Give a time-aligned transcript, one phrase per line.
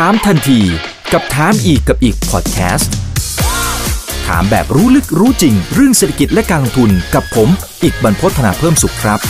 [0.00, 0.60] ถามทันที
[1.12, 2.92] กับถามอีกกับอีกพอดแคสต์
[4.26, 7.48] ถามแบบรู้ลึกรู้จริง เรื่องเศรษฐกิจและการลงทุนกับผม
[7.82, 9.20] อีกบรรพฒนาเพิ่มสุขครับ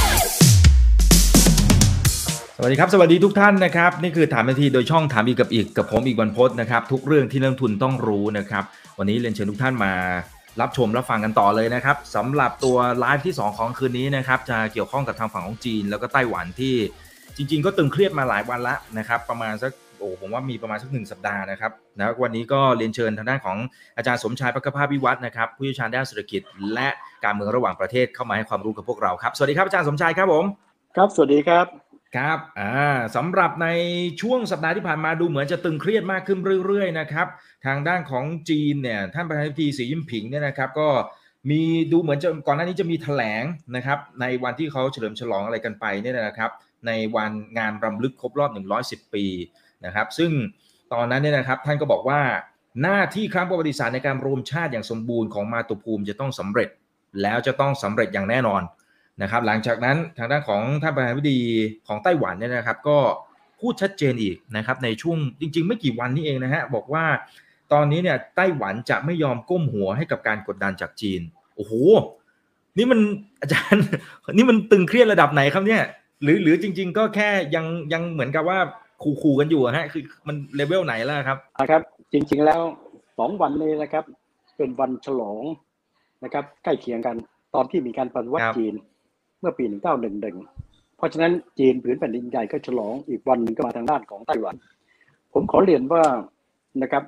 [2.56, 8.64] สวัสดีครับ สวัสดีทุกท่านนะครับ นี่คือถามทันทีโดยช่องถามอีกกับอีกกับผมอีกบรรพฒนะครับ ทุกเรื่องที่นักลงทุนต้องรู้นะครับ
[8.98, 9.92] วันนี้เรียนเชิญทุกท่านมา
[10.60, 16.74] รับชมรับฟังกันต่อเลยนะครับสำหรับตัวไลฟ์ที่ 2 ของคืนนี้นะครับจะเกี่ยวข้องกับทางฝั่งของจีน แล้วก็ไต้หวันที่
[17.36, 19.72] จริง ๆ ก็ตึงเครียดมาหลายวันละนะครับประมาณสัก
[20.04, 23.56] อ้ผมว่ามีประมาณสักหนึ่งสัปดาห์นะครับนะวันนี้ก็เรียนเชิญทางด้านของ
[23.96, 26.42] อาจารย์สมชายพักภาพวิวัฒน์นะครับผู้เชี่ยวชาญด้านเศรษฐกิจ
[26.74, 26.88] และ
[27.24, 30.44] การเมืองระหว่างประเทศเข้ามาให้ความรู้กับพวกเราครับสวัสดีครับอาจารย์สมชายครับผม
[30.96, 31.66] ครับ สวัสดีครับ
[32.16, 33.68] ครับอ่าสำหรับใน
[34.20, 37.26] ช่วงสัปดาห์ที่ผ่านมาดูเหมือนจะตึงเครียดมากขึ้นเรื่อยๆนะครับ
[37.66, 40.88] ทางด้านของจีนเนี่ยท่านประธานาธิบดีสีจิ้นผิงเนี่ยนะครับก็
[41.50, 43.44] มีดูเหมือนจะก่อนหน้านี้จะมีแถลง
[43.76, 46.50] นะครับในวันที่เขาเฉลิมฉลองอะไรกันไปเนี่ยนะครับ
[46.86, 48.50] ในวันงานรำลึกครบรอบ
[48.82, 49.24] 110 ปี
[49.86, 50.30] นะครับ ซึ่ง
[50.92, 52.20] ตอนนั้นเนี่ยนะครับท่านก็บอกว่า
[52.82, 56.68] หน้าที่ครั้งประวัติศาสตร์ในการรวมชาติอย่างสมบูรณ์ของมาตุภูมิจะต้องสำเร็จ
[57.22, 58.62] แล้วจะต้องสำเร็จอย่างแน่นอน
[59.22, 61.40] นะครับ หลังจากนั้นทางด้านของท่านประธานาธิบดี
[61.86, 62.98] ของไต้หวันเนี่ยนะครับ ก็
[63.60, 67.04] พูดชัดเจนอีกนะครับในช่วงจริง ๆ ไม่กี่วันนี้เองนะฮะบอกว่า
[67.72, 71.20] ตอนนี้เนี่ยไต้หวันจะไม่ยอมก้มหัวให้กับการกดดันจากจีน
[71.56, 71.72] โอ้โห
[72.78, 73.00] นี่มัน
[73.40, 73.82] อาจารย์
[74.32, 75.82] นี่มันตึงเครียดระดับไหนครับเนี่ย
[76.22, 78.58] หรือหรือจริง ๆ ก็แค่ยังยังเหมือนกับว่า
[79.22, 82.60] ขู่ๆกันอยู่ฮะคือมันเลเวลไหนแล้วครับนะครับ จริงๆแล้ว
[83.18, 84.04] สองวันนี้นะครับ
[84.56, 85.42] เป็นวันฉลอง
[86.24, 87.16] นะครับ ใกล้เคียงกัน
[87.54, 88.74] ตอนที่มีการปฏิวัติจีน
[89.40, 89.64] เมื่อปี
[90.30, 94.54] 1911 เพราะฉะนั้นจีนผืนแผ่นดินใหญ่ก็ฉลองอีกวันหนึ่งก็มาทางด้านของไต้หวัน
[95.32, 96.04] ผมขอเรียนว่า
[96.82, 97.04] นะครับ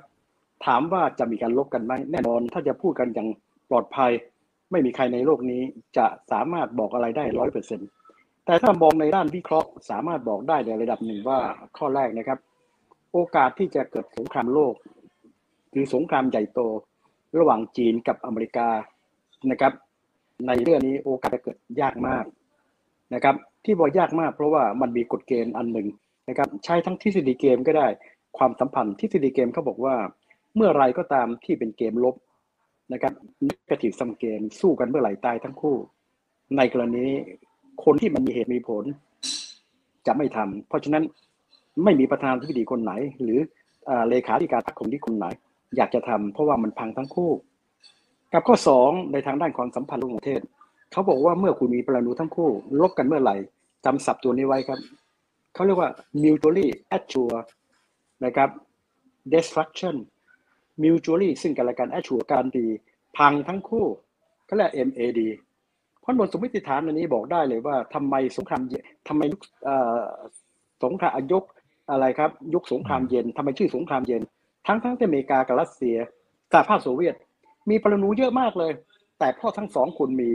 [0.65, 3.27] ถามว่าจะมีการลบกันไหมแน่นอนถ้าจะพูดกันอย่าง
[3.69, 4.11] ปลอดภัย
[4.71, 5.61] ไม่มีใครในโลกนี้
[5.97, 7.79] จะสามารถบอกอะไรได้ร้อยเปอร์เซ็น
[8.47, 11.39] แต่ถ้ามองในด้านวิเคราะห์ สามารถบอกได้ในระดับหนึ่งว่า
[11.77, 12.39] ข้อแรกนะครับ
[13.13, 14.73] โอกาสที่จะเกิดสงครามโลก
[15.71, 16.59] หรือสงครามใหญ่โต
[17.37, 18.67] ระหว่างจีนกับอเมริกา
[19.51, 19.73] นะครับ
[20.47, 22.25] ในเรื่องนี้โอกาสจะเกิดยากมาก
[23.13, 23.35] นะครับ
[23.65, 25.87] ที่บอกยากมากเพราะว่ามันมีกฎเกณฑ์อันหนึ่ง
[26.29, 27.87] นะครับใช้ทั้งทฤษฎีเกมก็ได้
[28.37, 29.95] ความสัมพันธ์ทฤษฎีเกมเขาบอกว่า
[30.55, 32.15] เมื่อไรก็ตามที่เป็นเกมลบ
[32.93, 33.13] นะครับ
[33.45, 35.77] negative sum game สู้กันเมื่อไหร่ตายทั้งคู่
[36.57, 37.05] ในกรณี
[37.83, 38.83] คนที่มันมีเหตุมีผล
[40.07, 41.03] จะไม่ทำเพราะฉะนั้น
[41.83, 42.91] ไม่มีประธานาธิบดีคนไหน
[43.23, 43.39] หรือ
[44.09, 45.25] เลขาธิการพรรคคนที่คนไหน
[45.77, 47.31] อยากจะทำเพราะว่ามันพังทั้งคู่
[48.33, 50.41] กับข้อสองในทางด้านความสัมพันธ์ระหว่างประเทศ
[50.91, 52.49] เขาบอกว่าเมื่อคุณมีปรมาณูทั้งคู่
[52.79, 53.35] ลบกันเมื่อไหร่
[53.85, 54.79] จำศัพท์ตัวนี้ไว้ครับ
[55.53, 55.89] เขาเรียกว่า
[56.23, 57.47] mutually assured
[58.25, 58.49] นะครับ
[59.33, 59.95] destruction
[60.83, 62.67] mutually ซึ่งกันและกัน assure การดี
[63.17, 63.85] พังทั้งคู่
[64.47, 65.19] ก็เรียก MAD
[66.07, 69.41] ราะบนสมมติฐานอันนี้บอกได้เลยว่าทำไมสงครามเย็นทำไมยุค
[70.83, 71.45] สงครามยุค
[71.91, 74.21] อะไรครับยุคสงครามเย็นทำไมชื่อสงครามเย็น
[74.67, 75.97] ทั้งทั้งที่อเมริกากับรัสเซีย
[76.51, 77.15] สหภาพโซเวียต
[77.69, 78.71] มีปรมาณูเยอะมากเลย
[79.19, 80.31] แต่พ่อทั้งสองคนมี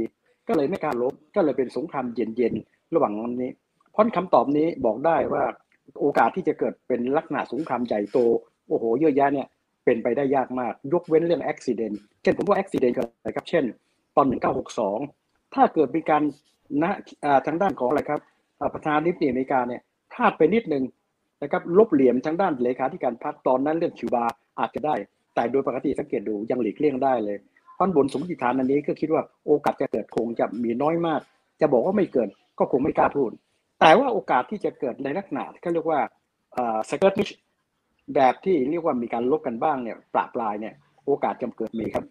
[0.48, 3.50] ก็เลยไม่กล้าลบก็เลยเป็นสงครามเย็นๆระหว่างนี้
[3.92, 5.44] เพราะคำตอบนี้บอกได้ว่า
[6.00, 8.18] โอกาสที่จะเกิดเป็นลักษณะสงครามใหญ่โต
[8.68, 9.48] โอ้โหเยอะแยะเนี่ย
[9.84, 13.64] เป็นไปได้ยากมาก ยกเว้นเรื่องอุบิเหตุเช่นผมว่าอุบิเหตุเกิดอะไรครับ เช่น
[14.16, 15.21] ตอน 1962
[15.54, 16.22] ถ้าเกิดมีการ
[16.82, 16.92] นะ
[17.46, 18.20] ทางด้านของอะไรครับ
[18.74, 19.80] ประธานาธิบดีอเมริกาเนี่ย
[20.12, 20.84] พลาดไปนิดนึง
[21.42, 24.24] นะครับลบเหลี่ยมทางด้านเลขาธิการพรรคตอนนั้นเรื่องคิวบา
[24.60, 24.94] อาจจะได้
[25.34, 27.36] แต่โดยปกติสังเกตดูยังหลีกเลี่ยงได้เลย
[27.74, 31.20] เพราะบนสมมติฐานอันนี้ก็คิดว่าโอกาสจะเกิดคงจะมีน้อยมาก
[31.60, 33.30] จะบอกว่าไม่เกิดก็คงไม่กล้าพูด
[33.80, 36.00] แต่ว่าโอกาสที่จะเกิดในลักษณะที่เขาเรียกว่า
[36.90, 37.28] skirmish
[38.14, 40.74] แบบที่เรียกว่ามีการรบกันบ้างเนี่ยประปรายเนี่ย
[41.06, 42.04] โอกาสจะเกิดมีครับ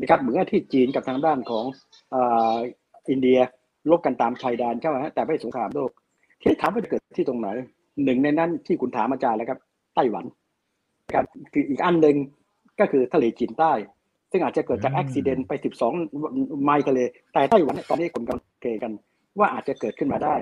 [0.00, 1.64] นะครับเหมือนที่จีนกับทางด้านของ
[3.10, 3.38] อินเดีย
[3.90, 5.90] รบกันตามชายแดนเข้ามาแต่ไม่สงครามโลก
[6.42, 7.48] ที่ถามว่าจะเกิดที่ตรงไหน
[8.04, 9.58] หนึ่งในนั้นที่คุณถามอาจารย์แล้วครับ
[9.94, 10.24] ไต้หวัน
[11.14, 12.16] ครับคืออีกอันหนึ่ง
[12.80, 13.72] ก็คือทะเลจีนใต้
[14.30, 15.52] ซึ่งอาจจะเกิดจากอุบิเหตุไป
[16.10, 17.00] 12 ไมล์ทะเล
[17.32, 18.92] แต่ไต้หวันตอนนี้คนกำลังเกกัน
[19.38, 20.34] ว่าอาจจะเกิดขึ้นมาได้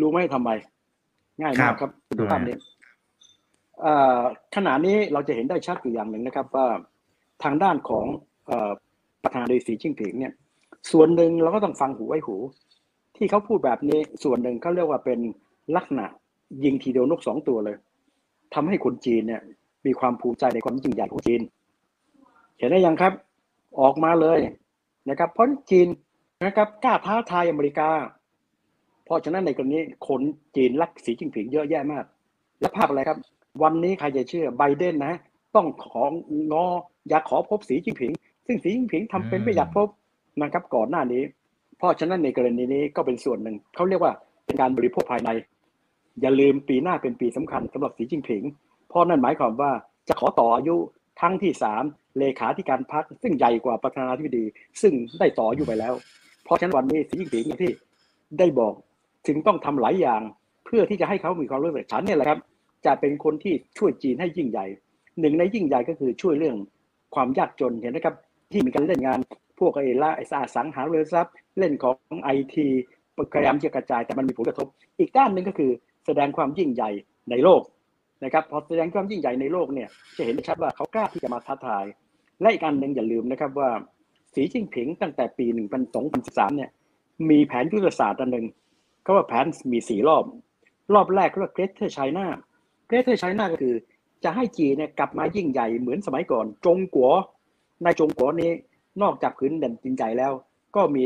[0.00, 0.50] รู้ไหมทำไม
[1.40, 2.56] ง่ายมากครับดูภาพนี้
[4.56, 6.66] ขณะนี้เราจะเห็นได้ชัดอยู่อย่างหนึ่งนะครับ ว่า
[7.42, 8.06] ทางด้านของ
[9.22, 10.32] ประธานาธิบดีสีจิ้งผิงเนี่ย
[10.92, 12.36] ส่วนหนึ่งเราก็ต้องฟังหูไว้หู
[13.16, 15.18] ที่เขาพูดแบบนี้ส่วนหนึ่งเขาเรียกว่าเป็น
[15.76, 16.06] ลักษณะ
[16.64, 17.76] ยิงทีเดียวนกสองตัวเลย
[18.54, 19.42] ทำให้คนจีนเนี่ย
[19.86, 21.40] มีความภูมิใจในความยิ่งใหญ่ของจีน
[22.58, 23.12] เห็นได้ยังครับ
[23.80, 24.38] ออกมาเลย
[25.08, 25.88] นะครับ เพราะจีน
[26.46, 27.88] นะครับกล้าท้าทายอเมริกา
[29.04, 29.78] เพราะฉะนั้นในกรณี
[30.08, 30.20] คน
[30.56, 32.04] จีนรักสีจิ้งผิงเยอะแยะมาก
[32.60, 33.18] และภาพอะไรครับ
[33.62, 35.14] วันนี้ใครจะเชื่อไบเดนนะ
[35.54, 36.10] ต้องของ
[36.52, 36.64] งอ
[37.08, 38.12] อยากขอพบสีจิ้งผิง
[38.46, 39.88] ซึ่งสีจิ้งผิงทำเป็นไม่อยากพบ
[40.42, 41.22] นะครับก่อนหน้านี้
[41.78, 44.12] เพราะฉะนั้นในกรณีนี้ก็เป็นส่วนหนึ่งเขาเรียกว่า
[44.44, 45.30] เป็นการบริโภคภายใน
[46.20, 48.42] อย่าลืมปีหน้าเป็นปีสำคัญสำหรับสีจิ้งผิง
[48.88, 49.70] เพราะนั่นหมายความว่า
[50.08, 50.76] จะขอต่ออายุ
[51.20, 51.82] ทั้งที่สาม
[52.18, 54.44] เลขาธิการพรรคซึ่งใหญ่กว่าประธานาธิบดี
[54.82, 55.94] ซึ่งได้ต่ออยู่ไปแล้ว
[56.44, 57.70] เพราะฉะนั้นวันนี้สีจิ้นผิงที่
[58.38, 58.74] ได้บอก
[59.26, 60.20] ถึงต้องทำหลายอย่าง
[60.64, 62.38] เพื่อที่จะให้เขามีความรู้สึกฉันเนี่ยแหละครับ
[62.86, 64.66] จะเป็นคนที่ช่วยจีนให้ยิ่งใหญ่
[65.20, 66.56] หนึ่งในยิ่งใหญ่ก็คือช่วยเรื่อง
[67.14, 68.14] ความยากจนเห็นนะครับ
[68.52, 69.18] ที่มีการเล่นงาน
[69.58, 70.24] พวกไอ้ละไอ้
[70.54, 72.66] สังหาริมทรัพย์ เล่นของไอที
[73.32, 74.66] พยายามจะกระจายแต่มันมีผลกระทบ
[74.98, 75.70] อีกด้านหนึ่งก็คือ
[76.06, 76.90] แสดงความยิ่งใหญ่
[77.30, 77.62] ในโลก
[78.24, 81.84] นะครับพอแสดงความยิ่งใหญ่ในโลกเนี่ยจะเห็นชัดว่าเขากล้าที่จะมาท้าทาย
[82.40, 83.70] และอีกอันหนึ่งอย่าลืมนะครับว่า
[84.34, 85.46] สีจิ้นผิงตั้งแต่ปี
[86.02, 86.70] 1213เนี่ย
[87.30, 88.46] มีแผนยุทธศาสตร์อันหนึ่ง
[89.06, 90.24] ก็ว่าแผนมีสี่รอบ
[90.94, 92.26] รอบแรกเรียกว่า Greater China
[92.88, 93.74] Greater China ก็คือ
[94.24, 97.10] จะให้จีนเนี่ยกลับมายิ่งใหญ่เหมือนสมัยก่อน จงกัว
[97.82, 98.50] ในจงกัวนี้
[99.02, 100.32] นอกจากพื้นแผ่นดินใหญ่แล้ว
[100.76, 101.02] ก็มี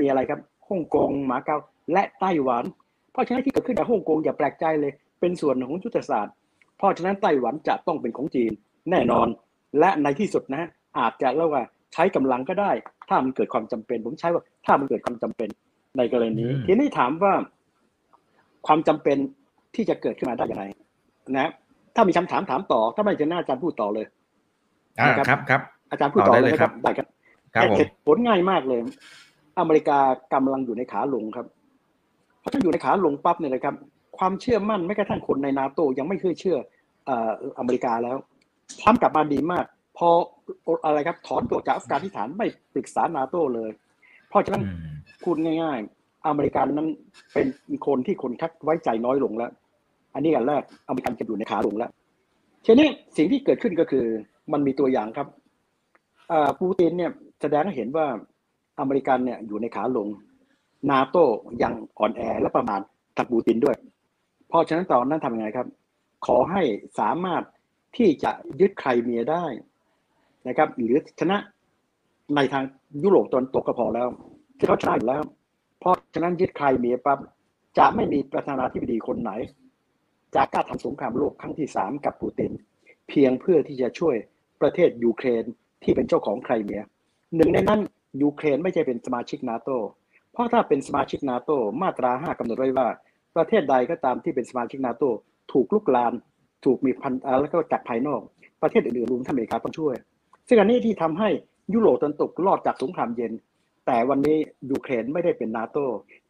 [0.00, 1.58] มีอะไรครับฮ่องกงหมาเก๊า
[1.92, 2.64] และไต้หวัน
[3.12, 6.34] เพราะฉะนั้นที่เกิดขึ้นในฮ่องกงอย่าแปลกใจเลย เป็นส่วนของยุทธศาสตร์
[6.78, 8.52] เพราะฉะนั้นไต้หวันจะต้องเป็นของจีน
[8.90, 9.26] แน่นอน
[9.78, 10.64] และในที่สุดนะ
[10.98, 12.70] อาจจะเรียกว่าใช้กำลังก็ได้
[13.08, 15.48] ถ้ามันเกิดความจำเป็น ผมใช้ว่าถ้ามันเกิดความจำเป็น
[15.96, 17.32] ในกรณีนี้ทีนี้ถามว่า
[18.66, 19.16] ความจำเป็น
[19.74, 20.64] ที่จะเกิดขึ้นมาได้อย่างไร
[21.38, 21.50] นะ
[21.94, 24.06] ถ้ามีคำถามถามต่อ ถ้าไม่จะน่าอาจารย์พูดต่อเลย
[25.00, 27.06] อ่าครับครับ อาจารย์พูดต่อเลยครับได้ครับ
[27.56, 28.80] ครับผมเหตุผลง่ายมากเลย
[29.58, 29.98] อเมริกา
[30.34, 31.46] กำลังอยู่ในขาลงครับ
[32.40, 33.74] เพราะถ้าอยู่ในขาลงปั๊บเนี่ยนะครับ
[34.18, 36.58] ความเชื่อมั่นแม้กระทั่งคนในนาโตยังไม่เคยเชื่อ
[37.06, 38.16] เอ่ออเมริกาแล้ว
[38.80, 39.64] ทรัมป์กลับมาดีมาก
[39.96, 40.08] พอ
[40.84, 43.70] อะไรครับ ถอนตัวจากอัฟกานิสถานไม่ปรึกษานาโตเลย
[44.28, 46.88] เพราะฉะนั้นอืมพูดง่ายๆ อเมริกันนั้น
[47.34, 47.46] เป็น
[47.86, 49.50] คนที่คนชักไว้ใจน้อยลงแล้ว
[50.14, 51.90] อันนี้อันแรกอเมริกันจะอยู่ในขาลงแล้ว
[52.66, 54.04] ทีนี้สิ่งที่เกิดขึ้นก็คือ
[54.52, 55.28] มันมีตัวอย่างครับ
[56.32, 58.06] อ่าปูตินเนี่ย แสดงให้เห็นว่า
[58.80, 60.08] อเมริกันเนี่ยอยู่ในขาลง
[60.90, 61.24] นาโต้
[61.62, 62.80] ยังอ่อนแอและประมาณ
[63.16, 63.76] ทักปูตินด้วย
[64.48, 65.66] เพราะฉะนั้นตอนนั้นทำยังไงครับ
[66.26, 66.62] ขอให้
[66.98, 67.42] สามารถ
[67.96, 68.30] ที่จะ
[68.60, 69.44] ยึดใครเมียได้
[70.48, 71.36] นะครับ หรือชนะ
[72.36, 72.64] ในทาง
[73.02, 74.08] ยุโรปตะวันตกก็พอแล้ว
[74.58, 75.22] ที่เขาชนะอยู่แล้ว
[75.78, 77.18] เพราะฉะนั้นยึดใครเมียปั๊บ
[77.78, 79.32] จะไม่มีประธานาธิบดีคนไหน
[80.34, 82.52] จะกล้าทำสงครามโลกครั้งที่สามกับปูติน
[83.08, 84.16] เพียงเพื่อที่จะช่วย
[84.60, 85.44] ประเทศยูเครน
[85.82, 86.82] ที่เป็นเจ้าของไครเมีย
[87.36, 87.80] หนึ่งในนั้น
[88.22, 89.70] ยูเครนไม่ใช่เป็นสมาชิกนาโต
[90.32, 91.50] เพราะถ้าเป็นสมาชิกนาโต
[91.82, 92.88] มาตราห้ากำหนดไว้ว่า
[93.36, 95.04] ประเทศใดก็ตามที่เป็นสมาชิกนาโต
[95.52, 96.12] ถูกลุกลาม
[96.64, 98.20] ถูกมีพันอาแล้วก็จากภายนอก
[98.62, 99.94] ประเทศอื่นๆรวมทั้งอเมริกาต้องช่วย
[100.48, 101.28] ซึ่งอันนี้ที่ทำให้
[101.74, 103.32] ยุโรปตะวันตกรอดจากสงครามเย็น
[103.86, 104.36] แต่วันนี้
[104.70, 105.78] ยูเครนไม่ได้เป็นนาโต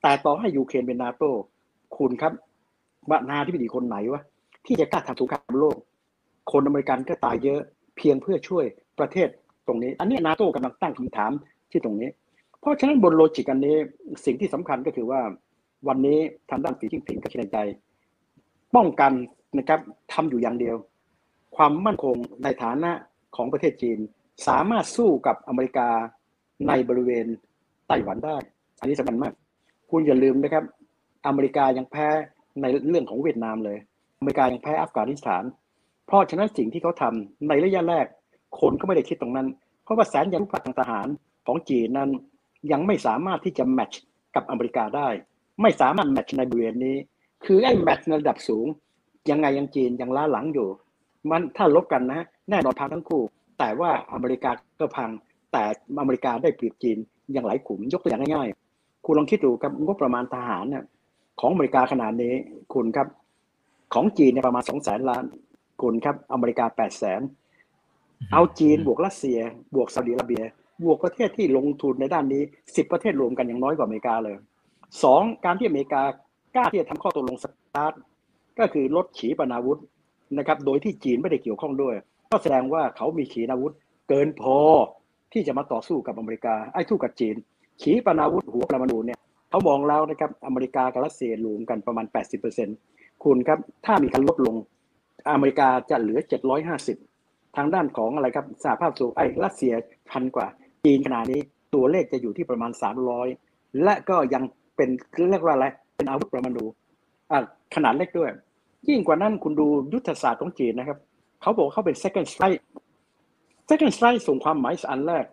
[0.03, 1.25] แต่ต่อให้ยูเครนเป็นนาโต
[1.97, 2.33] คุณครับ
[3.11, 4.23] ว่านาที่ดีคนไหนวะ
[4.67, 5.77] ที่จะกล้าทำสงครามโลก
[6.53, 7.61] คนอเมริกันก็ตายเยอะ
[7.97, 8.65] เพียงเพื่อช่วย
[8.99, 9.29] ประเทศ
[9.69, 11.33] ตรงนี้ อันนี้นาโต้กำลังตั้งคำถาม
[11.71, 12.11] ที่ตรงนี้
[12.61, 13.77] เพราะฉะนั้นบนโลจิกอันนี้
[14.25, 15.21] สิ่งที่สำคัญก็คือว่า
[15.89, 16.19] วันนี้
[16.51, 17.59] ทางด้านสีจิ้งผิงก็คิดในใจ
[18.77, 19.13] ป้องกัน
[19.59, 19.81] นะครับ
[20.13, 20.77] ทำอยู่อย่างเดียว
[21.57, 22.91] ความมั่นคงในฐานะ
[23.37, 23.99] ของประเทศจีน
[24.47, 25.89] สามารถสู้กับอเมริกา
[26.69, 27.27] ในบริเวณ
[27.87, 28.37] ไต้หวันได้
[28.81, 29.33] อันนี้สำคัญมาก
[29.91, 30.65] คุณอย่าลืมนะครับ
[31.27, 32.09] อเมริกายังแพ้
[32.61, 33.79] ในเรื่องของเวียดนามเลย
[34.19, 35.45] อเมริกายังแพ้อัฟกานิสถาน
[36.07, 38.07] เพราะฉะนั้นสิ่งที่เขาทำในระยะแรก
[38.61, 39.49] คนก็ไม่ได้คิดตรงนั้น
[39.85, 41.09] เพราะว่าแสนยานุภาพทางทหาร
[41.47, 42.11] ของจีนนั้น
[42.73, 44.03] ยังไม่สามารถที่จะแมทช์
[44.35, 45.09] กับอเมริกาได้
[45.63, 46.97] ไม่สามารถแมทช์ในบริเวณนี้
[47.45, 48.67] คือไอ้แมทช์ในระดับสูง
[49.31, 50.69] ยังไงยังจีนยังล้าหลังอยู่
[51.31, 52.21] มันถ้าลบกันนะ
[52.51, 53.23] แน่นอนพังทั้งคู่
[53.59, 55.11] แต่ว่าอเมริกาก็พัง
[55.53, 55.65] แต่
[56.01, 56.99] อเมริกาได้เปรียบจีน
[57.33, 60.85] อย่างหลายขุมยกตัวอย่างง่ายๆคุณลองคิดดูครับงบประมาณทหารเนี่ย
[61.41, 62.35] ของอเมริกาขนาดนี้
[62.75, 63.09] คุณครับ
[63.95, 65.25] ของจีนเนี่ยประมาณสองแสนล้าน
[65.83, 67.21] คุณครับอเมริกาแปดแสน
[68.33, 69.39] เอาจีนบวกรัสเซีย
[69.75, 70.43] บวกซาอุดิอาระเบีย
[70.85, 72.43] บวกประเทศที่ลงทุนในด้านนี้
[72.77, 74.37] สิบประเทศรวมกันยังน้อยกว่าอเมริกาเลย
[75.03, 76.03] สองการที่อเมริกา
[76.55, 77.45] กล้าที่จะทำข้อตกลงส
[77.75, 77.93] ตาร์ท
[78.59, 79.81] ก็คือลดขีปนาวุธ
[80.39, 81.95] นะครับ โดยที่จีนไม่ได้เกี่ยวข้องด้วย
[82.33, 83.75] ก็แสดงว่าเขามีขีปนาวุธ
[84.09, 84.59] เกินพอ
[85.33, 87.37] ที่จะมาต่อสู้กับอเมริกาไอ้สู้กับจีน
[87.83, 89.19] ขีปนาวุธหัวปรมาณูเนี่ย
[89.51, 92.07] เขามองแล้วนะครับอเมริกากับรัสเซียรวมกันประมาณ
[92.65, 94.57] 80%คุณครับถ้ามีการลดลง
[95.31, 96.21] อเมริกาจะเหลือ
[96.65, 97.06] 750
[97.57, 99.73] ทางด้านของอะไรครับสหภาพโซไอ้รัสเซีย
[100.11, 100.47] พันกว่า
[100.85, 101.41] จีนขนาดนี้
[101.75, 102.71] ตัวเลขจะอยู่ที่ประมาณ
[103.27, 104.43] 300 และก็ยัง
[104.77, 104.89] เป็น
[105.31, 106.65] เรียกว่าอะไรเป็นอาวุธปรมาณู
[107.31, 107.43] อ่า
[107.75, 108.31] ขนาดเล็กด้วย
[108.89, 110.99] ยิ่งกว่านั้นคุณดูยุทธศาสตร์ของจีนนะครับ
[111.43, 112.63] เขาบอกเขาเป็น second strike
[113.69, 115.25] second strike ส่งความหมายอันแรก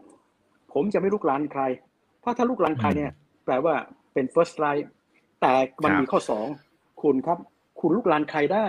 [0.74, 1.63] ผมจะไม่ลุกลานใคร
[2.20, 3.12] เพราะถ้าลุกลานใครเนี่ย
[3.46, 3.75] แปลว่า
[4.13, 4.86] เป็น first strike
[5.42, 5.53] แต่
[5.84, 6.46] มันมีข้อสอง
[7.01, 7.38] คุณครับ
[7.80, 8.65] คุณลุกลานใครได้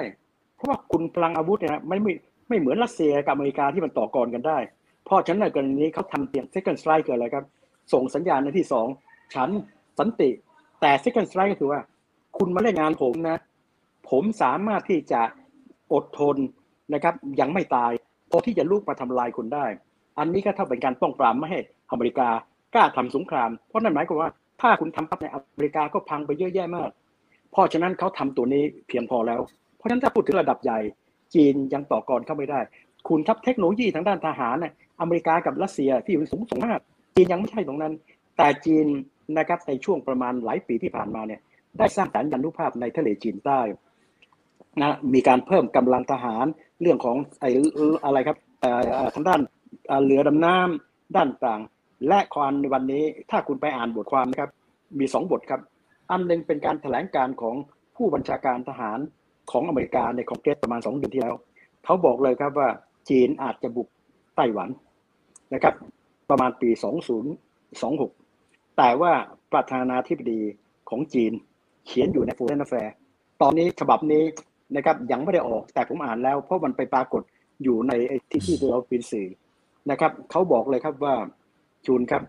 [0.55, 2.13] เพราะว่าคุณพลังอาวุธเนี่ยนะไม่ไม่
[2.49, 4.59] ไม่เหมือนรัสเซียกับอเมริกาที่มันต่อกรกันได้
[5.05, 7.45] เพราะฉะนั้นในกรณีนี้เขาทำเพียง second strike เกิดอะไรครับ
[7.93, 8.87] ส่งสัญญาณในที่สอง
[9.35, 9.51] ฉัน
[9.99, 10.31] สันติ
[10.81, 11.81] แต่ second strike ก็คือว่า
[12.39, 13.37] คุณมาเล่นงานผมนะ
[14.11, 15.21] ผมสามารถที่จะ
[15.93, 16.37] อดทน
[16.95, 17.93] นะครับยังไม่ตาย
[18.31, 19.67] พอที่จะลุกมาทำลายคุณได้
[20.19, 21.61] อันนี้ก็เท่าเป็นการป้องปรามไม่ให้
[21.91, 22.29] อเมริกา
[22.75, 26.91] กล้าทำสงคราม เพราะนั่นหมายความว่าถ้าคุณทำปั๊บในอเมริกาก็พังไปเยอะแยะมาก
[27.53, 29.41] เพราะฉะนั้นเขาทำตัวนี้เพียงพอแล้ว
[29.77, 30.79] เพราะฉะนั้นถ้าพูดถึงระดับใหญ่
[31.35, 32.61] จีนยังต่อกรเข้าไม่ได้
[33.09, 36.81] คุณทัพเทคโนโลยีทางด้านทหารเนี่ยอเมริกากับรัสเซียที่อยู่สูงส่งมาก
[37.15, 37.93] จีนยังไม่ใช่ตรงนั้น
[38.37, 38.87] แต่จีน
[39.39, 41.41] นะครับในช่วงประมาณหลายปีที่ผ่านมาเนี่ย
[41.79, 43.61] ได้สร้างสรรค์ยานุภาพในทะเลจีนใต้
[44.83, 46.47] นะมีการเพิ่มกำลังทหาร
[46.81, 47.51] เรื่องของไอ้
[48.05, 48.37] อะไรครับ
[49.15, 49.41] ทางด้าน
[50.05, 51.61] เรือดำน้ำด้านต่าง
[52.09, 54.51] และความในวันนี้ถ้าคุณไปอ่านบทความนะครับ
[54.99, 55.61] มีสองบทครับ
[56.11, 57.57] อันหนึ่งเป็นการแถลงการของ
[57.97, 58.99] ผู้บัญชาการทหาร
[59.51, 61.35] ของอเมริกาในคอนเกรสประมาณสองเดือนที่แล้ว
[61.85, 62.69] เขาบอกเลยครับว่า
[63.09, 63.89] จีนอาจจะบุก
[64.37, 64.69] ไต้หวัน
[65.55, 65.75] นะครับ
[66.31, 66.71] ประมาณปี
[67.55, 69.13] 2026 แต่ว่า
[69.53, 70.41] ประธานาธิบดี
[70.91, 71.33] ของจีน
[71.87, 72.95] เขียนอยู่ใน Foreign Affairs
[73.43, 74.25] ตอนนี้ฉบับนี้
[74.77, 77.23] นะครับยังไม่ได้ออกแต่ผมอ่านแล้ว เพราะมันไปปรากฏ
[77.63, 77.93] อยู่ใน
[78.31, 79.29] ที่ที่เราเป็นสื่อ
[79.91, 81.15] นะครับเขาบอกเลยครับว่า
[81.87, 82.23] จูนครับ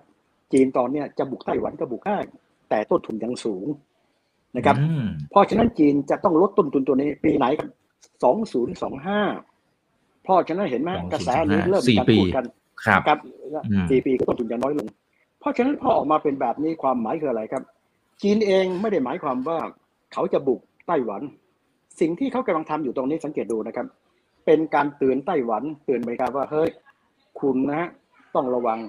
[0.54, 2.18] จีนตอนนี้จะบุกไต้หวันก็บุกได้
[2.70, 3.66] แต่ต้นทุนยังสูง
[4.56, 4.76] นะครับ
[5.32, 7.70] เพราะฉะนั้นจีนจะต้องลดต้นทุนตัวนี้ปีไหนครับ
[8.24, 9.22] สองศูนย์สองห้า
[10.24, 12.46] เพราะฉะนั้นเห็นไหมกระแสนี้เริ่มมีการพูดกัน
[13.08, 13.20] ครับ
[13.90, 14.88] สี่ปีก็ต้นทุนจะน้อยลง
[15.40, 17.64] เพราะฉะนั้นพอออกมาเป็นแบบนี้ความหมายคืออะไรครับ
[18.22, 19.60] จีนเองไม่ได้หมายความว่า
[20.14, 21.22] เขาจะบุกไต้หวัน
[22.00, 23.88] สิ่งที่เขากำลังทำอยู่ตรงนี้สังเกตดูนะครับ
[24.46, 26.70] เป็นการเตือนไต้หวันเตือนอเมริกาว่าเฮ้ย
[27.40, 27.84] คุณนะ
[28.36, 28.80] ต้องระวัง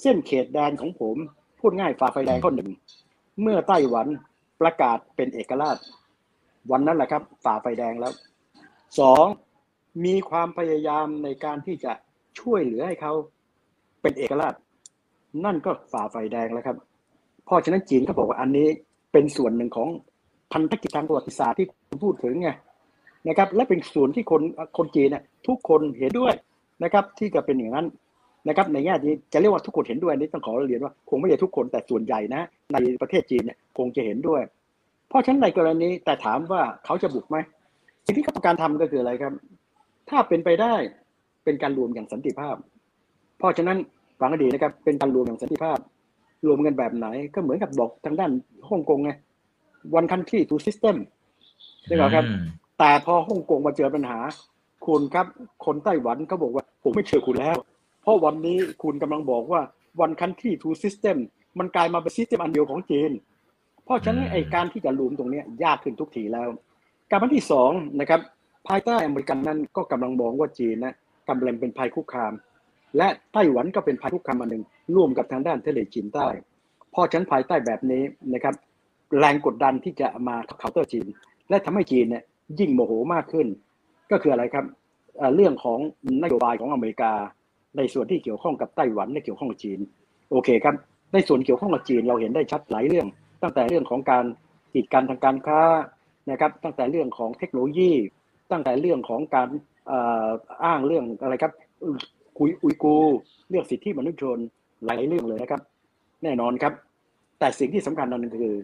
[0.00, 1.16] เส้นเขตแดนของผม
[1.60, 2.70] พูดง่ายฝ่าไฟแดงข้อหนึ่ง
[3.42, 4.06] เมื่อไต้หวัน
[4.62, 5.76] ประกาศเป็นเอกราช
[6.70, 8.12] วันนั้นแหละครับฝ่าไฟแดงแล้ว
[9.00, 9.24] สอง
[10.04, 11.92] มีความพยายามในการที่จะ
[12.40, 13.12] ช่วยเหลือให้เขา
[14.02, 14.54] เป็นเอกราช
[15.44, 16.76] นั่นก็ฝ่าไฟแดงแล้วครับ
[17.44, 18.68] เพราะฉะนั้นจีนก็บอกว่าอันนี้
[19.12, 19.88] เป็นส่วนหนึ่งของ
[20.52, 22.50] พันธกิจทางประวัติศาสตร์ที่คุณพูดถึงไง
[23.28, 24.42] นะครับ และเป็นส่วนที่คน
[24.78, 26.34] คนจีนเนี่ยทุกคนเห็นด้วย
[26.82, 27.86] นะครับ ที่จะเป็นอย่างนั้น
[28.48, 34.42] นะครับในแง่นี้จะเรียกว่าทุกคนเห็นด้วยนี่ต้องขอเรียนว่าคงไม่ใช่ทุกคนแต่ส่วนใหญ่นะ ในประเทศจีนเนี่ยคงจะเห็นด้วย
[35.08, 37.36] เพราะฉะนั้นในกรณีแต่ถามว่าเขาจะบุกไหม
[38.04, 39.32] สิ่งที่เขาต้องการทำก็คืออะไรครับ
[40.10, 40.74] ถ้าเป็นไปได้
[41.44, 42.56] เป็นการรวมอย่างสันติภาพ
[43.38, 43.78] เพราะฉะนั้น
[44.20, 45.78] ฟังให้ดีนะครับเป็นการรวมอย่างสันติภาพ
[46.46, 48.30] รวมกันแบบไหนก็เหมือนกับบอกทางด้าน
[48.68, 49.10] ฮ่องกงไง
[49.98, 50.96] one country two system
[51.86, 52.24] ใช่ไหมครับ
[52.78, 54.18] แต่พอฮ่องกงมาเจอปัญหา
[54.86, 55.26] คุณครับ
[55.64, 57.56] คนไต้หวันเขาบอกว่าผมไม่เชื่อคุณแล้ว
[58.02, 59.60] เพราะวันนี้คุณกำลังบอกว่า
[60.04, 61.16] one country two system
[61.58, 63.10] มันกลายมาเป็น system อันเดียวของจีน
[63.84, 66.48] เพราะฉะนั้นไอการที่จะรวมตรงนี้ยากขึ้นทุกทีแล้ว
[67.10, 68.20] ประการที่สองนะครับ
[68.68, 70.94] ภายใต้อเมริกันนั้นก็กำลังมองว่าจีนนะ
[71.28, 72.32] กำลังเป็นภัยคุกคาม
[72.96, 76.26] และไต้หวันก็เป็นภัยคุกคามอันหนึ่งร่วมกับทางด้านทะเลจีนใต้
[76.94, 78.02] เพราะฉะนั้นภายใต้แบบนี้
[78.34, 78.54] นะครับ
[79.18, 81.06] แรงกดดันที่จะมาเคาน์เตอร์จีน
[81.48, 82.22] และทำให้จีนเนี่ย
[82.58, 83.46] ยิ่งโมโหมากขึ้น
[84.10, 84.64] ก็คืออะไรครับ
[85.34, 85.78] เรื่องของ
[86.22, 87.12] นโยบายของอเมริกา
[87.76, 89.78] ในส่วนที่เกี่ยวข้องกับไต้หวันและเกี่ยวข้องกับจีน
[90.30, 90.74] โอเคครับ
[91.12, 93.06] ในส่วนเกี่ยวข้องกับจีนเราเห็นได้ชัดหลายเรื่อง
[93.42, 94.24] ตั้งแต่เรื่องของการ
[94.72, 95.60] กีดกันทางการค้า
[96.30, 97.92] นะครับ ตั้งแต่เรื่องของเทคโนโลยี
[98.52, 99.48] ตั้งแต่เรื่องของการ
[100.64, 101.52] อ้างเรื่องอะไรครับ
[102.38, 102.96] คุยอุยกู
[103.50, 104.38] เรื่องสิทธิมนุษยชน
[104.84, 105.60] หลายเรื่องเลยนะครับ
[106.22, 106.72] แน่นอนครับ
[107.38, 108.56] แต่สิ่งที่สำคัญนั่นคือ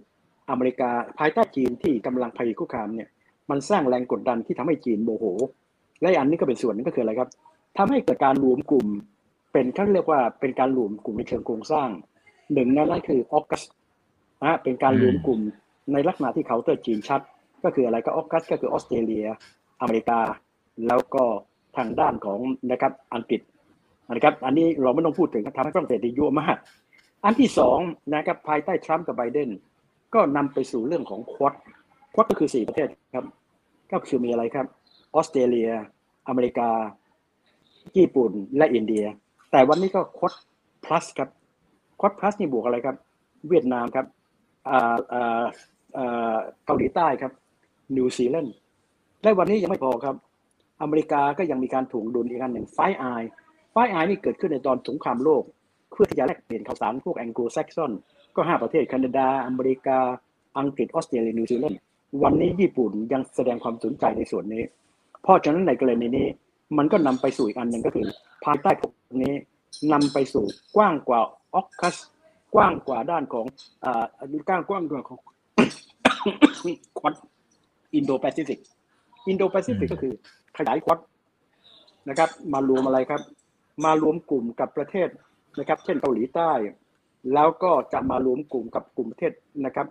[0.51, 3.09] อเมริกาภายใต้จีนที่กำลังภัยคุกคามเนี่ย
[3.51, 5.25] มันสร้างแรงกดดันที่ทำให้จีนโมโห
[6.01, 7.29] และอันนี้ก็เป็นส่วนนึงก็คืออะไรครับ
[7.79, 8.87] ทำให้เกิดการรวมกลุ่ม
[9.53, 11.89] เป็นเขาเรียกว่าเป็นการรวมกลุ่มในเชิงโครงสร้าง
[12.53, 13.63] หนึ่งนั่นคือออกัส
[14.43, 15.41] นะเป็นการรวมกลุ่ม
[15.93, 17.21] ในลักษณะที่เคาน์เตอร์จีนชัด
[17.65, 19.27] ก็คืออะไรก็ออกัสก็คือออสเตรเลีย
[19.81, 20.21] อเมริกา
[20.87, 21.25] แล้วก็
[21.77, 22.39] ทางด้านของ
[22.71, 23.41] นะครับอังกฤษ
[24.15, 26.57] นะครับอันนี้เราไม่ต้องพูดถึงทำให้ฝรั่งเศสดียั่วมาก
[27.25, 27.79] อันที่สอง
[28.15, 29.51] นะครับภายใต้ทรัมป์กับไบเดน
[30.15, 31.55] ก็นำไปสู่เรื่องของควอด
[32.15, 33.27] Quad ก็คือสี่ประเทศครับ
[33.93, 34.67] ก็คือมีอะไรครับ
[35.15, 35.71] ออสเตรเลีย
[36.29, 36.71] อเมริกา
[37.97, 39.05] ญี่ปุ่นและอินเดีย
[39.51, 40.35] แต่วันนี้ก็ Quad
[40.85, 41.29] plus ครับ
[42.01, 42.97] Quad plus นี่บวกอะไรครับ
[43.49, 44.07] เวียดนามครับ
[44.69, 47.33] อ่าอ่าเกาหลีใต้ครับ
[47.97, 48.55] นิวซีแลนด์
[49.23, 50.17] และวันนี้ยังไม่พอครับ
[50.83, 53.05] อเมริกาก็ยังมีการถ่วงดุลอีกอันหนึ่งไฟไอ
[53.73, 55.43] ไฟไอนี่เกิดขึ้นในตอนสงครามโลก
[55.91, 57.93] เพื่อที่จะแลกเปลี่ยนข่าวสารพวกแองโกลแซกซอน
[58.37, 59.99] ก็ห้าประเทศแคนาดา อเมริกา
[60.59, 61.81] อังกฤษ ออสเตรเลีย นิวซีแลนด์
[62.23, 64.63] วันนี้ญี่ปุ่นยังแสดงความสนใจในส่วนนี้
[65.23, 66.27] เพราะฉะนั้นในกรณีนี้
[66.77, 68.07] มันก็นำไปสู่อีกอันหนึ่งก็คือ
[68.45, 69.35] ภายใต้พวกนี้
[69.93, 70.45] นำไปสู่
[70.77, 71.21] กว้างกว่า
[71.55, 71.97] AUKUS
[72.55, 73.47] กว้างกว่าด้านของ
[73.85, 74.05] อ่า
[74.49, 75.19] กว้างกว้างกว่าของ
[76.99, 77.15] Quad
[77.95, 78.59] อินโดแปซิฟิก
[79.29, 80.13] อินโดแปซิฟิกก็คือ
[80.59, 80.99] ขยาย Quad
[82.09, 83.23] นะครับ มารวมอะไรครับ
[83.85, 85.09] มารวมกลุ่มกับประเทศ
[85.59, 86.53] นะครับ เช่นเกาหลีใต้
[87.35, 89.33] แล้วก็จะมารวมกลุ่มกับกลุ่มประเทศ
[89.65, 89.87] นะครับ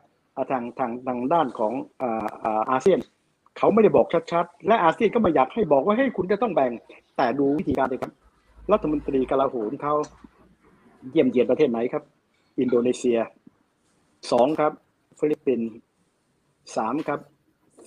[0.51, 1.73] ทางทางทางด้านของ
[2.69, 2.99] อาเซียน
[3.57, 6.71] เขาไม่ได้บอกชัดๆ และอาเซียนก็ไม่อยากให้บอกว่าให้คุณจะต้องแบ่ง
[7.17, 8.11] แต่ดูวิธีการเลยครับ
[8.71, 9.93] รัฐมนตรีกลาโหมเขา
[11.11, 12.03] เยี่ยมเยียนประเทศไหนครับ
[12.59, 13.19] อินโดนีเซีย
[14.31, 14.71] สองครับ
[15.19, 15.69] ฟิลิปปินส์
[16.77, 17.19] สามครับ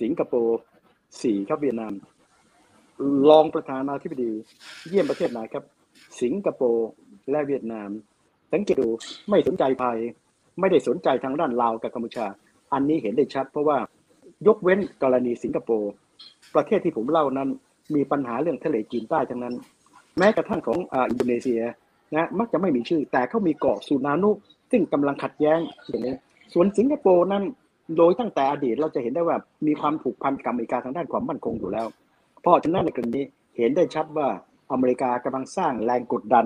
[0.00, 0.60] สิงคโปร์
[1.22, 1.92] สี่ครับเวียดนาม
[3.30, 4.32] รองประธานาธิบดี
[4.88, 5.64] เยี่ยมประเทศไหนครับ
[6.20, 6.88] สิงคโปร์
[7.30, 7.90] และเวียดนาม
[8.52, 8.88] สังเกตดู
[9.30, 9.98] ไม่สนใจภัย
[10.60, 12.26] ไม่ได้สนใจทางด้านลาวกับกัมพูชา
[12.72, 13.78] อันนี้เห็นได้ชัดเพราะว่า
[14.46, 15.92] ยกเว้นกรณีสิงคโปร์
[16.54, 17.48] ประเทศที่ผมเล่านั้น
[17.94, 19.54] มีปัญหาเรื่องทะเลจีนใต้ทั้งนั้น
[20.18, 21.62] แม้กระทั่งของอินโดนีเซีย
[22.16, 24.30] นะมักจะไม่มีชื่อ แต่เขามีเกาะสุนานุ
[24.70, 26.14] ซึ่งกำลังขัดแย้งอย่างนี้
[26.54, 27.44] ส่วนสิงคโปร์นั้น
[27.96, 31.86] โดยตั้งแต่อดีตเราจะเห็นได้ว่ามีความผูกพันกับอเมริกาทางด้านความมั่นคงอยู่แล้ว
[32.40, 33.22] เพราะฉะนั้นในกรณี
[33.56, 34.28] เห็นได้ชัดว่า
[34.72, 36.44] อเมริกากำลังสร้างแรงกดดัน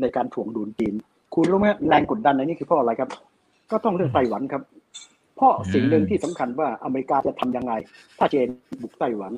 [0.00, 0.94] ในการถ่วงดุลจีน
[1.34, 3.10] คุณรู้ไหมแรงกดดันในนี้คือเพราะอะไรครับ
[3.70, 4.62] ก็ต้องเรื่องไต้หวันครับ
[5.36, 7.72] เพราะสิ่งหนึ่งที่สำคัญว่าอเมริกาจะทํำยังไง
[8.18, 8.48] ถ้าเจน
[8.82, 9.32] บุกไต้หวัน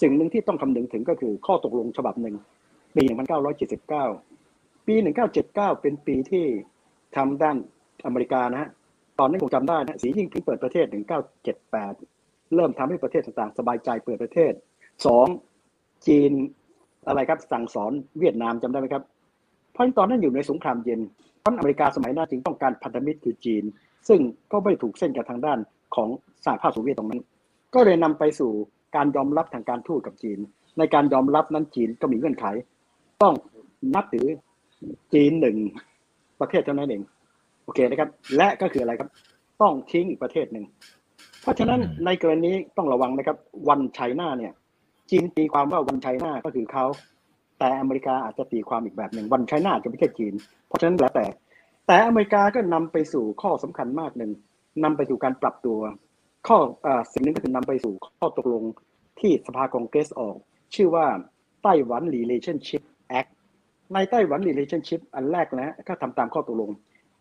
[0.00, 2.34] สิ่งหนึ่งที่ต้องคำนึงถึงก็คือข้อตกลงฉบับหนึ่ง
[2.96, 3.04] ปี
[3.90, 4.94] 1979 ปี
[5.38, 6.46] 1979 เป็นปีที่
[7.16, 7.56] ทำด้าน
[8.06, 8.70] อเมริกานะฮะ
[9.18, 10.86] ตอนนั้นคงจำได้นะสียิ่งพิงเปิดประเทศ
[11.70, 14.52] 1978 เริ่มทำให้ประเทศต่างๆ สบายใจเปิดประเทศ
[15.30, 16.08] 2.
[16.08, 16.32] จีน
[17.08, 19.02] อะไรครับสั่งสอนเวียดนามจำได้ไหมครับ
[19.72, 21.00] เพราะตอนนั้นอยู่ในสงครามเย็น
[21.40, 23.64] เพราะอเมริกาสมัยนั้นจึงต้องการพันธมิตรคือจีน
[24.08, 24.20] ซึ่ง
[24.52, 25.58] ก็ไม่ถูกเส้นกับทางด้าน
[25.96, 26.08] ของ
[26.44, 27.22] สหภาพโซเวียตตรงนั้น
[27.74, 28.50] ก็เลยนำไปสู่
[28.96, 30.38] การยอมรับทางการทูตกับจีน
[30.78, 32.44] ในการยอมรับนั้นจีนก็มีเงื่อนไข
[33.22, 33.34] ต้อง
[33.94, 34.26] นับถือ
[35.14, 35.56] จีนหนึ่ง
[36.40, 37.02] ประเทศเท่านั้นเอง
[37.64, 39.08] โอเคนะครับ และก็คืออะไรครับ
[39.62, 40.64] ต้องทิ้งอีกประเทศหนึ่ง
[41.42, 43.36] เพราะฉะนั้นในกรณีต้องระวังนะครับ
[43.68, 44.52] วันไชน่าเนี่ย
[45.10, 46.84] จีนตีความว่าวันไชน่าก็คือเขา
[47.58, 50.34] แต่อเมริกาอาจจะตีความอีกแบบหนึ่งวันไชน่าจะไม่ใช่จีน
[50.68, 51.24] เพราะฉะนั้นแล้วแต่
[51.86, 54.30] แต่อเมริกาก็นำไปสู่ข้อสำคัญมากหนึ่ง
[54.84, 55.78] นำไปสู่การปรับตัว
[56.46, 58.62] ข้ออสิ่งนึงก็คือนำไปสู่ข้อตกลง
[59.20, 60.36] ที่สภาคองเกรสออก
[60.74, 61.06] ชื่อว่า
[61.62, 62.82] ไต้หวัน Relationship
[63.18, 63.30] Act
[63.94, 66.70] ในไต้หวัน Relationship อันแรกนะก็ทำตามข้อตกลง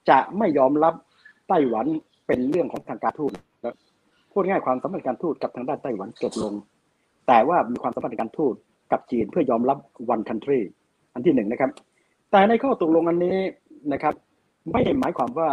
[0.10, 0.94] จะไม่ยอมรับ
[1.50, 1.86] ไต้หวัน
[2.28, 3.32] เป็นเรื่องของทางการทูต
[4.32, 6.54] พูดง่ายความสัมพันธ์การทูตกับทางด้านไต้หวันจบลง
[7.28, 8.54] แต่ว่ามีความสัมพันธ์การทูต
[8.92, 9.78] กับจีนเพื่อยอมรับ
[10.14, 10.62] one country
[11.14, 11.72] อันที่หนึ่งนะครับ
[12.32, 13.38] แต่ในข้อตกลงอันนี้
[13.94, 14.16] นะครับ
[14.72, 15.50] ไม่ได้หมายความว่า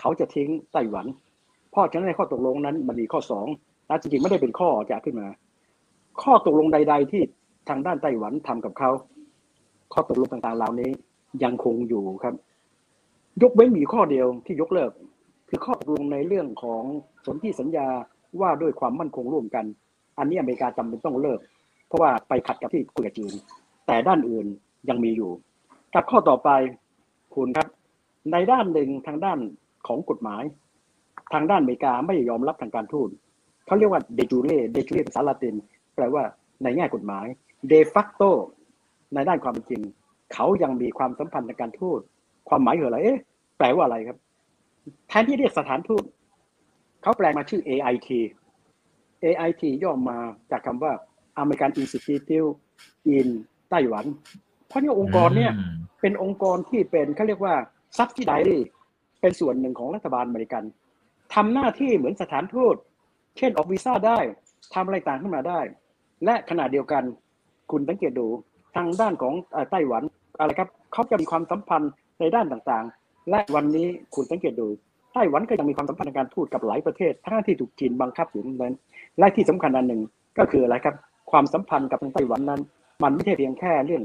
[0.00, 1.06] เขาจะทิ้งไต้หวัน
[1.70, 3.46] เพราะฉะนั้นในข้อตกลงนั้นมันมีข้อสอง
[3.86, 5.28] และจริงๆไม่ได้เป็นข้อจะขึ้นมา
[6.22, 7.22] ข้อตกลงใด ๆ ที่
[7.68, 8.90] ทางด้านไต้หวันทำกับเขา
[9.92, 10.90] ข้อตกลงต่างๆเหล่านี้
[11.44, 12.34] ยังคงอยู่ครับ
[13.42, 14.92] ยกเว้นมีข้อเดียวที่ยกเลิก
[15.48, 16.82] คือข้อตกลงในเรื่องของ
[17.26, 17.88] สนธิสัญญา
[18.40, 19.64] ว่าด้วยความมั่นคงร่วมกัน
[20.18, 21.38] อันนี้อเมริกาจำเป็นต้องเลิก
[21.86, 23.32] เพราะว่าไปขัดกับที่คุยกับจีน
[23.86, 24.46] แต่ด้านอื่น
[24.88, 25.30] ยังมีอยู่
[25.94, 26.50] กับข้อต่อไป
[27.34, 27.66] คุณครับ
[28.32, 29.38] ในด้านหนึ่งทางด้าน
[29.86, 30.42] ของกฎหมาย
[31.32, 33.08] ทางด้านอเมริกาไม่ยอมรับทางการทูต
[33.66, 35.54] เขาเรียกว่าเดจูเล่เดจูเล่ภาษาละติน
[35.94, 36.22] แปลว่า
[36.62, 37.26] ในแง่กฎหมาย
[37.68, 38.22] เดฟักโต
[39.14, 39.82] ในด้านความเป็นจริง
[40.32, 42.00] เขายังมีความสัมพันธ์ทางการทูต
[42.48, 43.20] ความหมายคืออะไรเอ๊ะ
[43.58, 44.18] แปลว่าอะไรครับ
[45.08, 46.04] แทนที่เรียกสถานทูต
[47.02, 48.10] เขาแปลมาชื่อ AIT
[49.24, 50.18] AIT ย่อมา
[50.50, 50.92] จากคำว่า
[51.40, 52.26] American Institute
[53.16, 53.28] in
[53.70, 54.04] ไต้หวัน
[54.66, 55.52] เพราะนี่องค์กรเนี่ย
[56.00, 57.54] เป็นองค์กรที่เป็นเขาเรียกว่า
[57.96, 58.32] ซับซิได
[59.20, 60.64] เป็นส่วนหนึ่งของรัฐบาลอเมริกัน
[61.34, 62.76] ทำหน้าที่เหมือนสถานทูต
[63.38, 64.18] เช่นออกวีซ่าได้
[64.74, 65.60] ทำอะไรต่างขึ้นมาได้
[66.24, 67.02] และขณะเดียวกัน
[67.70, 68.26] คุณสังเกตดู
[68.76, 69.34] ทางด้านของ
[69.70, 70.02] ไต้หวัน
[70.38, 74.68] อะไรครับเขาจะมีความสัมพันธ์ในด้านต่างๆ และวันนี้คุณสังเกตดู
[75.14, 78.74] ไต้หวันก็ยังมีความสัมพันธ์ในการทูตกับหลายประเทศทั้งที่ถูกจีนบังคับอยู่นั้น
[79.18, 80.02] และที่สำคัญอันหนึ่ง
[80.38, 80.94] ก็คืออะไรครับ
[81.30, 82.60] ความสัมพันธ์กับทางไต้หวันนั้น
[83.02, 84.02] มันไม่ใช่เพียงแค่เรื่อง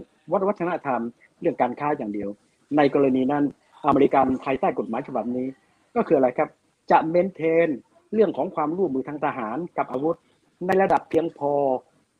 [0.50, 1.02] วัฒนธรรม
[1.42, 2.30] เรื่องการค้าอย่างเดียว
[2.78, 3.44] ในกรณีนั้น
[3.86, 5.48] อเมริกันภายใต้กฎหมายฉบับนี้
[5.96, 6.50] ก็คืออะไรครับ
[6.92, 7.70] จะเมนเทน
[8.14, 10.18] เรื่องของความร่วมมือทางทหารกับอาวุธ
[10.66, 11.52] ในระดับเพียงพอ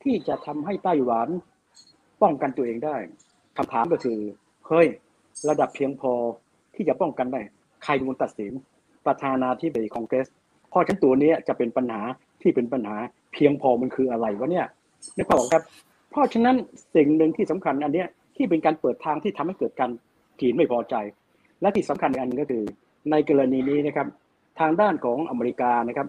[0.04, 1.28] ที่จะทำให้ไต้หวัน
[2.22, 2.96] ป้องกันตัวเองได้
[3.58, 4.20] คำถามก็คือ
[4.68, 4.88] เฮ้ย
[5.50, 6.12] ระดับเพียงพอ
[6.76, 7.42] ที่จะป้องกันได้
[7.84, 8.54] ใครเป็นคนตัดสิน
[9.06, 10.28] ประธานาธิบดีคองเกรส
[10.70, 12.02] เพราะฉันตัวนี้จะเป็นปัญหา
[12.42, 12.98] ที่เป็นปัญหา
[13.34, 14.68] เพียงพอมันคืออะไรวะเนี่ย
[15.18, 15.64] นึกภาพออกครับ
[16.12, 16.56] เพราะฉะนั้น
[16.96, 19.90] สิ่งหนึ่งที่สำคัญอันเนี้ยที่เป็นการเปิดทางที่ทำให้เกิดการ
[20.42, 20.96] จีนไม่พอใจ
[21.62, 22.64] และที่สำคัญอีกอันนึงก็คือ
[23.12, 24.08] ในกรณีนี้นะครับ
[24.60, 26.08] ทางด้านของอเมริกานะครับ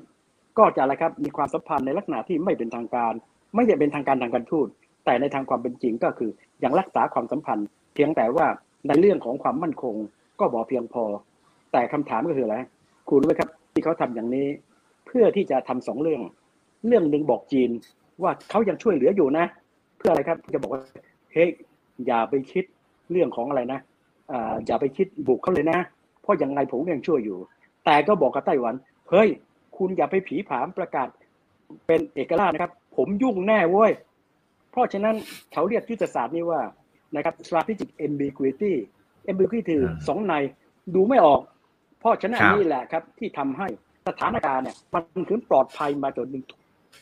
[0.58, 3.12] ก็จะอะไรครับมีความสัมพันธ์ในลักษณะที่ไม่เป็นทางการ
[3.54, 4.66] ไม่ได้เป็นทางการทางการทูต
[5.04, 6.30] แต่ในทางความเป็นจริงก็คือ
[6.64, 8.46] ยังรักษาความสัมพันธ์ เพียงแต่ว่า
[8.86, 9.94] ในเรื่องของความมั่นคง
[10.40, 11.04] ก็บอกเพียงพอ
[11.72, 12.56] แต่คำถามก็คืออะไร
[13.08, 14.46] คุณรู้ไหมครับที่เขาทำอย่างนี้
[15.06, 16.20] เพื่อที่จะทำสองเรื่อง
[16.86, 17.70] เรื่องหนึ่งบอกจีน
[18.22, 19.46] ว่าเขายังช่วยเหลืออยู่นะ
[19.98, 20.82] เพื่ออะไรครับจะบอกว่า
[21.32, 21.48] เฮ้ย
[22.06, 22.64] อย่าไปคิด
[23.10, 23.80] เรื่องของอะไรนะ
[24.32, 25.78] อ่าอย่าไปคิดบุกเขาเลยนะ
[26.22, 27.38] เพราะยังไงผมยังช่วยอยู่
[27.84, 28.74] แต่ก็บอกกับไต้หวัน
[29.10, 29.28] เฮ้ย
[29.76, 31.08] คุณอย่าไปผีผามประกาศ
[31.86, 33.92] เป็นเอกราชนะครับผผมยุ่งแน่เว้ย
[34.70, 35.16] เพราะฉะนั้น
[35.52, 36.60] เขาเรียกยุทธศาสตร์นี้ว่า
[37.16, 38.72] นะครับ strategic ambiguity
[39.30, 39.76] ambiguity
[40.08, 40.34] สองใน
[40.94, 41.40] ดูไม่ออก
[42.00, 43.68] เพราะฉะนั้นนี่แหละครับ ที่ทำให้
[44.08, 46.44] สถานการณ์เนี่ยมันถึงปลอดภัยมาจนถึง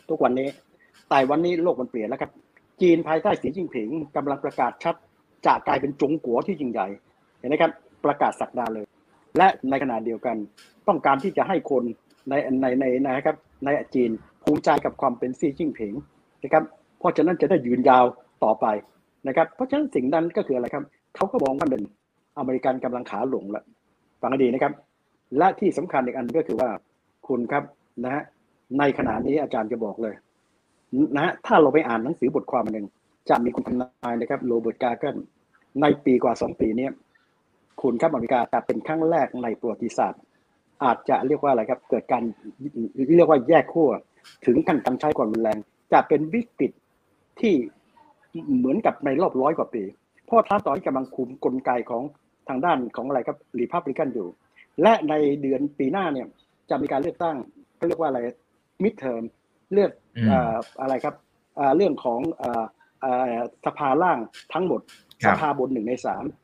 [0.08, 0.48] ทุกวันนี้
[1.08, 2.30] แต่วันนี้โลกมันเปลี่ยนแล้วครับ
[2.80, 4.94] จีนภายใต้สีจิ้งผิงกำลังประกาศชัด
[5.46, 7.72] จะกลายเป็นจงกัวที่ยิ่งใหญ่เห็นไหมครับ
[8.04, 8.86] ประกาศสักดาเลย
[9.38, 10.36] และในขณะเดียวกัน
[10.88, 11.82] ต้องการที่จะให้คน
[12.28, 14.10] ในในในนะครับในจีน
[14.42, 15.92] ภูมิใจกับความเป็นซีจิ้งผิง
[16.42, 16.64] นะครับ
[16.98, 18.04] เพราะฉะนั้นจะได้ยืนยาว
[18.44, 18.66] ต่อไป
[19.28, 21.84] นะครับเพราะฉะนั้นสิ่งนั้นก็คืออะไรครับเขาก็มองว่าหนึ่ง
[22.38, 23.64] อเมริกันกำลังขาหลงล้ว
[24.20, 24.72] ฟังให้ดีนะครับ
[25.38, 26.68] และที่สำคัญอีกอันก็คือว่า
[27.28, 27.64] คุณครับ
[28.04, 28.22] นะฮะ
[28.78, 30.14] ในขณะนี้อาจารย์จะบอกเลย
[31.14, 32.84] นะฮะถ้าเราไปอ่านหนังสือบทความหนึ่ง
[33.30, 35.16] จะมีคุณทนายนะครับโรเบิร์ตกาเกน
[35.80, 36.88] ในปีกว่าสองปีนี้
[37.82, 40.22] คุณครับอเมริกาจะเป็นครั้งแรกในประวัติศาสตร์
[40.84, 42.22] อาจจะเรียกว่าอะไรครับ เกิดการ
[43.16, 43.90] เรียกว่าแยกขั้ว
[44.46, 45.58] ถึงขั้นการใช้ความรุนแรง
[45.92, 46.72] จะเป็นวิกฤต
[47.40, 47.54] ที่
[48.58, 49.82] เหมือนกับในรอบร้อยกว่าปี
[50.26, 52.02] เพราะท่านตอนนี้กำลังคุมกลไกของ
[52.48, 54.28] ทางด้านของอะไรครับรีพับลิกันอยู่
[54.82, 56.26] และในเดือนปีหน้าเนี่ย
[56.70, 57.36] จะมีการเลือกตั้ง
[57.76, 58.20] เขาเรียกว่าอะไร
[58.82, 59.22] มิดเทอม
[59.72, 59.90] เลือก
[60.80, 61.14] อะไรครับ
[61.76, 62.20] เรื่องของ
[63.66, 64.18] สภาล่าง
[64.52, 64.80] ทั้งหมด
[65.26, 66.24] สภาบนหนึ่งในสาม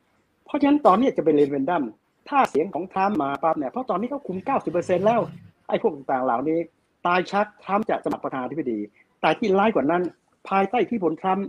[0.51, 1.83] ราะฉะนั้นตอนนี้จะเป็นเรนเวนดัม
[2.29, 4.37] ถ้าเสียงของทรัมป์มาปั๊บเนี่ยเพราะตอนนี้เขาคุม
[4.71, 5.21] 90%แล้ว
[5.67, 6.59] ไอ้พวกต่างๆเหล่านี้
[7.05, 8.79] ตายชักทรัมป์จะสมัครประธานาธิบดี
[9.21, 10.03] แต่ที่ร้ายกว่านั้น
[10.49, 11.45] ภายใต้ที่ผลทรัมป์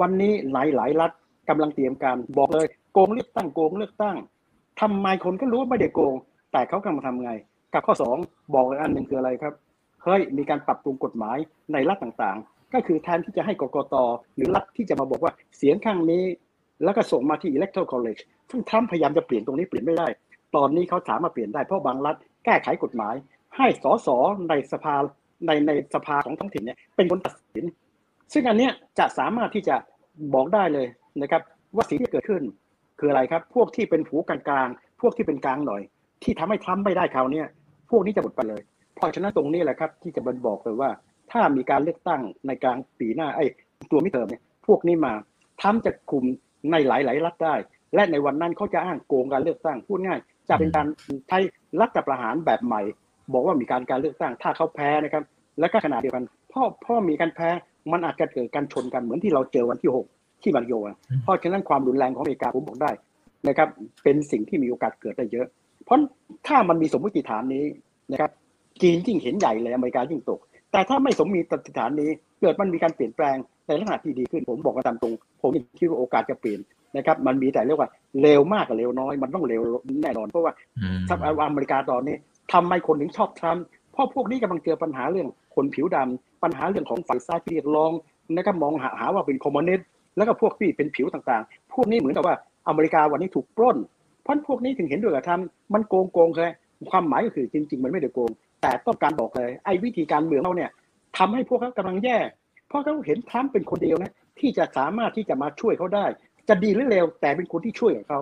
[0.00, 1.10] วันนี้หลายๆรัฐ
[1.48, 4.16] กำลังเตรียมการบอกเลยโกงเลือกตั้งโกงเลือกตั้ง
[4.80, 6.14] ทำไมคนก็รู้ว่าไม่ได้โกง
[6.52, 7.32] แต่เขากำลังทำไง
[7.74, 8.16] กับข้อสอง
[8.54, 9.54] บอกอันหนึ่งคืออะไรครับ
[10.04, 11.38] เฮ้ยมีการปรับปรุงกฎหมาย
[11.72, 13.94] ในรัฐต่างๆ ก็คือแทนที่จะให้กกต
[14.36, 16.22] หรือรัฐที่จะมาบอกว่าเสียงข้างนี้
[16.84, 20.06] แล้วก็ส่งมาที่ electoral college ซึ่งทรัมป์พยายามจะเปลี่ยนตรงนี้เปลี่ยนไม่ได้
[20.56, 23.14] ตอนนี้เขาสามารถเปลี่ยนได้เพราะบางรัฐแก้ไขกฎหมาย
[23.56, 24.08] ให้สส
[24.48, 24.94] ในสภา
[25.46, 27.64] ในในสภาของท้องถิ่นเนี่ยเป็นคนตัดสิน
[28.32, 29.76] ซึ่งอันเนี้ยจะสามารถที่จะ
[30.34, 30.86] บอกได้เลย
[31.22, 31.42] นะครับ
[31.76, 32.42] ว่าสิ่งที่เกิดขึ้น
[32.98, 35.82] คืออะไรครับ พวกที่เป็นผูกลางๆ พวกที่เป็นกลางหน่อย
[36.22, 37.42] ที่ทำให้ทรัมป์ไม่ได้คราวนี้
[37.90, 38.62] พวกนี้จะหมดไปเลย
[38.96, 40.90] เพราะฉะนั้นตรงนี้แหละครับที่จะบันบอกเลยว่า
[41.32, 43.44] ถ้ามีการเลือกตั้งในกลางปีหน้าไอ้
[43.90, 45.12] ตัวมิเตอร์เนี่ยพวกนี้มา
[45.62, 46.24] ทำจะคุม
[46.70, 47.54] ในหลายๆรัฐได้
[47.94, 50.18] และในวันนั้นเขาจะอ้างโกงการเลือกตั้งพูดง่าย
[50.48, 50.86] จะเป็นการ
[51.28, 51.38] ใช้
[51.80, 52.82] รัฐประหารแบบใหม่
[53.32, 55.24] บอกว่ามีการการเลือกตั้งถ้าเขาแพ้นะครับ
[55.60, 57.48] แล้วก็ขณะเดียวกันพ่อพ่อมีการแพ้
[57.92, 60.74] มันอาจจะเกิดการชนกันเหมือนที่เราเจอวันที่6ที่บันโย
[61.22, 62.90] เพราะฉะนั้นความรุนแรงของอเมริกาผมบอกได้
[63.48, 63.68] นะครับ
[64.02, 65.46] เป็นสิ่งที่มีโอกาสเกิดได้เยอะ
[65.84, 65.98] เพราะ
[66.46, 67.64] ถ้ามันมีสมมติฐานนี้
[68.12, 68.30] นะครับ
[68.82, 70.40] จีนยิ่งเห็นใหญ่เลยอเมริกายิ่งตก
[70.72, 73.36] แต่ถ้าไม่สมมีตัฐานนี้ เกิดมันมีการเปลี่ยนแปลง
[73.70, 76.60] ในลักษณะที่ดีขึ้นผมบอกกันตามตรง ผมคิดว่าโอกาสจะเปลี่ยน
[76.96, 77.88] นะครับมันมีแต่เรียกว่า
[78.22, 79.62] เร็วมากกับเร็วน้อย มันต้องเร็ว
[80.02, 80.52] แน่นอนเพราะว่า
[81.08, 82.16] สหรัฐอเมริกาตอนนี้
[82.52, 87.92] ทำไมคนถึงชอบทรัมป์เพราะพวกนี้กำลังเจอปัญหาเรื่องคนผิวดำปัญหาเรื่องของฝ่ายซ้ายที่เรียกร้อง
[88.36, 92.36] นะครับมองหาหาว่าเป็นคอมมิวนิสต์แล้วก็พวกที่เป็นผิวต่างๆ พวกนี้เหมือนกับว่า
[92.68, 93.76] อเมริกาวันนี้ถูกปล้น
[94.22, 96.52] เพราะพวกนี้ถึงเห็นด้วยกับทำมันโกงโกงเลย
[96.90, 98.30] ความหมายก็คือจริง ๆ มันไม่ได้โกง
[98.62, 100.70] แต่ต้องการบอกเลยไอ้วิธีการเมืองเราเนี่ย
[101.18, 102.16] ทำให้พวกเขากำลังแย่
[102.70, 106.06] เพราะเขาเห็นทรัมป์เป็นคนเดียวนะที่จะสามารถที่จะมาช่วยเขาได้
[106.48, 108.20] จะดีหรือเร็วแต่เป็นคนที่ช่วยเขา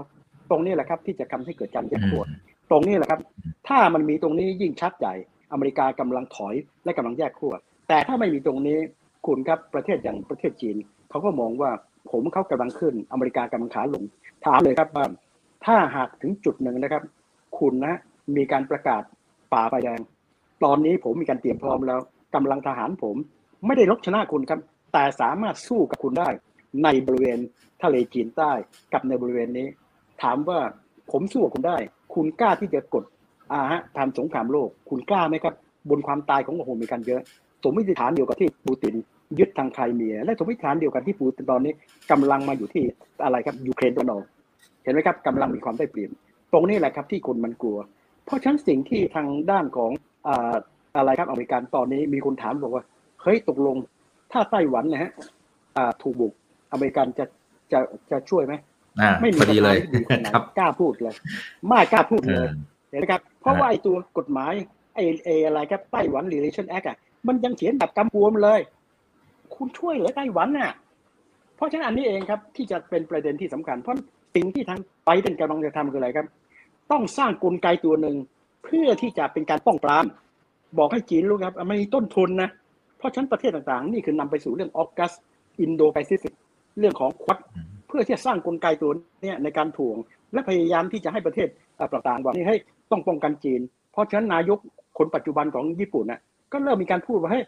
[0.51, 2.23] ตรงนี้แหละครับที่จะทาให้เกิดการแยกตัว
[2.71, 3.21] ตรงนี้แหละครับ
[3.69, 5.15] ถ้ามันมีตรงนี้ยิ่งชัดใหญ่
[5.53, 7.55] อเมริกากำลังถอยและกำลังแยกขั้ว
[7.89, 8.79] แต่ถ้าไม่มีตรงนี้
[9.27, 10.77] คุณครับประเทศอย่างประเทศจีน
[11.11, 11.71] เขาก็มองว่า
[12.11, 14.03] ผมเขากำลังขึ้นอเมริกากำลังขาลง
[14.47, 15.07] ถามเลยครับว่า
[15.65, 17.03] ถ้าหากถึงจุดหนึ่งนะครับ
[17.59, 17.95] คุณนะ
[18.37, 19.03] มีการประกาศ
[19.53, 20.01] ป่าไฟแดง
[20.65, 22.01] ตอนนี้ผมมีการเตรียมพร้อมแล้ว
[22.35, 23.17] กำลังทหารผม
[23.67, 24.61] ไม่ได้ลบชนะคุณครับ
[24.93, 26.29] แต่สามารถสู้กับคุณได้
[26.85, 27.39] ในบริเวณ
[27.83, 28.53] ทะเลจีนใต้
[28.93, 29.67] กับในบริเวณนี้
[30.23, 30.59] ถามว่า
[31.11, 31.77] ผมสู้กับคุณได้
[32.15, 33.05] คุณกล้าที่จะกด
[33.53, 35.55] อาฮะทำสงครามโลก คุณกล้าไหมครับ
[35.91, 37.23] บนความตายของโอโหมีกันเยอะ
[37.65, 38.95] สมมติฐานเดียวกับที่ปูติน
[39.39, 41.73] ยึดทางไครเมีย และสมมติฐานเดียวกันที่ปูตินตอนนี้
[42.11, 42.85] กำลังมาอยู่ที่
[43.25, 44.25] อะไรครับยูเครนตะวันออก
[44.83, 46.11] เห็นไหมครับกำลังมีความได้เปรียบ
[46.53, 47.79] ตรงนี้แหละครับที่คนมันกลัว
[48.25, 49.91] เพราะฉะนั้นสิ่งที่ทางด้านของ
[50.97, 52.85] อะไรครับอเมริกันตอนนี้มีคนถามบอกว่า
[53.23, 53.77] เฮ้ยตกลง
[54.33, 55.13] ถ้าไต้หวันนะฮะ
[56.03, 56.33] ถูกบุก
[56.73, 57.25] อเมริกันจะ
[57.73, 57.79] จะ
[58.11, 58.55] จะช่วยไหม
[59.21, 59.79] ไม่มีเลย
[60.33, 61.15] ครับกล้าพูดเลย
[61.67, 62.49] ไม่กล้าพูดเลย
[62.91, 64.53] เห็นไหมครับ เพราะว่าไอ้ตัวกฎหมาย
[64.95, 68.61] ไอ้ไอ้อะไรครับไต้หวัน relation act อะมันยังเขียนแบบกำปวมเลย
[69.55, 70.73] คุณช่วยเหลือไต้หวันน่ะ
[71.57, 73.97] เพราะฉะนั้นอันนี้เองครับ ที่จะเป็นประเด็นที่สำคัญ เพราะ
[74.35, 76.27] สิ่งที่ทางไปเป็นกำลังจะทำคืออะไรครับ
[76.91, 78.17] ต้องสร้างกลไกตัวหนึ่ง
[78.65, 80.05] เพื่อที่จะเป็นการป้องปราม
[80.79, 82.51] บอกให้จีนรู้ครับไม่มีต้นทุนนะ
[82.99, 85.13] เพราะฉะนั้นประเทศต่างๆ นี่คือนำไปสู่เรื่องออกัส
[85.61, 86.33] อินโดแปซิฟิก
[86.79, 87.39] เรื่องของ Quad
[87.89, 88.93] เพื่อที่จะสร้างกลไกตัว
[89.25, 89.97] นี้ในการถ่วง
[90.33, 91.49] และพยายามที่จะให้ประเทศ
[91.81, 92.57] ต่างๆว่านี่ให้
[92.91, 93.61] ต้องป้องกันจีน
[93.93, 94.59] เพราะฉะนั้นนายก
[94.99, 96.21] คนปัจจุบันของญี่ปุ่นน่ะ
[96.53, 97.41] ก็เริ่มมีการพูดว่าให้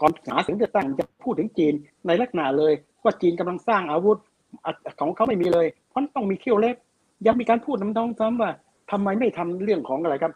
[0.00, 1.74] ก่อนหาเสียงเลือกตั้งจะพูดถึงจีน
[2.06, 2.72] ในลักษณะเลย
[3.04, 4.18] ว่าจีนกำลังสร้างอาวุธ
[5.00, 6.76] ของเขาไม่มีเลย เพราะต้องมีเขี้ยวเล็บ
[7.26, 8.50] ยังมีการพูดน้ำท้องซ้ำว่า
[8.90, 10.32] ทำไมไม่ทำเรื่องของอะไรครับ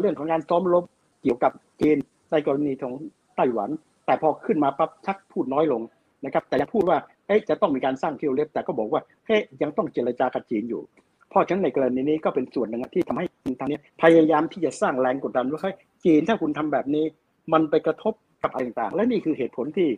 [0.00, 0.84] เรื่องของการซ้อมรบ
[1.22, 1.96] เกี่ยวกับจีน
[2.30, 2.94] ในกรณีของ
[3.36, 3.70] ไต้หวัน
[4.06, 5.82] แต่พอขึ้นมาปั๊บชักพูดน้อยลง
[6.24, 10.82] นะครับ แต่ยังพูดว่าเอ๊ะจะต้องมีการสร้างเขี้ยวเล็บแต่ก็บอกว่าเฮ้ยยังต้องเจรจากับจีนอยู่
[11.30, 13.24] เพราะฉะนั้นในกรณีนี้ก็เป็นส่วนหนึ่งที่ทำให้
[13.60, 17.04] ทางนี้พยายามที่จะสร้างแรงกดดันว่าเฮ้ยจีนถ้าคุณทำแบบนี้
[17.52, 19.88] มันไปกระทบกับอะไรต่างๆ และนี่คือเหตุผลที่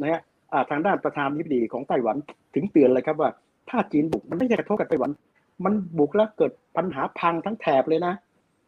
[0.00, 0.20] นะฮะ
[0.70, 2.16] ทางด้านประธานาธิบดีของไต้หวัน
[2.54, 3.30] ถึงเตือนเลยครับว่า
[3.70, 5.10] ถ้าจีนบุกมันไม่ใช่กระทบกับไต้หวัน
[5.64, 8.14] มันบุกแล้วเกิดปัญหาพังทั้งแถบเลยนะ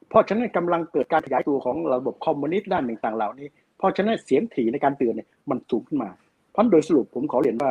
[0.09, 6.11] เพราะฉะนั้นกำลังเกิดการขยายตัวของระบบคอมมิวนิสต์ด้านต่างๆเหล่านี้ เพราะฉะนั้นเสียงถี่ในการเตือนเนี่ยมันสูงขึ้นมา
[6.53, 7.71] เพราะโดยสรุปผมขอเรียนว่า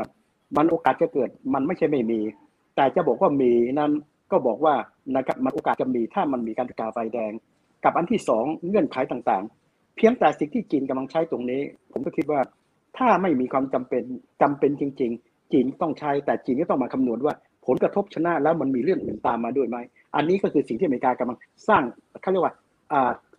[0.58, 2.20] มันโอกาสจะเกิดมันไม่ใช่ไม่มี
[2.76, 3.92] แต่จะบอกว่ามีนั้น
[4.32, 4.76] ก็บอกว่า
[5.16, 7.32] นะครับมันโอกาสจะมีถ้ามันมีการประกาศไฟแดง
[7.84, 11.62] กับอันที่สองเงื่อนไขต่างๆ เพียงแต่สิ่งที่จีนกำลังใช้ตรงนี้
[11.92, 12.40] ผมก็คิดว่า
[12.98, 14.04] ถ้าไม่มีความจำเป็น
[14.42, 17.34] จำเป็นจริง ๆ จีนต้องใช้แต่จีนก็ต้องมาคำนวณว่า
[17.66, 19.78] ผลกระทบชนะแล้วมันมีเรื่องอื่นตามมาด้วยไหม
[20.16, 21.38] อันนี้ก็คือสิ่งที่อเมริกากำลัง
[21.68, 21.84] สร้าง
[22.22, 22.54] เขาเรียกว่า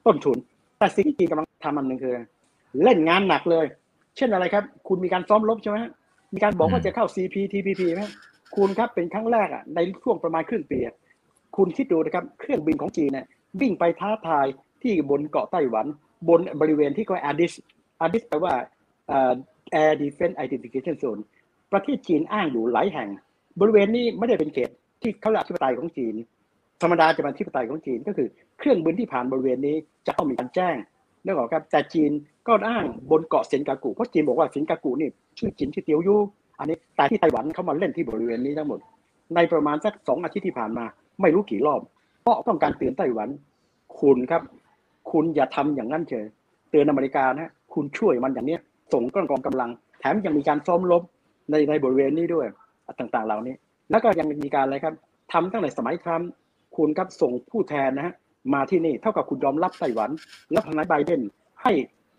[0.07, 0.39] ต้นทุน
[0.79, 2.15] แต่สิ่งที่จีนกำลังทำอันหนึ่งคือ
[2.83, 3.67] เล่นงานหนักเลย
[4.17, 5.79] เช่นอะไรครับ คุณมีการซ้อมรบใช่ไหม
[6.35, 8.03] มีการบอกว่าจะเข้า CPTPP ไหม
[8.57, 10.79] คุณครับเป็นครั้งแรกอะในช่วงประมาณครึ่งปี
[11.57, 13.27] คุณคิดดูนะครับ เครื่องบินของจีนเนี่ย
[13.61, 14.47] วิ่งไปท้าทาย
[14.83, 15.87] ที่บนเกาะไต้หวัน
[16.29, 17.53] บนบริเวณที่เขาอาดิส
[18.01, 18.55] อาดิสแปลว่า
[19.83, 21.21] Air Defense Identification Zone
[21.73, 23.09] ประเทศจีนอ้างอยู่หลายแห่ง
[23.61, 24.71] บริเวณนี้ไม่ได้เป็นเขต
[25.03, 26.15] ที่เขาเรียกที่ปไตยของจีน
[26.83, 30.77] ธรรมดาจะเป็นที่ปไตยของจีนก็คือ เครื่องบินที่ผ่านบริเวณนี้จะต้องมีการแจ้ง
[31.25, 32.11] นึกออกครับแต่จีน
[32.49, 35.09] ก็อ้างบนเกาะเซินกากุเพราะจีนบอกว่าเซินกากุนี่
[35.39, 36.19] ชื่อจีนที่เตียวยู่
[36.59, 38.79] อันนี้แต่ที่ไต้หวันเขามาเล่นที่บริเวณนี้ทั้งหมด
[39.35, 40.85] ในประมาณสักสองอาทิตย์ที่ผ่านมา
[41.21, 41.81] ไม่รู้กี่รอบ
[42.23, 43.29] เพราะต้องการเตือนไต้หวัน
[44.01, 44.43] คุณครับ
[45.11, 46.27] คุณอย่าทำอย่างนั้นเฉย
[46.71, 48.61] เตือนอเมริกานะคุณช่วยมันอย่างเนี้ย
[48.93, 51.03] ส่งกองกองกำลัง แถมยังมีการซ้อมรบ
[51.51, 52.47] ในในบริเวณนี้ด้วย
[52.99, 53.55] ต่างๆ เหล่านี้
[53.91, 54.95] แล้วก็ยังมีการอะไรครับ
[55.33, 56.31] ทำตั้งแต่สมัยทรัมป์
[56.77, 58.15] คุณครับส่งผู้แทนนะฮะ
[58.53, 60.11] มาที่นี่ เท่ากับคุณยอมรับไต้หวัน
[60.53, 61.23] และทนายไบเดน
[61.63, 61.73] ให้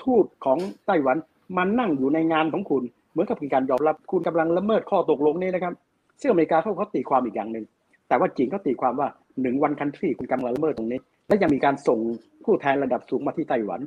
[0.03, 0.57] ทูตของ
[0.87, 1.17] ไต้หวัน
[1.57, 5.73] มานั่งอยู่ในงานของคุณ เหมือนกับเป็นการยอมรับคุณกำลังละเมิดข้อตกลงนี้นะครับ
[6.21, 7.65] ซึ่งอเมริกาเขาเขาตีความอีกอย่างหนึ่ง
[8.07, 9.07] แต่ว่าจีนก็ตีความว่า
[9.41, 11.99] หนึ่งวันคันทรีคุณกำลังละเมิดตรงนี้ และยังมีการส่ง
[12.45, 13.81] ผู้แทนระดับสูงมาที่ไต้หวัน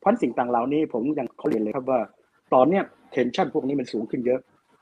[0.00, 2.00] เพราะสิ่งต่างเหล่านี้ผมยังเขาเรียนเลยครับว่า
[2.54, 4.40] ตอนเนี้ยเทนชั่นพวกนี้มันสูงขึ้นเยอะ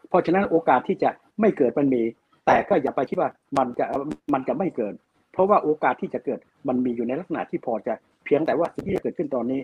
[0.09, 2.03] เพราะฉะนั้นโอกาสที่จะไม่เกิดมันมี
[2.47, 3.87] แต่ก็อย่าไปคิดว่ามันจะ
[4.33, 4.95] มันจะไม่เกิด
[5.39, 9.61] เพราะว่าโอกาสที่จะเกิดมันมีอยู่ในลักษณะที่พอจะเพียงแต่ว่าสิ่งที่จะเกิดขึ้นตอนนี้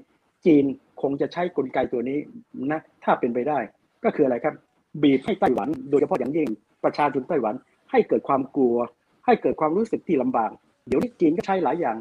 [0.46, 0.64] จีน
[1.02, 2.18] คงจะใช้กลไกตัวนี้
[2.72, 3.58] นะถ้าเป็นไปได้
[4.04, 4.54] ก็คืออะไรครับ
[5.02, 6.48] บีบให้ไต้หวัน โดยเฉพาะอย่างยิ่ง
[6.84, 7.54] ประชาชนไต้หวัน
[7.90, 8.76] ให้เกิดความกลัว
[9.26, 10.50] ให้เกิดความรู้สึกที่ลำบาก
[10.88, 11.96] เดี๋ยวนี้จีนก็ใช้หลายอย่าง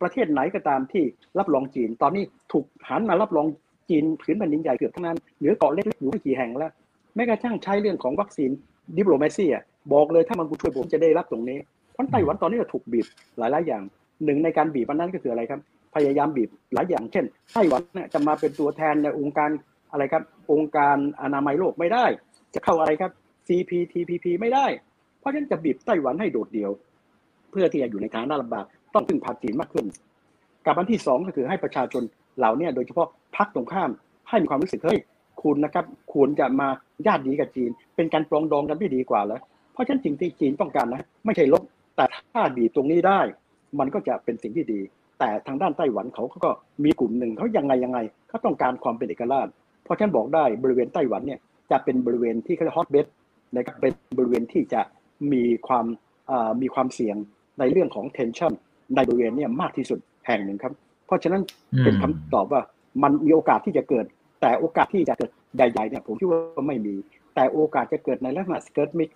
[0.00, 1.04] ประเทศไหนก็ตามที่
[1.38, 3.46] รับรองจีน ตอนนี้ถูกหันมารับรอง
[3.90, 6.72] จีนผืนแผ่นดินใหญ่เกือบทั้งนั้นเหลือเกาะเล็กๆอยู่ไม่กี่แห่งแล้ว
[7.14, 8.50] แม้กระทั่งใช้เรื่องของวัคซีน
[8.96, 11.58] ดิปโลมาซีอะบอกเลยถ้ามันกูช่วยผมจะได้รับตรงนี้
[11.96, 13.06] เพราะไต้หวันตอนนี้ถูกบีบ
[13.38, 13.82] หลายๆอย่าง
[14.24, 15.60] หนึ่งในการบีบมันนั้นก็คืออะไรครับ
[15.94, 19.50] พยายามบีบหลายอย่าง เช่นไต้หวันเนี่ยจะมาเป็นตัวแทนในองค์การ
[19.92, 22.04] อะไรครับ องค์การอนามัยโลกไม่ได้
[22.54, 23.10] จะเข้าอะไรครับ
[23.48, 24.66] CPTPP ไม่ได้
[25.20, 26.70] เพราะฉะนั้นจะบีบไต้หวันให้โดดเดี่ยว
[27.50, 29.86] เพื่อที่จะอยู่ในฐานะลำบากต้องพึ่งพาจีนมากขึ้น
[30.66, 32.02] กับอันที่สองก็คือให้ประชาชน
[32.38, 33.90] เหล่านี้โดยเฉพาะพรรคตรงข้าม
[34.28, 35.00] ให้มีความรู้สึกเฮ้ย
[35.42, 36.68] คุณนะครับควรจะมา
[37.06, 39.40] ญาติดีกับจีน เป็นการปรองดองกันไม่ดีกว่าแล้ว
[39.72, 41.62] เพราะฉะนั้นจริงที่จีนต้องการนะ ไม่ใช่ลบ
[41.96, 43.20] แต่ถ้าบีบตรงนี้ได้
[43.78, 44.80] มันก็จะเป็นสิ่งที่ดี
[45.18, 46.50] แต่ทางด้านไต้หวันเขาก็
[46.84, 49.48] มีกลุ่มหนึ่งเขายังไงยังไงเขาต้องการความเป็นเอกราช
[49.84, 53.06] เพราะฉะนั้นบอกได้บริเวณไต้หวันเนี่ยจะเป็นบริเวณที่เขาเรียก hotbed
[53.56, 54.80] นะครับเป็นบริเวณที่จะ
[55.32, 55.86] มีความ
[56.62, 57.16] มีความเสี่ยง
[57.58, 58.52] ในเรื่องของ tension
[58.96, 60.72] ในบริเวณนี้มากที่สุดแห่งหนึ่งครับ
[61.06, 61.42] เพราะฉะนั้น
[61.84, 62.62] เป็นคำตอบว่า
[63.02, 64.04] มันมีโอกาสที่จะเกิด
[64.40, 66.94] แต่โอกาสที่จะเกิดใหญ่ๆเนี่ยผมคิดว่าไม่มี
[67.34, 69.10] แต่โอกาสจะเกิดในลักษณะ skirmish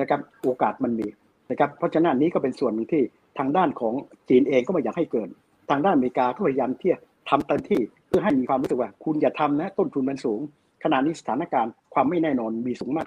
[0.00, 1.06] นะครับโอกาสมันมี
[1.50, 3.02] นะครับเพราะฉะนั้นนี้ก็เป็นส่วนหนึ่งที่
[3.38, 3.94] ทางด้านของ
[4.28, 5.28] จีนเองก็ไม่อยากให้เกิด
[5.70, 6.98] ทางด้านอเมริกาก็พยายามที่จะ
[7.30, 10.40] ทำเต็มที่เพื่อให้มีความรู้สึกว่า คุณอย่าทำนะต้นทุนมันสูง
[10.84, 13.06] ขณะนี้สถานการณ์ความไม่แน่นอนมีสูงมาก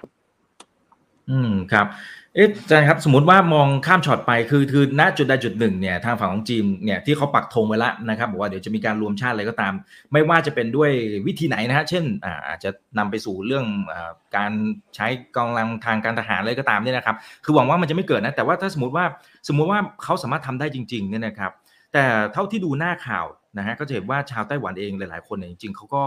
[1.30, 1.86] อืมครับ
[2.34, 9.72] เอ๊ะอาจารย์ครับสมมติว่ามองข้ามช็อตไปคือคือณจุดใดจุดหนึ่งเนี่ยทางฝั่งของจีนเนี่ยที่เขาปักธงไว้แล้วนะครับบอกว่าเดี๋ยวจะมีการรวมชาติอะไรก็ตาม
[10.12, 10.90] ไม่ว่าจะเป็นด้วย
[11.26, 12.04] วิธีไหนนะฮะเช่น
[12.48, 13.94] อาจจะนำไปสู่เรื่องอ
[14.36, 14.52] การ
[14.96, 19.04] ใช้กองกำลังทางการทหารอะไรก็ตามเนี่ยนะครับคือหวังว่ามันจะไม่เกิดนะแต่ว่าถ้าสมมติว่า
[19.48, 21.52] สมมุติว่าเขาสามารถทำได้จริงๆเนี่ยนะครับ
[21.92, 23.26] แต่เท่าที่ดูหน้าข่าว
[23.58, 26.02] นะฮะก็จะเห็นว่าชาวไต้หวันเองหลาย ๆ คนเนี่ยจริงๆเขาก็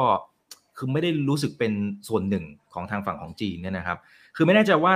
[0.77, 1.73] คือไม่ได้รู้สึกเป็น
[2.08, 3.97] ส่วนหนึ่งของทางฝั่งของจีนเนี่ยนะครับ
[4.41, 4.93] คือไม่แน่ใจว่า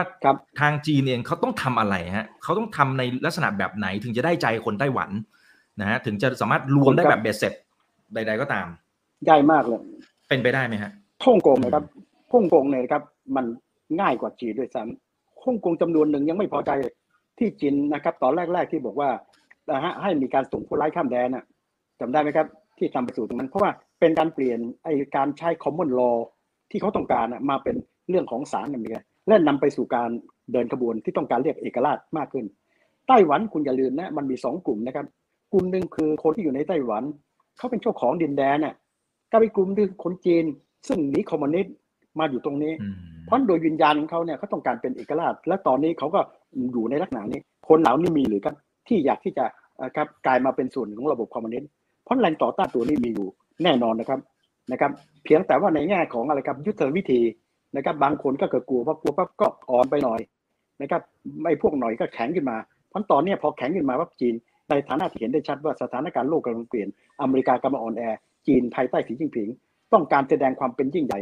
[0.60, 5.10] ทางจีนเองเขาต้องทำอะไรฮะเขาต้องทำในลักษณะแบบไหนถึงจะได้ใจคนไต้หวัน
[5.82, 7.54] นะฮะถึงจะสามารถรวมได้แบบเบ็ดเสร็จ
[8.14, 8.68] ใด ๆ ก็ตาม
[9.26, 9.82] ใหญ่มากเลย
[10.30, 10.92] เป็นไปได้ไหมฮะ
[11.26, 11.84] ฮ่องกงนะครับ
[12.34, 13.04] ฮ่องกงเนี่ยครับ
[13.36, 13.46] มัน
[14.00, 16.72] ง่ายกว่าจีนด้วยซ้ำฮ่องกงจำนวนหนึ่งยังไม่พอใจ
[17.40, 19.10] ที่จีนนะครับ ตอนแรก ๆที่บอกว่า
[19.72, 21.46] นะฮะให้มีการส่งผู้ร้ายข้ามแดนน่ะ
[22.00, 26.18] จำได้ไหมครับ ที่ทำไปสู่ตรงนั้น เพราะว่าเป็นการเปลี่ยนไอการใช้ common law
[26.72, 27.76] ที่เขาต้องการมาเป็น
[28.10, 30.10] เรื่องของศาลอเมริกา และนำไปสู่การ
[30.52, 32.46] เดินขบวนที่ต้องการเรียกเอกราชมากขึ้น
[33.08, 35.06] ไต้หวันคุณอย่าลืมนะมันมีสองกลุ่มนะครับ
[35.54, 37.04] กลุ่มหนึ่งคือคนที่อยู่ในไต้หวัน
[37.58, 38.76] เขาเป็นเจ้าของดินแดนน่ะ
[39.32, 40.44] ก็เป็นกลุ่มหนึ่งคนจีน
[40.88, 41.74] ซึ่งหนีคอมมิวนิสต์
[42.20, 42.74] มาอยู่ตรงนี้
[43.26, 46.20] เพราะโดยวิญญาณของเขาเนี่ยเขาต้องการเป็นเอกราช และตอนนี้เขาก็
[46.74, 48.56] อยู่ในลักษณะนี้ คนเหล่านี้มีหรือครับ
[48.88, 49.46] ที่อยากที่จะ
[49.96, 51.70] ครับกลายมาเป็นส่วนของระบบคอมมิวนิสต์
[52.04, 53.28] เพราะแรงต่อต้านตัวนี้มีอยู่
[53.64, 54.20] แน่นอนนะครับ
[54.72, 54.92] นะครับ
[55.24, 57.22] เพียงแต่ว่าในแง่ของอะไรครับยุทธวิธี
[57.76, 60.20] นะครับบางคนก็เกิดกลัวเพราะกลัวปั๊บก็อ่อนไปหน่อย
[60.82, 61.02] นะครับ
[61.42, 62.58] ไม่พวกหน่อยก็แข็งขึ้นมา
[62.90, 64.36] เพราะตอนนี้พอแข็งขึ้นมาว่าจีน
[64.70, 66.88] ในฐานะที่เห็นได้ชัดว่าสถานการณ์โลกกำลังเปลี่ยน
[67.22, 68.04] อเมริกากำลังอ่อนแอ
[68.48, 69.48] จีนภายใต้สีจิ้นผิง
[69.94, 71.20] ต้องการแสดงความเป็นยิ่งใหญ่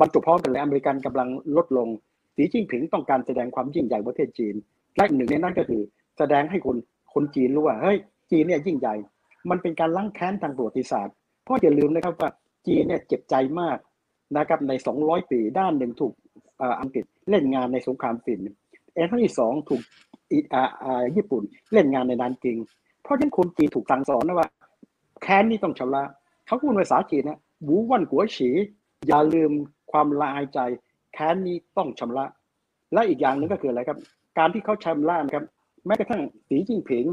[0.00, 1.88] มันจบพร้อมกันเลยอเมริกันกำลังลดลง
[2.36, 4.54] สีจิ้นผิงต้องการแสดงความยิ่งใหญ่ประเทศจีน
[4.96, 5.82] และหนึ่งในนั้นก็คือ
[6.18, 6.76] แสดงให้คน
[7.14, 7.98] คนจีนรู้ว่าเฮ้ย
[8.30, 8.94] จีนเนี่ยยิ่งใหญ่
[9.50, 11.14] มันเป็นการล้างแค้นทางประวัติศาสตร์
[11.44, 12.30] เพราะอย่าลืมนะครับว่า
[12.66, 13.76] จีนเนี่ยเจ็บใจมาก
[14.36, 16.12] นะครับใน 200 ปีด้านหนึ่งถูก
[16.80, 18.40] อังกฤษเล่นงานในสงครามฝิ่น
[18.94, 19.82] เอ็นที่สองถูก
[21.16, 21.42] ญี่ปุ่น
[21.72, 22.56] เล่นงานในนานกิง
[23.02, 24.48] เพราะฉะนั้นคนจีนถูกสั่งสอนนะว่า
[25.22, 26.02] แค้นนี่ต้องชำระ
[26.46, 28.48] เขาพูดภาษาจีนนะบูวันกัวฉี
[29.08, 29.50] อย่าลืม
[29.92, 30.58] ความละอายใจ
[31.12, 32.24] แค้นนี้ต้องชำระ
[32.92, 33.98] และอีกอย่างหนึ่งก็คืออะไรครับ
[34.38, 35.44] การที่เขาชำระนะครับ
[35.86, 37.04] แม้กระทั่งสีจิ้งผิง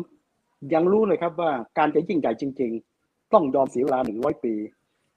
[0.73, 4.53] ยังรู้เลยครับว่าการจะยิ่งใหญ่จริง ๆ ต้องยอมเสียเวลาหนึ่งร้อยปี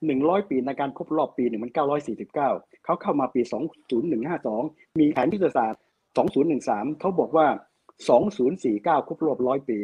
[0.05, 2.49] หนึ่งร้อยปีในการครบรอบปีหนึ่งมันเก้าร้อยสี่สิบเก้า
[2.85, 4.61] เขาเข้ามาปีสองศูนย์หนึ่งห้าสอง
[4.99, 5.81] มีแผนยุทธศาสตร์
[6.17, 7.47] สองศูนย์หนึ่งสามเขาบอกว่า
[8.27, 9.79] 2049 ครบรอบร้อยปี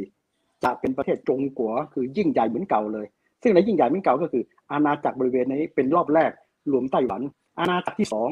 [0.64, 3.06] จะเป็นประเทศจงกัวคือยิ่งใหญ่เหมือนเก่าเลย
[3.44, 6.32] ซึ่งในยิ่งใหญ่เหมือนเก่าก็คือ อาณาจักรบริเวณนี้เป็นรอบแรก
[6.72, 7.22] รวมไต้หวัน
[7.60, 8.28] อาณาจักรที่สอง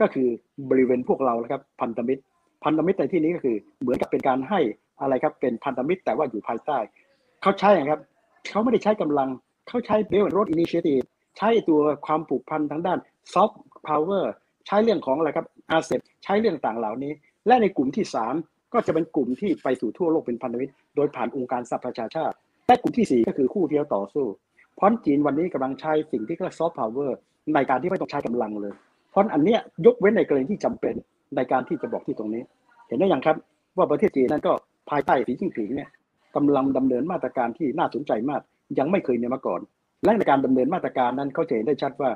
[0.00, 0.28] ก็คือ
[0.70, 2.22] บริเวณพวกเราครับพันธมิตร
[2.64, 4.60] พันธมิตรในที่นี้ก็คือเหมือนกับเป็นการให้
[5.00, 6.78] อะไรครับเป็นพันธมิตรแต่ว่าอยู่ภายใต้
[7.42, 8.00] เขาใช้ครับ
[8.50, 9.28] เขาไม่ได้ใช้กำลัง
[9.68, 10.96] เขาใช้ Belt Road Initiative
[11.38, 12.98] ใช้ตัวความผูกพันทางด้าน
[13.32, 14.32] ซอฟต์พาวเวอร์
[14.66, 15.90] ใช้เรื่องของอะไรครับอาเซ
[16.24, 17.12] ใช้เรื่องต่างเหล่านี้
[17.46, 18.34] และในกลุ่มที่สาม
[18.72, 22.34] ก็จะเป็นกลุ่มที่ไปสู่ทั่วโลกเป็นพันธมิตรโดยผ่านองค์การสหประชาชาติ
[22.66, 24.26] และกลุ่มที่ 4 ก็คือคู่ที่เราต่อสู้
[24.76, 27.16] เพราะจีนวันนี้กำลังใช้สิ่งที่เรียกซอฟต์พาวเวอร์
[27.54, 28.74] ในการที่ไม่ต้องใช้กำลังเลย
[29.10, 30.94] เพราะอันนี้ยกเว้นในกรณีที่จำเป็น
[31.36, 32.42] ในการที่จะบอกที่ตรงนี้
[32.88, 33.36] เห็นได้ยังครับ
[33.76, 34.52] ว่าประเทศจีนนั้นก็
[34.90, 35.88] ภายใต้สีจิ้งผิงเนี่ย
[36.36, 38.40] กำลังดำเนินมาตรการที่น่าสนใจมาก
[38.78, 39.60] ยังไม่เคยมีมาก่อน
[40.04, 42.10] และในการดำเนินมาตรการนั้นเขาเห็นได้ชัดว่า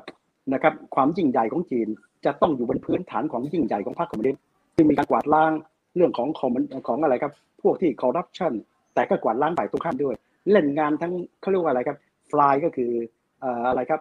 [0.53, 1.89] นะครับความยิ่งใหญ่ของจีน
[2.25, 4.43] จะต้องอยู่บนพื้นฐานของยิ่งใหญ่ของพรรคคอมมิวนิสต์
[4.75, 5.53] ที่มีการกวาดล้าง
[5.97, 6.53] เรื่องของของ
[6.89, 7.33] ของอะไรครับ
[7.63, 8.53] พวกที่คอร์รัปชัน
[8.95, 10.15] แต่ก็กวาดล้างฝ่ายตรงข้ามด้วย
[10.51, 11.97] เล่นงานทั้งเขาเรียกว่าอะไรครับ
[12.31, 12.91] ฟลายก็คือ
[13.69, 14.01] อะไรครับ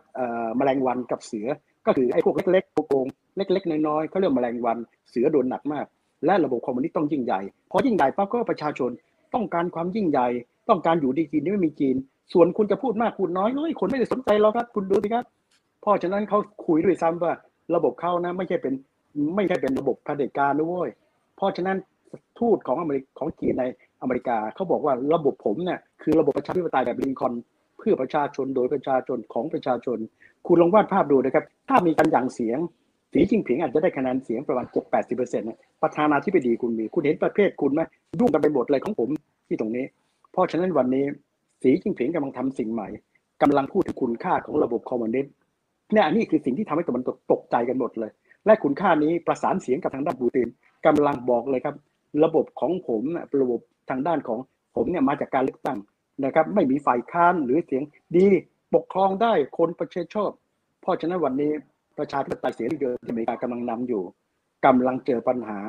[0.58, 1.48] แมลงวันกับเสือ
[1.86, 3.06] ก็คือไอ้พวกเล็กๆโกง
[3.38, 4.78] เล็ก ๆ น้อยๆเขาเรียกแมลงวัน
[5.10, 5.86] เสือโดนหนักมาก
[6.26, 8.92] และระบบคอมมิวนิสต์ต้องยิ่งใหญ่พอยิ่งใหญ่ปั๊บก็ประชาชน
[9.34, 10.28] ต้องการความยิ่งใหญ่
[10.70, 11.96] ต้องการอยู่ดีจีนที่ไม่มีจีน
[12.34, 15.26] ส่วนคุณจะพูดมากพูดน้อยน้อยคนไม่ได้สนใจเราครับ คุณดูสิครับ
[15.82, 17.34] เพราะฉะนั้นเขาคุยด้วยซ้ำว่า
[17.76, 18.74] ระบบเขานะไม่ใช่เป็น
[19.36, 20.90] ไม่ใช่เป็นระบบเผด็จการนะเว้ย
[21.38, 21.78] เพราะฉะนั้น
[22.40, 23.64] ทูตของอเมริกของจีนใน
[24.02, 27.34] อเมริกาเขาบอกว่าระบบผมเนี่ยคือระบบประชาธิปไตยแบบลิงคอน
[27.78, 29.98] เพื่อประชาชนโดยประชาชนของประชาชน
[30.48, 32.60] คุณลองวาดภาพดูนะครับ ถ้ามีการอย่งเสียง
[33.14, 35.48] สีจิงผิงอาจจะได้คะแนนเสียงประมาณเจ็ดแปดสิบเปอร์เซ็นต์
[35.82, 37.82] ประธานาธิบดีคุณมี คุณเห็นประเภทคุณไหม
[38.20, 39.10] ยุ่งกันไปหมดเลยของผม
[39.48, 39.86] ที่ตรงนี้
[40.32, 41.06] เพราะฉะนั้นวันนี้
[41.62, 42.88] สีจิ้งผิงกำลังทำสิ่งใหม่
[43.42, 45.34] กำลังพูดถึงคุณค่าของระบบคอมมอนเนต์
[45.94, 48.12] เนี่ยนี่คือสิ่งที่ทำให้ตัวมันตกใจกันหมดเลย
[48.46, 50.50] และคุณค่านี้ประสานเสียงกับทางด้านบูติน
[50.86, 51.76] กำลังบอกเลยครับ
[52.24, 53.04] ระบบของผม
[53.42, 54.40] ระบบทางด้านของ
[54.76, 55.78] ผมเนี่ยมาจากการเลือกตั้ง
[56.26, 57.84] นะครับ ไม่มีฝ่ายค้านหรือเสียง
[58.16, 58.26] ดี
[58.76, 60.32] ปกครองได้คนประชาชอบ
[60.82, 61.52] เพราะฉะนั้นวันนี้
[61.98, 64.04] ประชาธิปไตยเสรีเดิมที่อเมริกากำลังนำอยู่
[64.66, 65.60] กำลังเจอปัญหา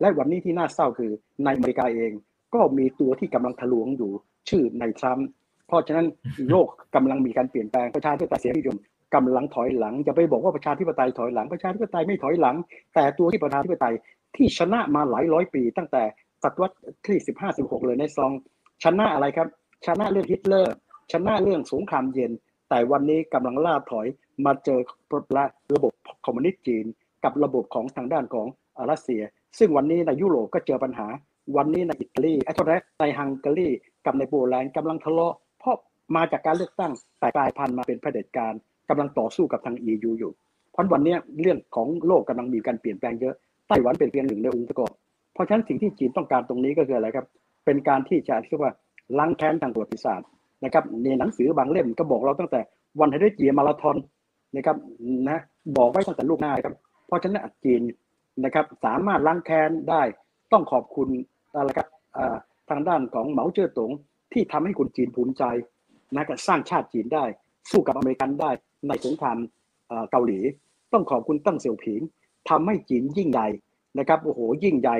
[0.00, 1.12] และวันนี้ที่น่าเศร้าคือ
[1.44, 2.12] ในอเมริกาเอง
[2.54, 4.12] ก็มีตัวที่กำลังทะลวงอยู่
[4.48, 5.28] ชื่อในทรัมป์
[5.66, 6.06] เพราะฉะนั้น
[6.50, 8.76] โลกกำลังมีการเปลี่ยนแปลงประชาธิปไตยเสรีนิยม
[9.14, 12.56] กำลังถอยหลังจะไปบอกว่าประชาธิปไตยถอยหลังประชาธิปไตยไม่ถอยหลัง
[12.94, 13.94] แต่ตัวที่ประชาธิปไตย
[14.36, 16.02] ที่ชนะมาหลายร้อยปี ตั้งแต่
[16.42, 16.74] ศตวรรษ
[17.06, 18.32] ที่สิบห้าสิบหกเลยในซอง
[18.84, 19.48] ชนะอะไรครับ
[19.86, 20.74] ชนะเรื่องฮิตเลอร์
[21.12, 22.32] ชนะเรื่องสงครามเย็น
[22.70, 24.06] แต่วันนี้กำลังล่าถอย
[24.44, 24.80] มาเจอ
[25.74, 25.92] ระบบ
[26.24, 26.86] คอมมิวนิสต์จีน
[27.24, 28.46] กับระบบของทางด้านของ
[28.90, 29.22] รัสเซีย
[29.58, 31.06] ซึ่งวันนี้ในยุโรปก็เจอปัญหา
[31.56, 33.68] วันนี้ในอิตาลีไอ้ทรในฮังการี
[34.06, 35.76] กับในโปแลนด์กำลังทะเลาะเพราะ
[36.16, 38.52] มาจากการเลือกตั้งแต่กลายพันธุ์มาเป็นเผด็จการ
[38.88, 40.32] กำลังต่อสู้กับทาง EU อยู่
[40.72, 43.34] เพราะวันนี้เรื่องของโลกกำลังมีการเปลี่ยนแปลงเยอะ
[43.68, 44.90] ไต้หวันเป็นเพียงหนึ่งในองค์ประกอบ
[45.34, 47.26] เพราะฉะนั้นสิ่งที่จีนต้องการตรงนี้ก็คืออะไรครับ
[47.64, 48.72] เป็นการที่จะเรียกว่า
[49.18, 50.28] ล้างแค้นทางประวัติศาสตร์
[50.64, 52.60] นะครับในหนังสือบางเล่มก็บอกเราตั้งแต่
[53.00, 53.96] วันไฮเดรเจียมาราธอน
[54.56, 54.76] นะครับ
[55.28, 55.38] นะ
[55.76, 56.74] บอกไว้ตั้งแต่ลูกหน้าครับ
[57.06, 57.82] เพราะฉะนั้นจีน
[58.44, 60.02] นะครับสามารถล้างแค้นได้
[60.52, 61.08] ต้องขอบคุณ
[61.54, 61.88] อะไรครับ
[62.70, 63.92] ทางด้านของเหมาเจ๋อตง
[64.32, 65.44] ที่ทำให้คนจีนภูมิใจ
[66.14, 67.24] นะกับสร้างชาติจีนได้
[67.70, 68.50] สู้กับอเมริกันได้
[68.88, 69.38] ในสงคราม
[70.10, 70.38] เกาหลี
[70.92, 72.00] ต้องขอบคุณตั้งเสี่ยวผิง
[72.50, 73.48] ทำให้จีนยิ่งใหญ่
[73.98, 74.96] นะครับโอ้โหยิ่งใหญ่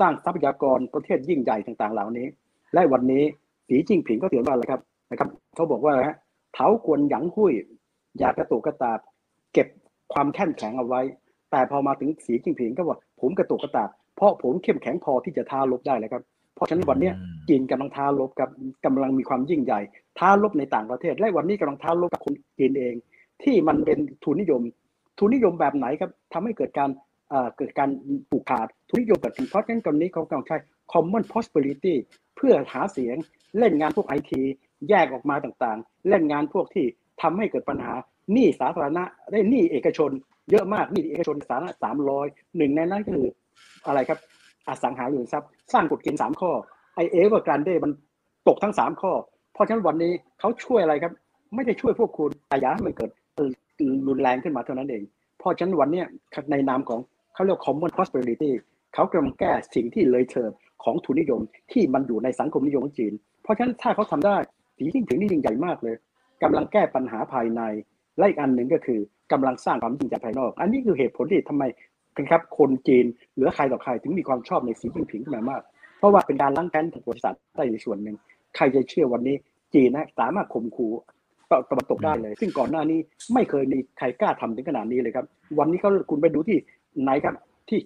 [0.00, 2.26] สร้างทรัพยากรประเทศยิ่งใหญ่ต่างๆ เหล่านี้
[2.74, 3.24] และวันนี้
[3.68, 6.16] สีจิ้งผิงก็เตือนว่าอะไรครับนะครับเขาบอกว่าฮะ
[6.54, 7.54] เถาควรหยังหุย
[8.18, 8.98] อยากกระตุกกระตาบ
[9.52, 9.66] เก็บ
[10.12, 11.00] ความเข้มแข็งเอาไว้
[11.50, 16.22] แต่พอมาถึงสีจิ้งผิงก็ว่าผมกระตุกกระตาบเพราะผมเข้มแข็งพอที่จะท้าลบได้เลยครับ
[16.56, 17.10] เพราะฉะนั้นวันนี้
[17.48, 18.48] จีนกำลังท้าลบกับ
[18.84, 19.80] กำลังมีความยิ่งใหญ่
[20.18, 22.94] ท้าลบในต่างประเทศ และวันนี้กำลังท้าลบกับคนจีนเอง
[23.42, 24.62] ที่มันเป็นทุนนิยม
[25.18, 26.90] ทุนนิยมแบบไหนครับทำให้เกิดการ
[27.56, 27.88] เกิดการ
[28.30, 30.56] ปลูกขาด ทุนนิยมแบบนี้เพราะฉะนั้นตอนนี้เขากำลังใช้
[30.92, 31.94] common prosperity
[32.36, 33.16] เพื่อหาเสียง
[33.58, 34.42] เล่นงานพวกไอที
[34.88, 36.86] แยกออกมาต่างๆ เล่นงานพวกที่
[37.22, 37.92] ทำให้เกิดปัญหา
[38.32, 40.10] หนี้สาธารณะได้หนี้เอกชน
[40.50, 42.26] เยอะมากหนี้เอกชนสาธารณะสามร้อย
[42.56, 43.28] หนึ่งในนั้นก็คือ
[43.86, 44.18] อะไรครับ
[44.68, 46.50] อสังหาริมทรัพย์ สร้างกฎเกณฑ์สามข้อ
[46.94, 47.92] ไอเอเวอร์กรานเดมัน
[48.48, 49.12] ตกทั้งสามข้อ
[49.54, 51.12] เพราะฉะนั้นวันนี้เขาช่วยอะไรครับ
[51.54, 53.10] ไม่ได้ช่วยพวกคุณแต่อย่ามันเกิด
[54.08, 55.02] รุนแรงขึ้นมาเท่านั้นเอง
[55.38, 56.02] เพราะฉะนั้นวันนี้
[56.50, 57.00] ในนามของ
[57.34, 58.50] เขาเรียก common prosperity
[58.94, 60.52] เขากำลังแก้สิ่งที่เลยเถิด
[60.84, 61.40] ของทุนนิยม
[61.72, 63.12] ที่มันอยู่ในสังคมนิยมของจีน
[63.42, 64.36] เพราะฉะนั้นถ้าเขาทำได้
[64.76, 65.96] สีจิ้งผิงนี่ยิ่งใหญ่มากเลย
[66.42, 67.62] กำลังแก้ปัญหาภายใน
[68.18, 69.00] และอีกอันหนึ่งก็คือ
[69.32, 71.64] กำลังสร้างความยิ่งใหญ่ภายนอก อันนี้คือเหตุผลที่ทำไม
[72.30, 73.06] ครับคนจีน
[73.36, 75.62] หรือใครต่อใครถึงมีความชอบในสีจิ้งผิงขึ้นมามาก
[75.98, 78.16] เพราะว่าเป็นการล้างแค้นทางประวัติศาสตร์ได้ในส่วนหนึ่ง
[78.56, 79.36] ใครจะเชื่อวันนี้
[79.74, 80.92] จีนนะสามารถข่มขู่
[81.70, 82.98] ตะวันตกได้เลย ซึ่งก่อนหน้านี้
[83.34, 85.26] ไม่เคยมีใครกล้าทำถึงขนาดนี้เลยครับ
[85.58, 86.58] วันนี้เขาคุณไปดูที่
[87.02, 87.34] ไหนครับ
[87.68, 87.80] ที่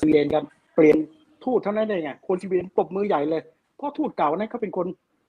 [0.00, 0.96] สวีเดนครับเปลี่ยน
[1.44, 3.42] ทูตเท่านั้นเองไงคนสวีเดนปรบมือใหญ่เลย
[3.76, 4.86] เพราะทูตเก่านั้นเขาเป็นคน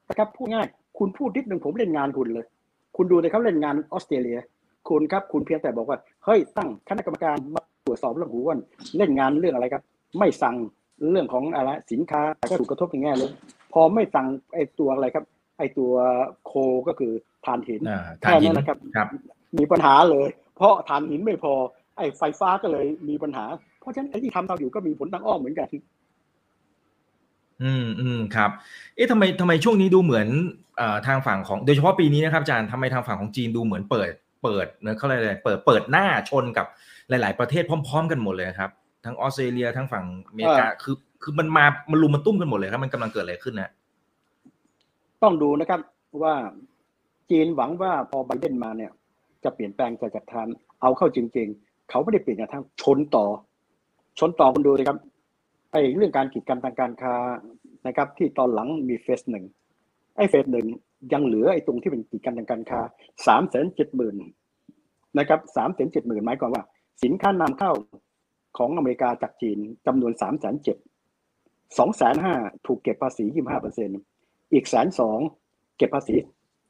[0.09, 0.67] นะครับพูดง่าย
[0.97, 2.45] คุณพูดนิดหนึ่งผมเล่นงานคุณเลย
[2.95, 4.39] คุณดูในเขาเล่นงานออสเตรเลีย
[4.89, 8.59] คุณครับคุณเพียงแต่บอกว่าเฮ้ยตั้งคณะกรรมการมา ตรวจสอบเรื่องหูวัน
[8.97, 9.83] เล่นงานเรื่องอะไรครับ
[10.19, 10.55] ไม่สั่ง
[11.11, 13.31] เรื่องของอะไรสินค้าก็ถูกกระทบอย่างแง่เลย
[13.73, 15.25] พอไม่สั่งไอ้ตัวอะไรครับ
[15.57, 15.91] ไอ้ตัว
[16.45, 16.53] โค
[16.87, 17.11] ก็คือ
[17.45, 17.81] ถ่านหิน
[18.21, 19.07] แค่นั้นนะครับครับ
[19.57, 20.27] มีปัญหาเลย
[20.57, 21.53] เพราะถ่านหินไม่พอ
[21.97, 23.45] ไอ้ไฟฟ้าก็เลยมีปัญหา
[23.81, 25.67] เพราะฉะนั้นไอ้ที่ทำเราอยู่ก็มีผลทางอ้อมเหมือนกัน
[27.63, 28.49] อืมอืมครับ
[28.95, 30.27] เอ๊ะทำไมทำไมช่วงนี้ดูเหมือน
[30.77, 34.09] เอ่อทางฝั่งของโดยเฉพาะปีนี้นะครับอาจารย์ทำไมทางฝั่งของจีนดูเหมือนเปิด
[34.43, 36.67] เปิดเนอะเขาเรียกอะไรเปิดเปิดหน้าชนกับ
[37.09, 38.71] หลาย ๆ ประเทศพร้อม ๆ กันหมดเลยครับ
[39.05, 43.71] ทั้งออสเตรเลียทั้งฝั่งอเมริกาคือคือมันมามันลุมมันตุ้มกันหมดเลยครับ มันกำลังเกิดอะไรขึ้นนะ
[45.23, 45.79] ต้องดูนะครับ
[46.23, 46.33] ว่า
[47.29, 48.91] จีนหวังว่าพอไบเดนมาเนี่ย
[49.43, 50.47] จะเปลี่ยนแปลงจะจัดทาน
[50.81, 53.25] เอาเข้าจริง ๆ เขาไม่ได้เปลี่ยนกระทั่งชนต่อ
[54.19, 54.97] ชนต่อคุณดูเลยครับ
[55.71, 57.15] ไอ้เรื่องการกีดกันทางการค้า
[57.87, 59.45] นะครับ ที่ตอนหลังมีเฟสหนึ่ง
[60.17, 60.67] ไอ้เฟสหนึ่ง
[61.13, 62.79] ยังเหลือไอ้ตรงที่เป็นกีดกันทางการค้า
[63.27, 64.15] สามแสนเจ็ดหมื่น
[65.19, 66.63] นะครับสามแสนเจ็ดหมื่นหมายความว่า
[67.03, 67.71] สินค้านำเข้า
[68.57, 70.77] ของอเมริกาจากจีนจำนวนสามแสนเจ็ด
[71.77, 72.35] สองแสนห้า
[72.67, 73.89] ถูกเก็บภาษียี่ห้าเปอร์เซ็น
[74.53, 75.19] อีกแสนสอง
[75.77, 76.15] เก็บภาษี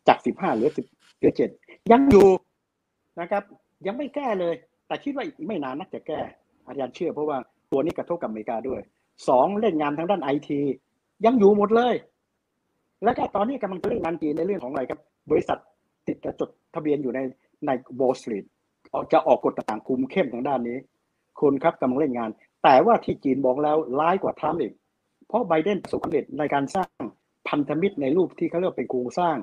[0.08, 0.86] จากสิบห้าเหลือสิบ
[1.18, 1.50] เหลือเจ็ด
[1.92, 2.28] ยังอยู่
[3.20, 3.44] นะครับ
[3.88, 4.56] ยังไม่แก้เลย
[4.88, 6.20] แต่คิดว่าอีกไม่นานนักจะแก้
[6.68, 7.38] อาจารย์เชื่อเพราะว่า
[7.72, 8.82] ตัวนี้กระทบกับอเมริกาด้วย
[9.30, 10.62] สองเล่นงานทางด้านไอที
[11.26, 11.96] ยังอยู่หมดเลย
[13.04, 15.00] แล้วก็ตอนนี้กำลังจะเล่นงานจีนในเรื่องของอะไรครับ
[15.32, 15.58] บริษัท
[16.08, 17.20] ติดจดทะเบียนอยู่ใน
[17.66, 18.46] ในโบสตรีท
[19.14, 20.78] จะออกกฎต่างคุมเข้มทางด้านนี้
[21.40, 22.30] คุณครับกำลังเล่นงาน
[22.64, 24.74] แต่ว่าที่จีนบอกแล้วร้ายกว่าทรัมป์อีก
[25.28, 26.90] เพราะไบเดนประสบความสำเร็จในการสร้าง
[27.48, 29.38] พันธมิตรในรูปที่เขาเรียกเป็นโครงสร้าง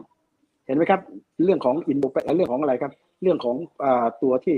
[0.67, 1.01] เห็นไหมครับ
[1.45, 2.05] เรื่องของอินโด
[2.37, 2.93] เรื่องของอะไรครับ
[3.23, 3.87] เรื่องของอ
[4.23, 4.57] ตัวที่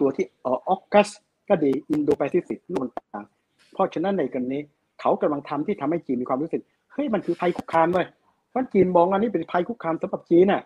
[0.00, 1.08] ตัวที่ออกัส
[1.48, 3.24] ก็ดีอินโดแปซิฟิกนู่นต่าง
[3.72, 4.60] เพราะฉะนั้นในกันนี้
[5.00, 6.62] เขากำลังทำที่ทำให้จีนมีความรู้สึก
[6.92, 8.06] เฮ้ยมันคือภัยคุกคามเลย
[8.50, 10.62] เพราะจีนมองอันนี้เป็นภัยคุกคามสำหรับจีนน่ะ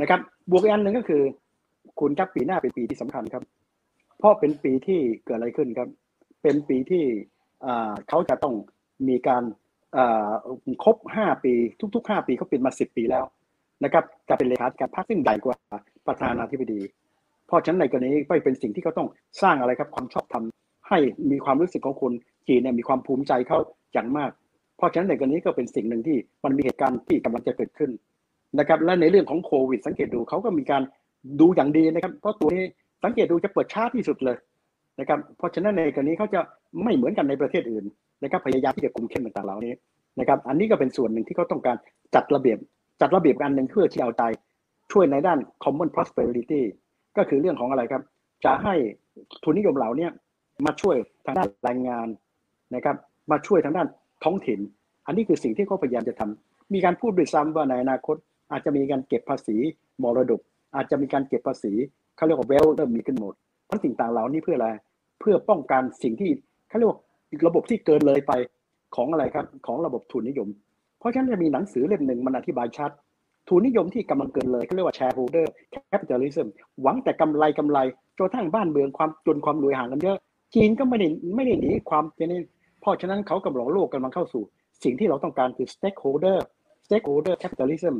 [0.00, 0.20] นะครับ
[0.50, 1.22] บวกอีกอันหนึ่งก็คือ
[2.00, 3.42] คุณครับปีหน้าเป็นปีที่สำคัญครับ
[4.18, 5.88] เพราะเป็นปีที่เกิดอะไรขึ้นครับ
[6.42, 7.04] เป็นปีที่
[8.08, 8.54] เขาจะต้อง
[9.08, 9.42] มีการ
[10.84, 11.52] ครบห้าปี
[11.94, 13.24] ทุกๆห้าปีเขาเป็นมาสิบปีแล้ว
[13.84, 15.56] นะครับจะเป็นเลขาธิการพรรคซึ่งใหญ่กว่า
[16.06, 16.80] ประธานาธิบดี
[17.46, 19.08] เพราะฉะนั้นในกรณีก็เป็นสิ่งที่เขาต้อง
[19.42, 20.44] สร้างอะไรครับความชอบธรรม
[20.88, 20.98] ให้
[21.30, 22.12] มีความรู้สึกของคน
[22.48, 23.58] จีนเนี่ยมีความภูมิใจเขา
[23.92, 24.30] อย่างมาก
[24.76, 27.90] เพราะฉะนั้นในกรณีก็เป็นสิ่งหนึ่งที่มันมีเหตุการณ์ที่กำลังจะเกิดขึ้น
[28.58, 30.82] นะครับและในเรื่องของโควิด สังเกตดูเขาก็มีการ
[31.40, 32.64] ดูอย่างดีนะครับ เพราะตัวนี้
[33.04, 34.36] สังเกตดูจะเปิดช้าที่สุดเลย
[35.00, 36.40] นะครับเพราะฉะนั้นในกรณีเขาจะ
[36.82, 37.84] ไม่เหมือนกันในประเทศอื่น
[38.22, 39.74] นะครับพยายามที่จะคุมเข้มต่างๆเหล่านี้
[40.20, 41.76] นะครับอันนี้ก็เป็นส่วนหนึ่งที่เขาต้องการ
[42.14, 42.58] จัดระเบียบ
[43.00, 44.22] จัดระเบียบอันหนึ่งเพื่อที่เอาใจ
[44.92, 46.62] ช่วยในด้าน common prosperity
[47.16, 48.02] ก็คือเรื่องของอะไรครับ
[48.44, 48.74] จะให้
[49.42, 50.08] ทุนนิยมเหล่านี้
[50.66, 50.96] มาช่วย
[51.26, 52.08] ทางด้านแรงงาน
[52.74, 52.96] นะครับ
[53.30, 53.86] มาช่วยทางด้าน
[54.24, 54.60] ท้องถิ่น
[55.06, 58.16] อันนี้คือสิ่งที่เขาพยายามจะทำมีการพูดด้วยซ้ำว่าในอนาคต
[58.50, 59.56] อาจจะมีการเก็บภาษี
[60.02, 60.40] มรดก
[60.76, 61.72] อาจจะมีการเก็บภาษี
[62.16, 63.34] เขาเรียกว่าเวลเริ่มมีขึ้นหมด
[63.70, 64.68] ทั้งสิ่งต่างเหล่านี้เพื่ออะไร
[65.20, 66.30] เพื่อป้องกันสิ่งที่
[66.68, 66.98] เขาเรียกว่า
[67.46, 68.32] ระบบที่เกินเลยไป
[68.96, 70.48] ของอะไรครับของระบบทุนนิยม
[70.98, 72.90] เพราะฉะนั้นจะมีหนังสือเล่มหนึ่งมันอธิบายชัด
[73.48, 75.46] ทุนนิยมที่กำลังเกินเลยเขาเรียกว่า shareholder
[75.92, 76.46] capitalism
[76.82, 77.78] หวังแต่กำไรกำไร
[78.18, 80.16] จนทั้งบ้านเมืองความจนความรวยห่างกันเยอะ
[80.54, 82.40] จีนก็ไม่ได้ไม่ได้หนีความเป็นนี้
[82.80, 84.42] เพราะฉะนั้นเขากำลังโลกกำลังเข้าสู่
[84.84, 86.38] สิ่งที่เราต้องการคือ stakeholder
[86.86, 87.94] stakeholder capitalism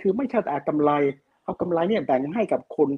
[0.00, 0.90] คือไม่ใช่แต่กำไร
[1.44, 2.88] เอากำไรเนี่ยแบ่งให้กับคน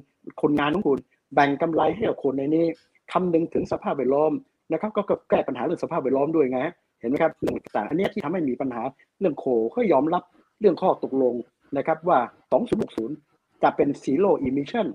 [0.41, 0.99] คนงานของคุณ
[1.33, 2.65] แบ่งกำไรให้กับคนในนี้
[3.11, 4.31] คำนึงถึงสภาพแวดล้อม
[4.71, 6.59] นะครับก็แก้ปัญหาเรื่องสภาพแวดล้อมด้วยไง
[6.99, 8.81] เห็นไหมครับเรื่องต่างอันนี้ที่ทำให้มีปัญหา
[9.19, 10.23] เรื่องโคเขายอมรับ
[10.59, 11.33] เรื่องข้อตกลง
[11.77, 12.19] นะครับว่า
[12.91, 14.87] 2060 จะเป็น zero emission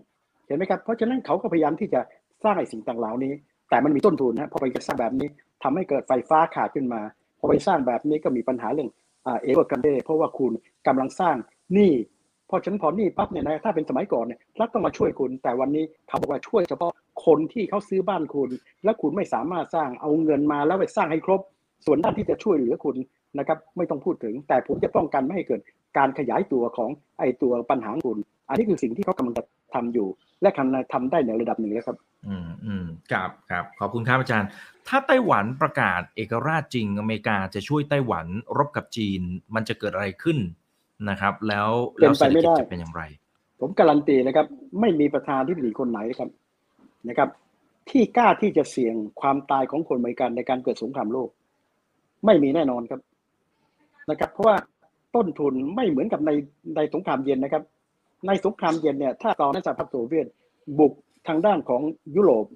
[0.47, 2.01] เห็นไหมครับ เพราะฉะนั้นเขาก็พยายามที่จะ
[2.43, 3.33] สร้างไอ้สิ่งต่างเหล่านี้
[3.71, 5.29] แต่มันมีต้นทุนนะพอไปสร้างแบบนี้
[5.63, 7.01] ทำให้เกิดไฟฟ้าขาดขึ้นมา
[7.39, 8.91] พอไปสร้างแบบนี้ก็มีปัญหาเรื่อง
[9.25, 10.53] เอเวอร์กันเดเพราะว่าคุณ
[10.87, 11.37] กำลังสร้าง
[11.75, 11.93] หนี้
[12.51, 16.93] พอฉันพอหนี้ปั๊บเนี่ยนะถ้าเป็นสมัยก่อนเนี่ยรัฐต้องมาช่วยคุณ แต่วันนี้เขาบอกว่าช่วยเฉพาะ
[17.27, 18.51] คนที่เขาซื้อบ้านคุณ
[18.85, 21.41] และคุณไม่สามารถสร้างเอาเงินมาแล้วไปสร้างให้ครบ
[21.87, 22.97] ส่วนด้านที่จะช่วยเหลือคุณ
[23.39, 25.61] นะครับไม่ต้องพูดถึง แต่ผมจะป้องกันไม่ให้เกิด
[25.99, 29.45] การขยายตัวของไอ้ตัวปัญหาคุณ อันนี้คือสิ่งที่เขากำลังจะ
[29.75, 30.09] ทำอยู่
[30.43, 31.97] และกำลังทำได้ในระดับหนึ่งแล้วครับ
[32.29, 34.49] อืมอืมครับครับขอบคุณครับอาจารย์
[34.89, 38.27] ถ้าไต้หวันประกาศเอกราชจริงอเมริกาจะช่วยไต้หวัน
[38.59, 39.21] รบกับจีน
[39.55, 40.39] มันจะเกิดอะไรขึ้น
[41.11, 41.69] นะครับ แล้ว
[41.99, 43.03] แล้วเศรษฐกิจจะเป็นอย่างไร
[43.61, 44.47] ผมการันตีนะครับ
[44.81, 46.31] ไม่มีประธานที่ดีคนไหนนะครับ
[47.09, 47.29] นะครับ
[47.91, 51.29] ที่กล้าที่จะเสี่ยงความตายของคนอเมริกันในการเกิดสงครามโลก
[52.27, 53.01] ไม่มีแน่นอนครับ
[54.11, 54.57] นะครับ เพราะว่า
[55.17, 56.31] ต้นทุนไม่เหมือนกับใน
[56.77, 57.63] ในสงครามเย็นนะครับ
[58.27, 60.27] ในสงครามเย็นเนี่ย ถ้าตอนนั้นสหภาพโซเวียต
[60.79, 60.93] บุก
[61.29, 61.83] ทางด้านของ
[62.17, 62.47] ยุโรป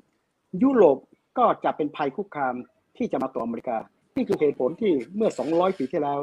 [0.63, 0.99] ยุโรป
[1.39, 2.55] ก็จะเป็นภัยคุกคาม
[2.97, 3.77] ที่จะมาต่ออเมริกา
[4.17, 6.21] นี่คือเหตุผลที่เมื่อ 200 ปีที่แล้ว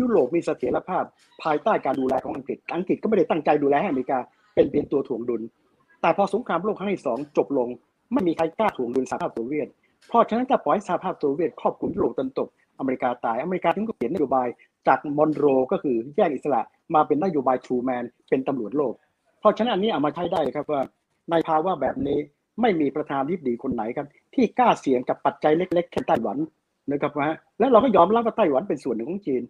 [0.00, 1.04] ยุโรปมีเสถียรภาพ
[1.42, 4.18] ภายใต้การดูแลของอังกฤษ อังกฤษก็ไม่ได้ตั้งใจดูแลให้อเมริกา
[4.54, 5.42] เป็นเพียงตัวถ่วงดุล
[6.02, 7.68] แต่พอสงครามโลกครั้งที่สองจบลง
[8.12, 9.68] ไม่มีใครกล้าถ่วงดุลสหภาพโซเวียต
[10.08, 14.48] เพราะฉะนั้นจะปล่อยสหภาพโซเวียตครอบคลุมยุโรปตะวันตก อเมริกาตาย อเมริกาถึงก็เปลี่ยนนโยบาย
[14.88, 16.60] จากมอนโรก็คือแยกอิสระ
[16.94, 18.94] มาเป็นนโยบายทรูแมนเป็นตำรวจโลก
[19.40, 20.80] เพราะฉะนั้นอันนี้เอามาใช้ได้ครับว่า
[21.30, 22.18] ในภาวะแบบนี้
[22.60, 26.38] ไม่มีประธานที่ดีคนไหนครับ ที่กล้าเสี่ยงกับปัจจัยเล็กๆแค่ไต้หวัน
[26.90, 29.42] นะครับนะและเราก็ยอมรับว่าไต้หวันเป็นส่วนหนึ่งของจีน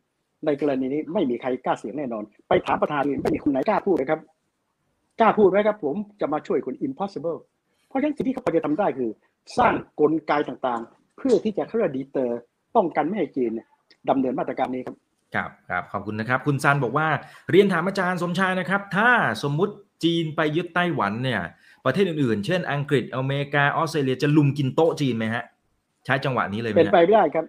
[0.47, 4.21] ในกรณีนี้ไม่มีใครกล้าเสี่ยงแน่นอน ไปถามประธานอื่นไม่มีคนไหนกล้าพูดนะครับ
[5.21, 7.39] กล้าพูดไหมครับ ผมจะมาช่วยคุณ impossible
[7.89, 9.11] เพราะฉะนั้นสิ่งที่เขาจะทำได้คือ
[9.59, 12.41] สร้างกลไกต่างๆ เพื่อที่จะเขาเรียกดีเตอร์
[12.77, 13.51] ป้องกันไม่ให้จีน
[14.11, 14.97] ดำเนินมาตรการนี้ครับ
[15.35, 17.09] ครับครับขอบคุณนะครับ คุณซันบอกว่า
[17.51, 19.11] เรียนถามอาจารย์สมชายนะครับ ถ้า
[19.43, 19.75] สมมุติ
[20.05, 21.41] จีนไปยึดไต้หวันเนี่ย
[21.85, 25.45] ประเทศอื่นๆ เช่น อังกฤษอเมริกาออสเตรเลียจะลุมกินโต๊ะจีนไหมฮะ
[26.05, 27.45] ใช้จังหวะนี้เลยไหมเป็นไปไม่ได้ครับ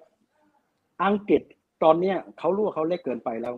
[1.05, 1.41] อังกฤษ
[1.85, 3.55] ตอนเนี้ยเขารู้ว่าเขาเล็กเกินไปแล้ว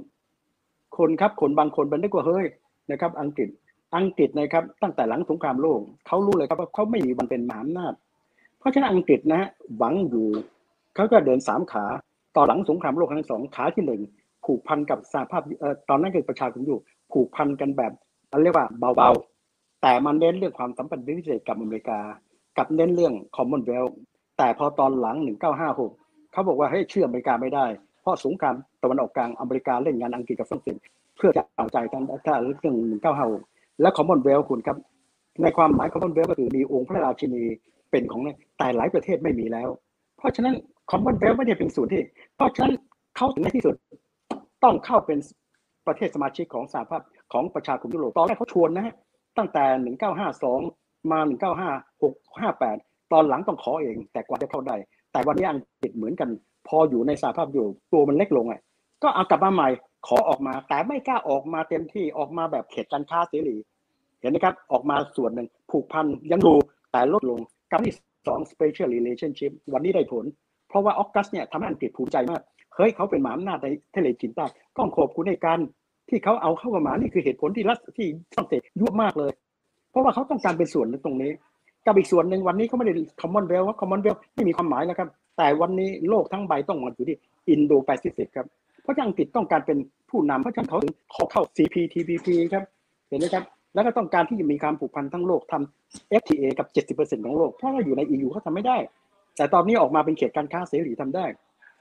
[0.97, 2.45] คนครับคนบางคนมันได้กว่าเฮ้ย
[2.91, 3.49] นะครับ อังกฤษ
[3.97, 7.93] อังกฤษนะครับ ตั้งแต่หลังสงครามโลกเขารู้เลยครับว่าเขาไม่มีวันเป็นมหาอำนาจ
[8.59, 9.41] เพราะฉะนั้นอังกฤษนะ
[9.77, 10.27] หวังอยู่
[10.95, 11.85] เขาก็เดินสามขา
[12.35, 14.01] ต่อหลังสงครามโลกครั้งสองขาที่หนึ่ง
[14.45, 16.79] ผูกพันกับสหภาพเอ่อตอนนั้นคือประชาชนอยู่
[17.11, 17.91] ผูกพันกันแบบ
[18.43, 21.99] เรียกว่าเบาๆ แต่มันเน้นเรื่องความสัมพันธ์พิเศษกับอเมริกา
[22.57, 23.93] กับเน้นเรื่อง Commonwealth
[24.37, 25.17] แต่พอตอนหลัง
[25.75, 27.65] 1956 เขาบอกว่าให้เชื่ออเมริกาไม่ได้
[28.07, 30.77] ราะสงครามตะวันออกกลางอเมริกาเล่นงานอังกฤษกับฝรั่งเศส
[31.17, 32.75] เพื่อจะเอาใจทั้งถ้าเรื่อง
[33.29, 34.77] 1956และ Commonwealth คุณครับ
[35.41, 37.43] ในความหมาย Commonwealth ก็คือมีองค์พระราชินี
[37.91, 38.21] เป็นของ
[38.57, 39.69] แต่หลายประเทศไม่มีแล้ว
[40.17, 40.55] เพราะฉะนั้น
[40.91, 42.01] Commonwealth ไม่ได้เป็นส่วนที่
[42.35, 42.73] เพราะฉะนั้น
[43.15, 43.75] เขาถึงในที่สุด
[44.63, 45.19] ต้องเข้าเป็น
[45.87, 47.01] ประเทศสมาชิกของสหภาพ
[47.33, 48.95] ของประชาคมยุโรปตอนแรกเขาชวนนะฮะ
[49.37, 49.65] ตั้งแต่
[50.35, 51.19] 1952 มา
[51.61, 54.75] 1956 58 ตอนหลังต้องขอเอง แต่กว่าจะเข้าได้
[55.11, 56.29] แต่วันนี้อังกฤษเหมือนกัน
[56.67, 58.61] พออยู่ในสภาพอยู่ตัวมันเล็กลงอะ
[59.03, 59.69] ก็เอากลับมาใหม่
[60.07, 63.55] ขอออกมาแต่ไม่กล้าออกมาเต็มที่ออกมาแบบเขตการค้าเสรี
[64.19, 66.53] เห็นไหมครับ ออกมาส่วนหนึ่งผูกพันยังดู
[66.91, 67.39] แต่ลดลง
[67.71, 67.95] กับที่
[68.27, 70.25] สอง special relationship วันนี้ได้ผล
[70.69, 72.41] เพราะว่าออกัสเนี่ยทำให้อังกฤษภูมิใจมาก
[72.75, 74.45] เฮ้ยเขาเป็นหมหาอำนาจในทะเลจีนใต้
[74.77, 75.59] ก็ขอบคุณในการ
[76.09, 79.31] ที่เขาเอาเข้ามานี่คือเหตุผลที่รัฐที่ฝรั่งเศสยุ่มากเลย
[79.89, 81.31] เพราะว่าเขาต้องการเป็นส่วนในตรงนี้
[81.85, 85.07] กับอีกส่วนหนึ่งวันนี้เขาไม่ได้คอมมอนเวลว่าคอมมอนเวลไม่มีความหมายนะครับ
[85.37, 87.17] แต่วันนี้โลกทั้งใบต้องมาอยู่ที่
[87.49, 88.47] อินโดแปซิฟิกครับ
[88.81, 89.77] เพราะอังกฤษต้องการเป็น
[90.09, 92.63] ผู้นำเพราะฉะนั้นเขาถึงขอเข้า CPTPP ครับ
[93.07, 96.63] เห็นไหมครับ แล้วก็ต้องการที่จะมีการผูกพันทั้งโลกทำ FTA กั
[96.93, 98.77] บ 70%ของโลก เพราะว่าอยู่ใน EU เขาทำไม่ได้
[99.37, 101.25] แต่ตอนนี้ออกมาเป็นเขตการค้าเสรีทำได้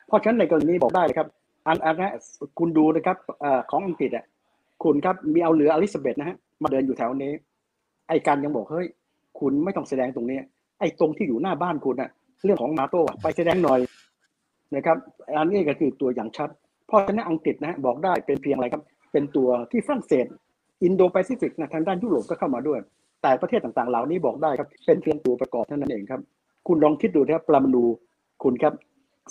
[0.07, 1.29] เพราะฉะนั้นในกรณีบอกได้เลยครับ
[1.67, 2.03] อันอันน
[2.59, 4.25] คุณดูนะครับอของอังกฤษอะ
[4.85, 7.33] คุณครับมีเอาเรืออลิซาเบธนะฮะมาเดินอยู่แถวนี้
[8.09, 8.87] ไอ้กันยังบอกเฮ้ย
[9.41, 10.39] คุณไม่ต้องแสดงตรงนี้
[10.81, 12.11] ไอ้ตรงที่อยู่หน้าบ้านคุณอะ
[12.47, 13.81] เรื่องของนาโต้อะไปแสดงหน่อย
[14.75, 14.97] นะครับ
[15.37, 16.51] อันนี้ก็คือตัวอย่างชัด
[16.87, 18.83] เพราะฉะนั้นอังกฤษนะฮะบอกได้เป็นเพียงอะไรครับ
[19.13, 20.27] เป็นตัวที่ฝรั่งเศส
[20.85, 22.79] อินโดแปซิฟิกนะทางด้านยุโรปก็เข้ามาด้วย
[23.23, 26.21] แต่ประเทศต่างๆ เหล่านี้บอกได้ครับ เป็นเพียงตัวประกอบเท่านั้นเองครับ
[26.67, 27.85] คุณลองคิดดูนะครับปลามาดู
[28.43, 28.75] คุณครับ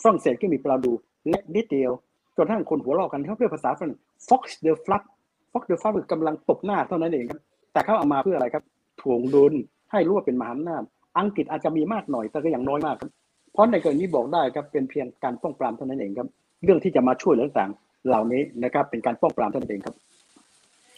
[0.02, 0.92] ฝรั่งเศสก็มีปลาดู
[1.30, 1.92] เล็กนิดเดียว
[2.38, 3.92] จนทั้งคนหัวเราะกันเขาเรียกภาษาฝรั่ง
[4.28, 5.04] fox the flap
[5.52, 7.42] fox the flap คือกำลังตบหน้าเท่านั้นเองครับ
[7.74, 8.64] แต่เขาเอามาเพื่ออะไรครับ
[9.02, 9.54] ถ่วงดุล
[9.92, 10.84] ให้รู้ว่าเป็นมหาอำนาจ
[11.20, 13.12] อังกฤษอาจจะมีมากหน่อยแต่ก็อย่างน้อยมากครับ
[13.54, 16.28] เพราะในกรณีบอกได้ครับเป็นเพียงการป้องปรามเท่านั้นเองครับ
[16.64, 17.72] เรื่องที่จะมาช่วยเหลือต่าง
[18.08, 19.96] เหล่านี้นะครับเป็นการป้องปรามเท่านั้นเองครับ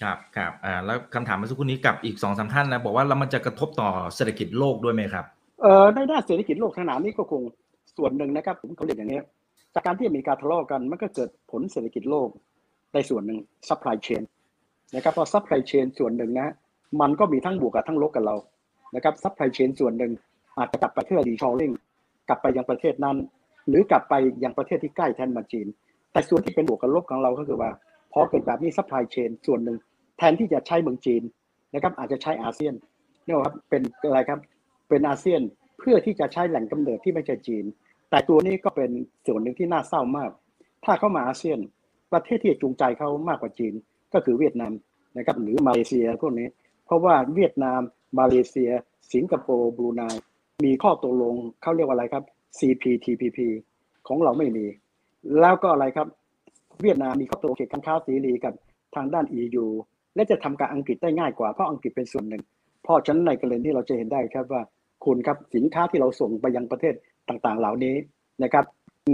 [0.02, 5.26] ครับครับอ่าแล้วคำถามเมื่อสักครู่นี้กับอีกสองสาท่านนะบอกว่าแล้วมันจะกระทบต่อเศรษฐกิจโลกด้วยไหมครับ
[5.62, 7.42] เอ่อในด้านเศรษฐกิจโลกขนาดนี้ก็คง
[7.98, 9.22] ส่วนหนึ่งนะครับผมเขาเรียกอย่างนี้
[9.74, 12.30] จากการที่มีการทะเลาะกันมันก็เกิดผลเศรษฐกิจโลก
[12.94, 13.40] ในส่วนหนึ่ง
[13.70, 14.24] supply chain
[14.96, 16.54] นะครับพอ supply chain ส่วนหนึ่งนะ
[17.02, 18.36] มันก็มีทั้งบวกกับทั้งลบกับเรา
[18.96, 20.12] นะครับ supply chain ส่วนหนึ่ง
[20.58, 21.74] อาจจะกลับไปเพื่อ reshoring
[22.28, 23.18] กลับไปยังประเทศนั้น
[23.68, 24.14] หรือกลับไป
[24.44, 25.68] ยังประเทศที่ใกล้แทนมาจีน
[26.12, 27.70] แต่ส่วนที่เป็นบวกกับลบของเราก็คือว่า
[28.14, 29.78] พอเกิดแบบนี้ supply chain ส่วนหนึ่ง
[30.18, 31.24] แทนที่จะใช้เมืองจีน
[31.74, 32.74] นะครับอาจจะใช้อาเซียน
[33.26, 34.40] นี่ครับเป็นอะไรครับ
[34.90, 35.42] เป็นอาเซียน
[35.80, 37.66] เพื่อที่จะใช้แหล่งกำเนิดที่ไม่ใช่จีน
[38.10, 38.90] แต่ตัวนี้ก็เป็น
[39.28, 40.32] ส่วนหนึ่งที่น่าเศร้ามาก
[40.86, 41.60] ถ้าเข้ามาอาเซียน
[42.14, 43.74] ประเทศที่จูงใจเขามากกว่าจีน
[44.14, 44.74] ก็คือเวียดนาม
[45.18, 46.48] นะครับหรือมาเลเซียพวกนี้
[46.86, 47.82] เพราะว่าเวียดนาม
[48.18, 48.72] มาเลเซีย
[49.14, 50.02] สิงคโปร์บรูไน
[50.66, 52.24] มีข้อตกลงเขาเรียกว่าอะไรครับ
[52.60, 53.40] CPTPP
[54.08, 54.66] ของเราไม่มี
[55.40, 56.08] แล้วก็อะไรครับ
[56.82, 58.54] เวียดนามมีข้อตกลงเกี่ยวกับการค้าเสรีกับ
[58.96, 59.66] ทางด้าน EU
[60.16, 62.44] และจะทำการอังกฤษได้ง่ายกว่าเพราะอังกฤษเป็นส่วนหนึ่ง
[62.84, 64.62] เพราะฉะนั้นในกรณีที่เราจะเห็นได้ครับว่า
[65.06, 66.94] คุณครับสินค้าที่เราส่งไปยังประเทศ
[67.30, 67.96] ต่างๆ เหล่านี้
[68.44, 68.66] นะครับ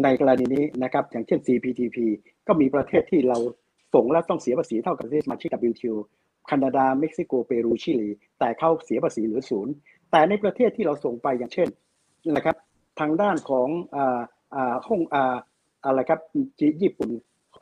[0.04, 1.98] ในกรณีนี้นะครับอย่างเช่น CPTP
[2.48, 3.38] ก็มีประเทศที่เรา
[3.94, 5.96] ส่งแล้วต้องเสียภาษีเท่ากับประเทศสมาชิก WTO
[6.48, 9.74] แคนาดาเม็กซิโกเปรูชิลี แต่เข้าเสียภาษีเหลือศูนย์
[10.12, 11.70] แต่ในประเทศที่เราส่งไปอย่างเช่น
[12.32, 12.56] นะครับ
[13.00, 14.20] ทางด้านของอ่า
[14.56, 15.36] อ่าฮ่องอ่า
[15.86, 16.20] อะไรครับ
[16.82, 17.10] ญี่ปุ่น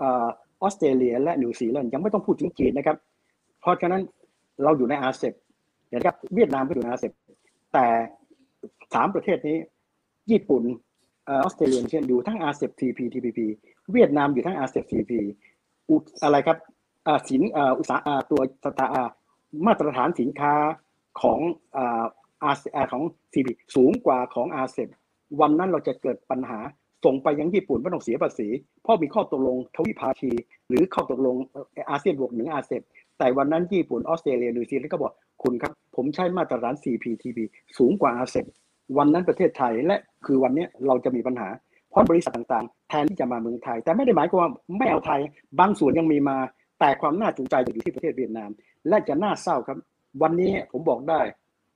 [0.02, 0.28] อ่า
[0.62, 2.98] ออสเตรเลีย และนิวซีแลนด์ยังไม่ต้องพูดถึงจีนนะครับ
[3.62, 4.02] เพราะฉะนั้น
[4.64, 5.34] เราอยู่ในอาเซียน
[5.96, 7.14] นะครับเวียดนามก็อยู่ในอาเซียน
[7.74, 7.86] แต่
[8.94, 9.58] สามประเทศนี้
[10.32, 10.64] ญี่ปุ่น
[11.30, 13.40] ออสเตรเลียเช่นอยู่ทั้งอาเซียน TP TPP
[13.92, 15.12] เวียดนามอยู่ทั้งอาเซียน TP
[16.24, 16.58] อะไรครับ
[17.30, 17.42] สิน
[17.78, 18.88] อุตสาหตัวสตา
[19.66, 20.54] มาตรฐานสินค้า
[21.22, 21.40] ของ
[22.44, 24.90] อาเซของ CP สูงกว่าของอาเซียน
[25.42, 26.60] วันนั้นเราจะเกิดปัญหา
[27.06, 28.48] ส่งไปยังญี่ปุ่นไม่ต้องเสียภาษี
[28.84, 30.32] เพราะมีข้อตกลงทวิภาคี
[30.70, 31.36] หรือข้อตกลง
[31.90, 32.82] อาเซียนบวกหนึ่งอาเซียน
[33.20, 37.40] แต่วันนั้นญี่ปุ่นออสเตรเลียนิวซีแลนด์ก็บอกคุณครับ ผมใช้มาตรฐาน CPTPP
[37.78, 38.46] สูงกว่าอาเซียน
[38.98, 41.50] วันนั้นประเทศไทยและคือวันนี้เราจะมีปัญหา
[41.90, 45.22] เพราะบริษัทต่างๆ แทนที่จะมาเมืองไทย แต่ไม่ได้หมายความว่าไม่เอาไทย
[45.60, 46.38] บางส่วนยังมีมา
[46.82, 48.50] แต่ความน่าจูงใจจะอยู่ที่ประเทศเวียดนาม
[48.90, 49.78] และจะน่าเศร้าครับ
[50.22, 51.22] วันนี้ผมบอกได้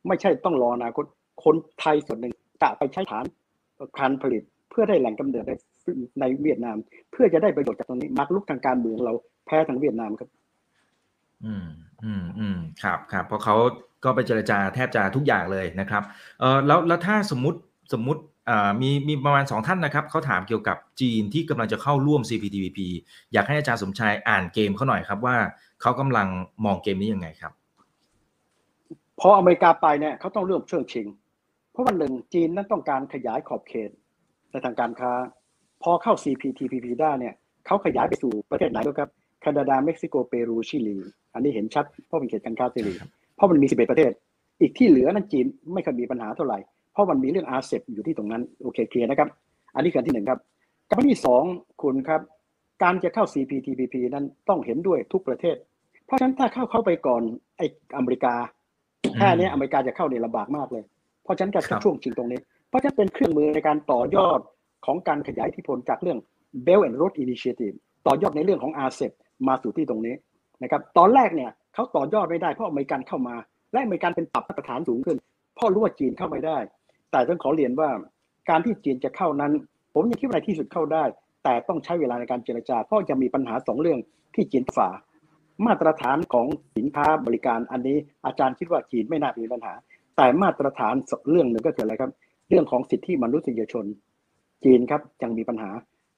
[0.08, 1.06] ไม่ใช่ต้องรออนาคต
[1.44, 3.24] คนไทยส่วนหนึ่งจะไปใช้ฐาน
[4.00, 5.46] การผลิต เพื่อได้แหล่งกำเนิด
[6.20, 6.78] ในเวียดนาม
[7.12, 9.14] เพื่อจะได้ประโยชน์จากตรงนี้มักลุกทางการเมืองเรา
[9.46, 10.30] แพ้ทางเวียดนามครับ
[11.46, 11.68] อืม
[12.04, 13.56] อืมอืมครับครับเพราะเขา
[14.04, 16.04] ก็ไปเจรจาแทบจะทุกอย่างเลยนะครับ
[16.40, 17.60] เออแล้วแล้วถ้าสมมติ
[17.94, 18.22] สมมติ
[18.82, 22.80] มีมีประมาณสองท่านนะครับเขาถามเกี่ยวกับจีนที่กำลังจะเข้าร่วม CPTPP
[23.34, 25.36] อยากให้อาจารย์สมชายอ่านเกมเขาหน่อยครับว่า
[25.82, 26.28] เขากำลัง
[26.66, 27.52] มองเกมนี้ยังไงครับ
[29.20, 31.08] พออเมริกาไปเนี่ยเขาต้องเริ่มเชื่องชิง
[31.72, 33.90] เพราะวันหนึ่งจีนนั้นต้องการขยายขอบเขต
[34.52, 35.12] ในทางการค้า
[35.84, 37.34] พอเข้า CPTPP ได้เนี่ย
[37.66, 39.10] เขาขยายไปสู่ประเทศไหนด้วยครับ
[39.42, 40.98] แคนาดาเม็กซิโกเปรูชิลี
[41.34, 42.94] อันนี้เห็นชัดเพราะเป็นเขตการค้าเสรี
[43.36, 44.12] เพราะมันมี 11 ประเทศ
[44.62, 46.60] อีกที่เหลือนั้นจีนไม่เคยมีปัญหาเท่าไหร่
[46.94, 49.30] เพราะมันมีเรื่องอาเซบอยู่ที่ตรงนั้น โอเคเคลียร์นะครับ
[49.76, 50.40] อันนี้คือที่หนึ่งครับ
[50.90, 51.44] กับที่สอง
[51.84, 52.22] คุณครับ
[52.84, 55.56] การจะเข้า CPTPP นั้นต้องเห็นด้วยทุกประเทศ
[56.06, 57.22] เพราะฉะนั้นถ้าเข้าเข้าไปก่อน
[57.58, 57.66] ไอ้
[57.98, 58.34] อเมริกา
[59.18, 60.84] แค่นี้อเมริกาจะเข้าในลำบากมากเลย
[61.24, 62.40] เพราะฉะนั้นจะช่วงชิงตรงนี้
[62.70, 64.40] เพราะฉะนั้นเป็นเครื่องมือในการต่อยอด
[64.86, 66.20] ของการขยายอิทธิพลจากเรื่อง
[66.66, 67.76] Belt and Road Initiative
[68.08, 69.12] ต่อยอดในเรื่องของอาเซบ
[69.48, 70.16] มาสู่ที่ตรงนี้
[70.64, 73.36] นะครับ ตอนแรกเนี่ยเขาต่อยอดไม่ได้เพราะอเมริกันเข้ามา
[73.76, 75.18] และอเมริกันเป็นปรับมาตรฐานสูงขึ้น
[75.58, 76.58] พราะรู้ว่าจีนเข้าไม่ได้
[77.12, 77.90] แต่ต้องขอเรียนว่า
[78.50, 79.52] การที่จีนจะเข้านั้น
[79.94, 81.04] ผมยังคิดว่าในที่สุดเข้าได้
[81.44, 84.00] แต่ต้องใช้เวลาในการเจรจา เพราะจะมีปัญหาสองเรื่อง
[84.36, 84.90] ที่จีนฝ่า
[85.66, 86.48] มาตรฐานของ
[86.78, 89.74] สินค้าบริการอันนี้อาจารย์คิดว่าจีนไม่น่ามีปัญหา
[90.18, 90.96] แต่มาตรฐาน
[91.30, 92.12] เรื่องหนึ่งก็คืออะไรครับ
[92.50, 93.86] เรื่องของสิทธิมนุษยชน
[94.66, 95.72] จีนครับยังมีปัญหา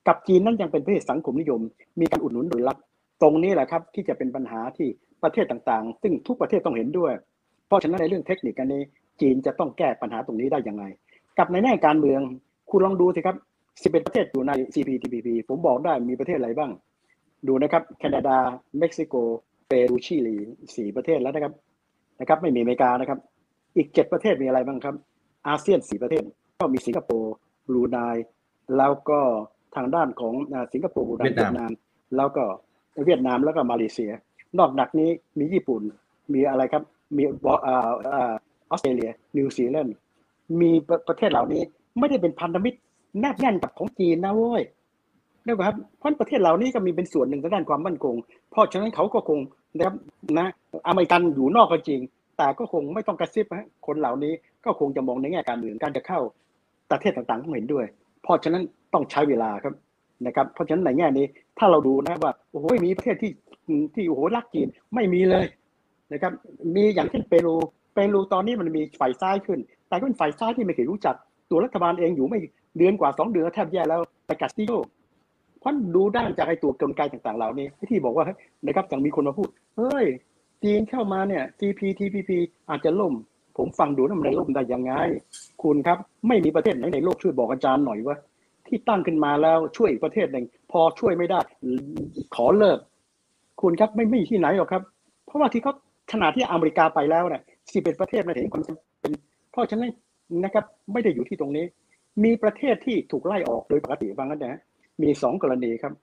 [0.07, 1.61] กับจีนนั้นยังเป็นประเทศสังคมนิยม
[1.99, 2.77] มีการอุดหนุนโดยรัฐ
[3.21, 4.87] ตรงนี้แหละครับที่จะเป็นปัญหาที่
[5.23, 7.13] ประเทศต่างๆ ซึ่งทุกประเทศต้องเห็นด้วย
[7.67, 8.81] เพราะฉะนั้นในเรื่องเทคนิคอันนี้
[9.21, 10.83] จีนจะต้องแก้ปัญหาตรงนี้ได้ยังไง
[11.37, 12.21] กับในแง่การเมือง
[12.69, 13.35] คุณลองดูสิครับ
[13.71, 16.71] 11 ประเทศอยู่ใน CPTPP ผมบอกได้มีประเทศอะไรบ้าง
[17.47, 18.37] ดูนะครับ แคนาดา
[18.79, 19.15] เม็กซิโก
[19.67, 20.35] เปรู ชิลี
[20.75, 21.53] สี่ประเทศแล้วนะครับ
[22.19, 23.19] นะครับ ไม่มีอเมริกานะครับ
[23.77, 24.95] อีก 7 ประเทศมีอะไรบ้างครับ
[25.47, 26.23] อาเซียน 4 ประเทศ
[26.59, 27.33] ก็มีสิงคโปร์
[27.67, 27.97] บรูไน
[28.77, 29.19] แล้วก็
[29.75, 30.33] ทางด้านของ
[30.73, 31.71] สิงคโปร์บรูไนเวียดนาม
[32.17, 32.43] แล้วก็
[33.05, 34.11] เวียดนามแล้วก็มาเลเซีย
[34.59, 35.09] นอกหนักนี้
[35.39, 35.81] มีญี่ปุ่น
[36.33, 36.83] มีอะไรครับ
[37.15, 37.27] มีอ
[38.69, 39.95] อสเตรเลีย นิวซีแลนด์
[40.61, 40.71] มี
[41.07, 41.61] ประเทศเหล่านี้
[41.99, 42.77] ไม่ได้เป็นพันธมิตร
[43.19, 44.63] แนบแน่นกับของจีนนะเว้ย
[45.45, 48.15] นะครับเพราะประเทศเหล่านี้ก็มีเป็นส่วนหนึ่งด้านความมั่นคง
[48.51, 49.39] เพราะฉะนั้นเขาก็คง
[49.75, 49.95] นะครับ
[50.39, 50.47] นะ
[50.87, 51.99] อเมริกันอยู่นอกก็จริง
[52.37, 54.33] แต่ก็คงไม่ต้องกระซิบฮะคนเหล่านี้
[54.65, 56.19] ก็คงจะมองในแง่การเมืองการจะเข้า
[56.91, 57.85] ประเทศต่างๆต้องเห็นด้วย
[58.23, 59.73] เพราะฉะนั้นต้องใช้เวลาครับ
[60.25, 61.25] นะครับ เพราะฉะนั้นในแง่นี้
[61.57, 63.31] ถ้าเราดูนะว่าโอ้โหมีประเทศที่
[63.95, 65.45] ที่โอ้โหรักจีนไม่มีเลย
[66.13, 66.31] นะครับ
[66.75, 67.55] มีอย่างเช่นเปรู
[67.93, 71.15] เปรูตอนนี้มันมีฝ่ายซ้ายขึ้น แต่ก็เป็นฝ่ายซ้ายที่ไม่เคยรู้จัก
[71.49, 72.39] ตัวรัฐบาลเองอยู่ไม่
[72.77, 74.71] เดือนกว่าสองเดือนแทบแย่แล้วไปกัสติโย
[75.59, 78.25] เพราะดูได้จากไอ้ตัวกลไกต่างๆเหล่านี้ที่บอกว่า
[78.65, 80.05] นะครับอย่างมีคนมาพูดเฮ้ย
[80.63, 82.31] จีนเข้ามาเนี่ย CPTPP
[82.69, 83.13] อาจจะล่ม
[83.57, 84.91] ผมฟังดูนะมันล่มได้ยังไง
[85.63, 85.97] คุณครับ
[86.27, 88.17] ไม่มีประเทศไหนในโลกช่วยบอกอาจารย์หน่อยว่า
[88.67, 91.39] ที่ตั้งขึ้นมาแล้วช่วยอีกประเทศหนึ่งพอช่วยไม่ได้
[92.35, 92.79] ขอเลิก
[93.61, 94.83] คุณครับไม่ไม่ที่ไหนหรอกครับ
[95.25, 95.73] เพราะว่าที่เขา
[96.11, 97.41] ขนาดที่อเมริกาไปแล้วเนี่ย
[97.73, 99.11] สิบเอ็ดประเทศมาเห็นความจำเป็น
[99.51, 99.91] เพราะฉะนั้น
[100.43, 101.65] นะครับไม่ได้อยู่ที่ตรงนี้
[102.23, 104.61] มีประเทศที่ถูกไล่ออกโดยปกติบางนั้นนะ
[105.01, 105.93] มีสองกรณีครับ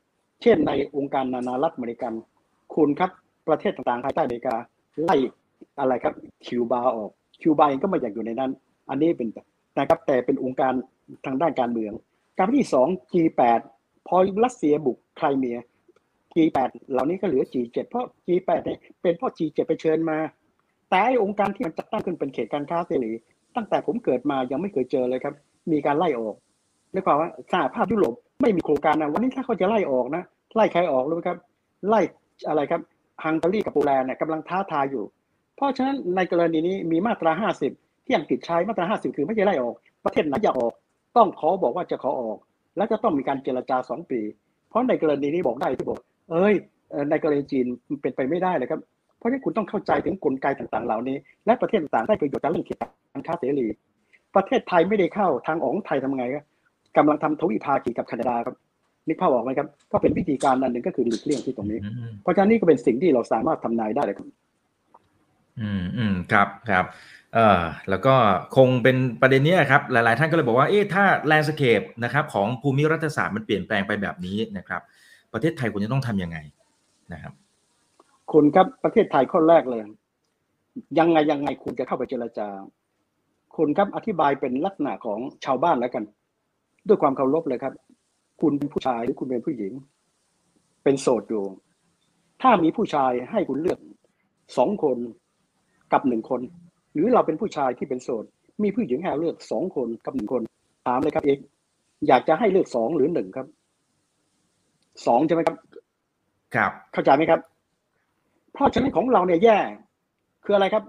[0.42, 2.12] เช่นในองค์การนานารัฐอเมริกัน
[2.74, 3.10] คุณครับ
[3.48, 4.54] ประเทศต่างๆภายใต้อเมริกา
[5.04, 5.16] ไล่
[5.78, 6.14] อะไรครับ
[6.46, 8.50] คิวบาออกคิวบาเองก็ไม่อยากอยู่ในนั้น
[8.90, 9.28] อันนี้เป็น
[9.78, 10.72] นะครับแต่เป็นองค์การ
[11.26, 11.92] ทางด้านการเมือง
[12.38, 13.60] การที่สอง G8
[14.06, 15.58] พอรัสเซียบุกไครเมีย
[16.34, 20.18] G8 เหล่านี้ก็เหลือ G7 เพราะ G8 เนี่ยเป็นพ่อ G7 ไปเชิญมา
[20.88, 23.12] แต่ไอองค์การที่มันจัดตั้งขึ้นเป็นเขตการค้าเสรี
[23.56, 25.34] ตั้งแต่ผมเกิดมายังไม่เคยเจอเลยครับ
[25.72, 26.34] มีการไล่ออก
[26.92, 30.22] ในความว่าสหภาพยุโรปไม่มีโครงการนะวันนี้ถ้าเขาจะไล่ออกนะ
[30.54, 31.38] ไล่ใครออกรู้ไหมครับ
[31.88, 32.00] ไล่
[32.48, 32.80] อะไรครับ
[33.24, 35.04] ฮังการีกับโปแลนด์เนี่ยกำลังท้าทายอยู่
[35.56, 37.32] เพราะฉะนั้นในกรณีนี้มีมาตรา
[37.68, 39.74] 50 ที่อังกฤษใช้มาตรา 50 คือไม่ใช่ไล่ออก
[40.04, 40.72] ประเทศไหนอยากออก
[41.16, 42.38] ต้องขอบอกว่าจะขอออก
[42.76, 44.20] แล้วจะต้องมีการเจรจาสองปี
[44.68, 46.00] เพราะในกรณีนี้บอกได้ที่บอก
[46.30, 46.54] เอ้ย
[47.10, 47.66] ในกรณีจีน
[48.02, 48.80] เป็นไปไม่ได้เลยครับ
[49.18, 51.16] เพราะฉะนั้นคุณต้องเข้าใจถึงกลไกต่างๆ เหล่านี้
[51.46, 52.78] และประเทศต่างๆได้ประโยชน์จากเรื่องเขต
[53.12, 53.66] การค้าเสรี
[54.36, 56.44] ประเทศไทยไม่ได้เข้าทางออกไทยทำไงครับ
[56.96, 58.56] กำลังทำทวิภาคีกับแคนาดาครับ
[59.08, 61.78] นึกภาพออกไหมครับก็เป็นวิธีการอันหนึ่งก็คือหลีกเลี่ยงที่ตรงนี้
[62.22, 64.28] เพราะฉะนั้นนี่ก็เป็นสิ่งที่เราสามารถทำนายได้เลยครับ
[65.60, 66.84] อืมอืมครับครับ
[67.34, 67.60] เอ่อ
[67.90, 68.14] แล้วก็
[68.56, 74.82] คงเป็นประเด็นนี้ครับ หลาย ๆ ท่านก็เลยบอกว่าเอ๊ะถ้า landscape นะครับของภูมิรัฐศาสตร์มันเปลี่ยนแปลงไปแบบนี้นะครับ
[75.34, 76.38] ประเทศไทยควรจะต้องทำยังไง
[77.12, 77.32] นะครับ
[78.32, 79.82] คุณครับประเทศไทยข้อแรกเลย
[80.98, 82.48] ยังไงยังไงคุณจะเข้าไปเจรจา
[83.56, 86.04] คุณครับอธิบายเป็นลักษณะของชาวบ้านแล้วกัน
[86.88, 87.74] ด้วยความเคารพเลยครับ
[88.40, 89.72] คุณเป็นผู้ชายหรือคุณเป็นผู้หญิง
[90.84, 91.44] เป็นโสดอยู่
[92.42, 93.78] ถ้ามีผู้ชายให้คุณเลือก
[94.56, 94.96] สองคน
[95.92, 96.40] กับหนึ่งคน
[96.92, 98.24] หรือเราเป็นผู้ชายที่เป็นโสด
[98.62, 100.42] มีผู้หญิงให้เลือกสองคนกับหนึ่งคน
[100.86, 101.38] ถามเลยครับเอก
[102.08, 103.46] อยากจะให้เลือกสองหรือหนึ่งครับ
[105.06, 105.56] สองใช่ไหมครับ
[106.54, 107.40] ครับ เข้าใจไหมครับ
[108.52, 109.58] เพราะฉะนั้นของเราเนี่ยแย่
[110.44, 110.84] คืออะไรครับ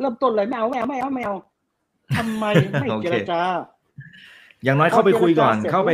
[0.00, 1.36] เริ่มต้นเลยไม่เอาไม่เอาไม่เอาไม่เอา
[2.16, 2.44] ทำไม
[2.80, 3.40] ไม่เจรจา
[4.64, 5.90] อย่างน้อยเข้าไปคุยก่อน เข้าไป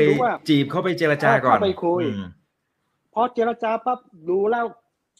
[0.48, 2.02] จีบเข้าไปเจรจาก่อนเข้าไปคุย
[3.14, 3.98] พอเจรจาปั๊บ
[4.28, 4.64] ดูแล้ว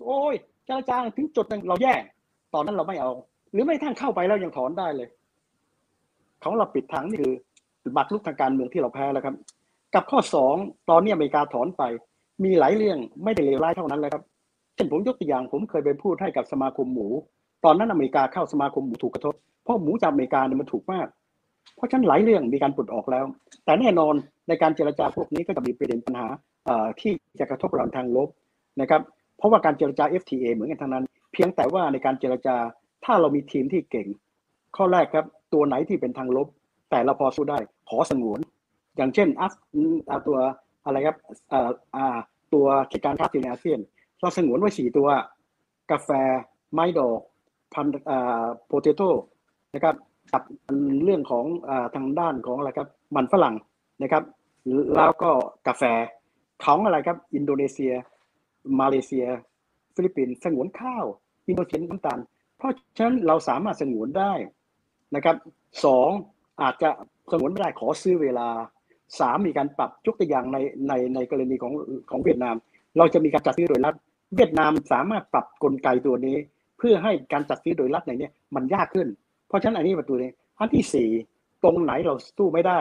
[0.07, 0.35] โอ้ย
[0.67, 1.95] เจรจาถึงจุดหนึ่งเราแย่
[2.55, 3.11] ตอนนั้นเราไม่เอา
[3.53, 5.09] หรือไม่ทั้งเข้าไปแล้วยังถอนได้เลย
[6.43, 7.35] ของเราปิดทางนี่คือ
[7.97, 9.35] บัตรลุกทางการเมืองที่เราแพ้แล้วครับ
[9.95, 10.55] กับข้อสอง
[10.91, 11.83] ตอนนี้อเมริกาถอนไป
[12.45, 14.23] มีหลายเรื่องไม่ได้เลวร้ายเท่านั้นเลยครับ
[14.75, 17.09] เช่นผมยกตัวอย่างผมเคยไปพูดให้กับสมาคมหมู
[17.65, 19.35] ตอนนั้นอเมริกาเข้าสมาคมหมูถูกกระทบ
[19.65, 21.07] เพราะหมูจากอเมริกาเนี่ยมันถูกมาก
[21.77, 23.25] เพราะฉะนั้นหลายเรื่องมีการปลดออกแล้ว
[23.65, 24.15] แต่แน่นอน
[24.49, 26.29] ในการเจรจาพวกนี้ก็จะมีประเด็นปัญหา
[27.01, 28.29] ที่จะกระทบเราทางลบ
[28.81, 29.01] นะครับ
[29.39, 32.57] เพราะว่าการเจรจา FTA เหมือนกันทั้งนั้น เพียงแต่ว่าในการเจรจา
[33.05, 34.07] ถ้าเรามีทีมที่เก่ง
[34.77, 36.49] ข้อแรกครับตัวไหนที่เป็นทางลบ
[36.91, 38.41] แต่เราพอสู้ได้ขอสงวน
[38.97, 39.53] อย่างเช่นอัฟ
[40.27, 40.39] ตัว
[40.85, 41.17] อะไรครับ
[42.55, 43.81] ตัวกิจการค้าในอาเซียน
[44.21, 45.09] เราสงวนไว้สี่ตัว
[45.91, 46.11] กาแฟ
[46.73, 47.21] ไม้ดอก
[47.75, 47.87] พัน
[48.67, 49.11] โพเตโต้
[49.75, 49.95] นะครับ
[50.33, 50.43] กับ
[51.05, 53.55] เรื่องของอทางด้านของอะไรครับ มันฝรั่ง
[54.03, 54.23] นะครับ
[54.97, 55.31] แล้วก็
[55.67, 55.83] กาแฟ
[56.65, 57.93] ของอะไรครับ อินโดนีเซีย
[58.81, 59.27] มาเลเซีย
[59.95, 61.05] ฟิลิปปินส์สงวนข้าว
[61.49, 62.19] อินโดนีเซียน้ำตาล
[62.57, 64.33] เพราะฉะนั้นเราสามารถสงวนได้
[65.15, 65.37] นะครับ
[65.85, 66.09] สอง
[66.63, 66.91] อาจจะ
[67.33, 68.49] สงวนไม่ได้ขอซื้อเวลา
[69.21, 70.59] สามมีการปรับยกตัวอย่างใน
[70.89, 71.73] ในในกรณีของ
[72.11, 72.55] ของเวียดนาม
[72.99, 73.95] เราจะมีการจัดซื้อโดยรัฐ
[74.37, 76.37] เวียดนามสามารถปรับกลไกตัวนี้
[76.79, 79.09] เพื่อให้การจัดซื้อโดยรัฐในนี้มันยากขึ้น
[79.49, 81.09] เพราะฉะนั้นอันนี้ประตูนี้อันที่สี่
[81.65, 82.79] ตรงไหนเราสู้ไม่ได้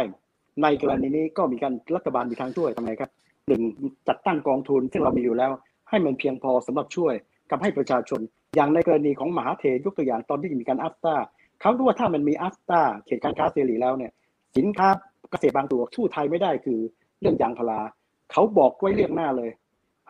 [0.64, 3.12] ในกรณีนี้ก็มีการรัฐบาลมีทางช่วยทำไงครับ
[3.48, 3.62] หนึ่ง
[4.08, 5.52] จัดตั้งกองทุนที่เรามีอยู่แล้ว
[5.90, 7.14] ให้มันเพียงพอสำหรับช่วย
[7.50, 8.20] กับให้ประชาชน
[8.56, 11.16] อย่างในกรณีของมหาเทยกตัวอย่างตอนที่มีการอัฟตา
[11.62, 14.12] เขารู้ว่าถ้ามันมีอัฟตาเขตการค้าเสรีแล้วเนี่ย
[14.58, 14.90] สินค้า
[15.32, 16.80] เกษตรบางตัวสู้ไทยไม่ได้คือ
[17.22, 17.80] เรื่องยางพารา
[18.32, 19.52] เขาบอกไว้เรื่องหน้าเลย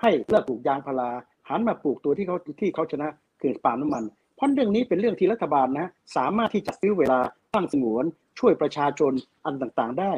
[0.01, 1.09] ให้เลิกปลูกยางพารา
[1.49, 3.07] หันมาปลูกตัวที่เขาที่เขาชนะ
[3.41, 4.03] คือปาล์มน้ำมัน
[4.35, 7.19] เพราะเรื่องนี้เป็นเรื่องที่รัฐบาลนะสามารถที่จะซื้อเวลา
[7.53, 8.05] ตั้งสงวน
[8.39, 9.11] ช่วยประชาชน
[9.45, 10.13] อันต่างๆได้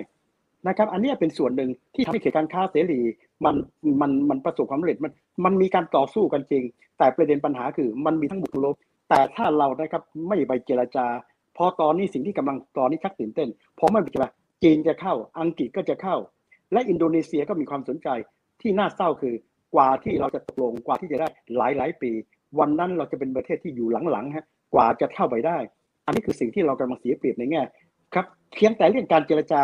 [0.67, 3.01] นะครับ อันนี้เป็นส่วนหนึ่งที่ทำให้เขตการค้าเสรี
[3.45, 3.55] มัน
[4.01, 5.11] มันมันประสบความสำเร็จมัน
[5.45, 6.63] มันมีการต่อสู้กันจริง
[6.97, 8.75] แต่ประเด็นปัญหาคือมันมีทั้งบวกลบ
[9.09, 11.05] แต่ถ้าเรานะครับไม่ไปเจรจา
[11.57, 16.15] พอตอนนี้สิ่งที่กำลังตอนนี้ชักตื่นเต้นเพราะไม่ไปเจรจา จีนจะเข้า อังกฤษก็จะเข้า
[16.73, 18.07] และอินโดนีเซียก็มีความสนใจ
[18.61, 19.35] ที่น่าเศร้าคือ
[19.75, 22.11] กว่าที่เราจะตกลงกว่าที่จะได้หลายหลายปี
[22.59, 25.57] วันนั้นเราจะเป็นประเทศที่อยู่หลังๆฮะกว่าจะเข้าไปได้
[26.05, 27.61] อันนี้คือสิ่งที่เรากำลังเสียเปรียบในแง่
[28.13, 29.61] ครับเพียงแต่เรื่องการเจรจา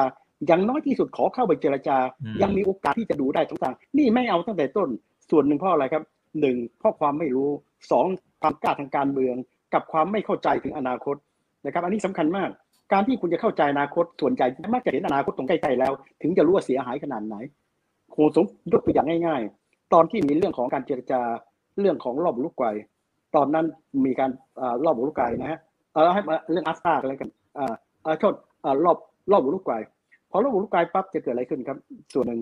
[0.48, 1.98] อย่างน้อยที่สุดขอเข้าไปเจรจา
[2.42, 4.90] ยังมีโอกาสที่จะดูได้ทั้งต่างนี่ไม่เอาตั้งแต่ต้น
[5.30, 6.04] ส่วนหนึ่งเพราะอะไรครับ
[6.42, 7.50] หนึ่งเพราะความไม่รู้
[7.92, 8.06] สอง
[8.42, 9.36] ความกล้าทางการเมือง
[9.74, 11.16] กับความไม่เข้าใจถึงอนาคต
[11.66, 12.50] นะครับ อันนี้สำคัญมาก
[12.92, 17.36] การที่คุณจะเข้าใจอนาคตส่วนใหญ่มักจะเห็นอนาคตตรงใกล้ๆแล้ว ถึงจะรู้ว่าเสียหายขนาดไหน
[18.12, 21.22] โคสมยกตัวอย่างง่าย ๆ ตอนที่มีเรื่องของการเจรจา
[21.80, 22.68] เรื่องของรอบลูกไกว
[23.36, 23.66] ตอนนั้น
[24.06, 24.32] มีการ
[24.86, 25.60] รอบลูกไกวนะฮะ
[25.94, 26.22] เออให้
[26.52, 28.34] เรื่องอัสตาอะไรกันอ่าโทษ
[28.86, 28.98] รอบ
[29.32, 29.76] รอบลูกไกว
[30.32, 31.78] พอรอบลูกไกวปั๊บจะเกิดอะไรขึ้นครับ
[32.14, 32.40] ส่วนหนึ่ง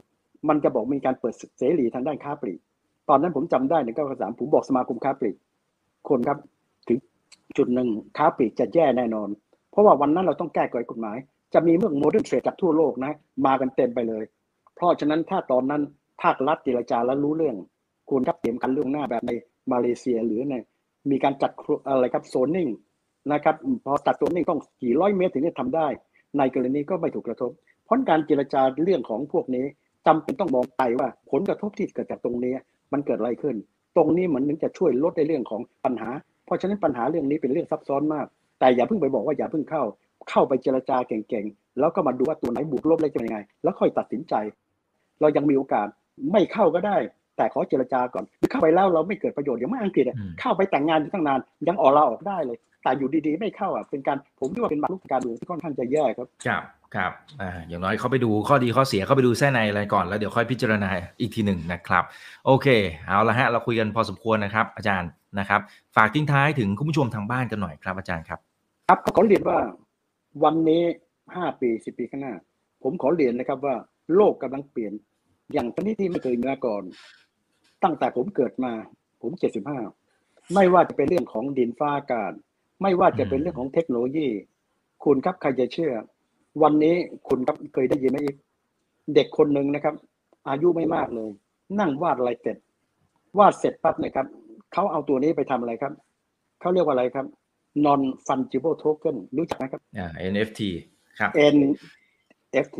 [0.50, 2.60] มันจะบอกมีการเปิดเสรีทางด้านค้าปลีก
[3.10, 5.36] ตอนนั้นผมจำได้ในเก้าสามผมบอกสมาคมค้าปลีก
[6.10, 6.38] คนครับ
[6.88, 6.98] ถึง
[7.58, 9.30] จุดหนึ่งค้าปลีกจะแย่แน่นอน
[9.78, 11.18] ราะว่าวันนั้นเราต้องแก้ไขกฎหมาย
[11.54, 13.14] จะมีเมืองโมเดิร์นเทรดจากทั่วโลกนะ
[13.46, 14.24] มากันเต็มไปเลย
[14.76, 15.82] เพราะฉะนั้นถ้าตอนนั้น
[16.22, 17.56] ภาครัฐเจรจาแล้วรู้เรื่อง
[18.10, 19.32] ควรครับเตรียมกันล่วงหน้าแบบใน
[19.72, 20.54] มาเลเซียหรือใน
[21.12, 21.52] มีการจัด
[21.88, 22.70] อะไรครับโซนนิ่ง
[23.34, 23.56] นะครับ
[23.86, 25.88] พอตัดโซนนิ่งต้องกี่ร้อยเมตรถึงจะทำได้
[26.38, 27.52] ในกรณีก็ไม่ถูกกระทบ
[27.86, 29.66] เพราะการเจรจาเรื่องของพวกนี้
[30.08, 32.56] จำเป็นต้องมองไปว่าผลกระทบที่เกิดจากตรงนี้
[32.94, 33.56] มันเกิดอะไรขึ้น
[33.96, 36.10] ตรงนี้เหมือนนึงจะช่วยลดในเรื่องของปัญหา
[36.46, 38.28] เพราะฉะนั้นปัญหาเรื่องนี้เป็นเรื่องซับซ้อนมาก
[38.60, 39.84] แต่อย่าเพิ่งไปบอกว่าอย่าเพิ่งเข้า
[40.30, 44.34] เข้าไปเจรจาเก่งๆ แล้วก็มาดูว่าตัวไหนบวกลบอะไรจะเป็นยังไง แล้วค่อยตัดสินใจ
[45.22, 45.88] เรายังมีโอกาส
[46.32, 46.98] ไม่เข้าก็ได้
[47.38, 50.06] แต่ขอเจรจาก่อนหรือเข้าไปแล้วเราไม่เกิดประโยชน์อย่างไม่อังกฤษ
[50.40, 56.64] เข้าไปแต่งงานอยู่ตั้งนานยังออกลาออกได้เลย แต่อยู่ดีๆ ไม่เข้าอะเป็นการผมคิดว่าเป็นบารุกการเมืองที่ค่อนข้างจะแย่ครับครับ
[56.96, 60.90] ครับอ่าอย่างน้อยเขาไปดูข้อดีข้อเสียเขาไปดูแท้ในอะไรก่อนแล้วเดี๋ยวค่อยพิจารณา
[61.20, 62.04] อีกทีหนึ่งนะครับ
[62.46, 62.68] โอเค
[63.08, 65.62] เอาละฮะเราคุยกันพอสมควรนะครับ อาจารย์ นะครับ
[65.96, 68.40] ฝากทิ้งท้ายถึงคุณผู้ชมทางบ้านกันหน่อยครับอาจารย์ครับ
[68.88, 69.60] ครับขอเรียนว่า
[70.44, 70.84] วันนี้
[71.36, 72.36] ห้าปีสิบปีข้างหน้า
[72.84, 73.76] ผมขอเรียนนะครับว่า
[74.16, 74.94] โลกกำลังเปลี่ยน
[75.54, 76.84] อย่างชนิดที่ไม่เคยมีมาก่อน
[77.84, 78.74] ตั้งแต่ผมเกิดมา
[79.22, 79.80] ผมเจ็ดสิบห้า
[80.54, 82.32] ไม่ว่าจะเป็นเรื่องของดินฟ้าอากาศ
[82.82, 84.28] ไม่ว่าจะเป็นเรื่องของเทคโนโลยี
[85.04, 85.94] คุณครับใครจะเชื่อ
[86.64, 86.96] วันนี้
[87.28, 88.18] คุณครับเคยได้ยินไหม
[89.16, 89.96] เด็กคนหนึ่งนะครับ
[90.50, 91.30] อายุไม่มากเลย
[91.80, 92.58] นั่งวาดอะไรเสร็จ
[93.38, 94.28] วาดเสร็จปั๊บนะครับ
[94.74, 95.94] เขาเอาตัวนี้ไปทำอะไรครับ
[96.60, 97.26] เขาเรียกว่าอะไรครับ
[97.86, 100.60] non fungible token รู้จักไหมครับ อ่า NFT
[101.20, 102.78] ครับ NFT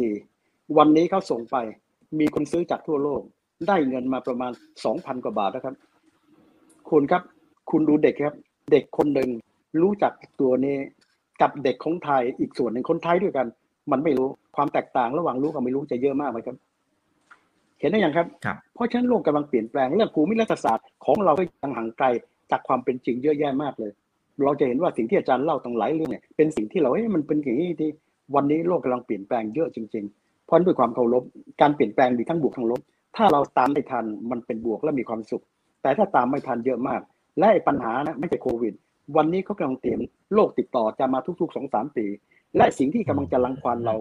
[0.78, 1.58] วันนี้เขาส่งไป
[2.20, 3.22] มีคนซื้อจากทั่วโลก
[3.68, 4.52] ได้เงินมาประมาณ
[4.86, 5.76] สองพันกว่าบาทนะครับ
[6.90, 7.24] คุณครับ
[7.72, 8.36] คุณดูเด็กครับ
[8.72, 9.30] เด็กคนหนึ่ง
[9.82, 10.78] รู้จักตัวนี้
[11.42, 13.48] กับเด็กของไทยอีกส่วนหนึ่งคนไทยด้วยกัน
[13.92, 16.58] มันไม่รู้ความแตกต่างระหว่างรู้กับไม่รู้จะเยอะมากไหมครับ
[17.80, 22.08] เห็นได้ยังครับครับ เพราะฉะนั้นโลกกำลังเปลี่ยนแปลงเรื่องภูมิรัฐศาสตร์ของเราก็ยังห่างไกล
[22.52, 23.92] จากความเป็นจริงเยอะแยะมากเลย
[24.44, 27.90] เราจะเห็นว่าสิ่งที่อาจารย์เล่าตั้งหลายเรื่องเนี่ยเป็นสิ่งที่เราเอ้ยมันเป็นอย่างนี้ที่
[28.36, 31.24] วันนี้โลกกำลังเปลี่ยนแปลงเยอะจริงๆ เพราะด้วยความเคารพ
[31.62, 32.82] การเปลี่ยนแปลงมีทั้งบวกทั้งลบ
[33.16, 35.44] ถ้าเราตามไม่ทันมันเป็นบวกและมีความสุข
[35.82, 37.02] แต่ถ้าตามไม่ทันเยอะมาก
[37.40, 38.74] และปัญหานะไม่ใช่โควิด
[39.16, 40.00] วันนี้เขากำลังเตรียม
[40.34, 42.06] โรคติดต่อจะมาทุกๆสองสามปี
[42.58, 43.96] และสิ่งที่กำลังจะรังควานเรา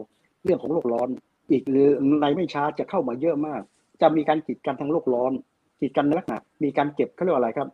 [0.45, 1.09] เรื่องของโลกร้อน
[1.51, 1.88] อีกหรือ
[2.20, 3.62] ในไม่ช้าจะเข้ามาเยอะมาก
[4.01, 5.32] จะมีการกีดกันทางโลกร้อน
[5.80, 7.68] กีดกันในลักษณะมีการเก็บเขาเรียกว่าอะไรครับ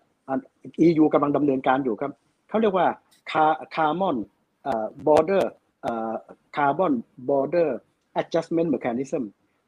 [0.87, 2.13] EU กำลังดำเนินการอยู่ครับ
[2.49, 2.87] เขาเรียกว่า
[3.31, 4.17] คาร์บอน
[5.07, 5.53] บอร์เดอร์
[6.57, 6.93] คาร์บอน
[7.29, 7.79] บอร์เดอร์
[8.21, 9.23] adjustment mechanism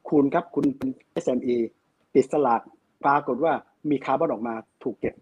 [0.09, 0.89] คุณครับคุณเป็น
[1.25, 1.57] SME
[2.13, 2.61] ปิดสลาก
[3.05, 3.53] ปรากฏว่า
[3.91, 5.15] มีคาร์บอนออกมาถูกเก็บ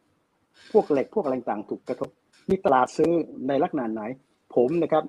[0.72, 2.08] พวกเหล็กพวกอะไรต่างถูกกระทบ
[2.50, 3.10] มีตลาดซื้อ
[3.48, 4.02] ในลักษณะไหน
[4.54, 5.04] ผมนะครับ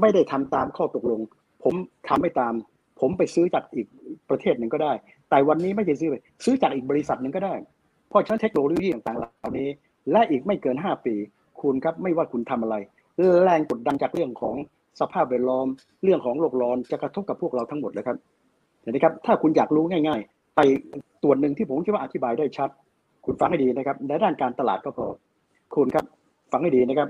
[0.00, 1.20] ไม่ได้ทำตามข้อตกลง
[1.64, 1.74] ผม
[2.08, 2.54] ทำไม่ตาม
[3.00, 3.86] ผมไปซื้อจากอีก
[4.30, 4.92] ประเทศหนึ่งก็ได้
[5.30, 7.54] แต่วันนี้ไม่ใช่ซื้อไปซื้อจากอีกบริษัทหนึ่งก็ได้
[8.08, 9.68] เพราะฉะนั้นเทคโนโลยีต่างๆเหล่านี้
[10.12, 11.14] และอีกไม่เกิน 5 ปี
[11.60, 12.76] คุณครับไม่ว่าคุณทำอะไร
[13.44, 14.54] แรงกดดันจากเรื่องของ
[15.00, 15.66] สภาพแวดล้อม
[16.04, 18.16] เรื่องของโลกร้อนจะกระทบกับพวกเราทั้งหมดเลยครับ
[18.80, 20.60] เห็นไหมครับ ถ้าคุณอยากรู้ง่ายๆ ไป
[21.24, 22.70] ตัวหนึ่งที่ผมคิดว่าอธิบายได้ชัด
[23.24, 25.06] คุณฟังให้ดีนะครับ ในด้านการตลาดก็พอ
[25.74, 26.04] คุณครับ
[26.52, 27.08] ฟังให้ดีนะครับ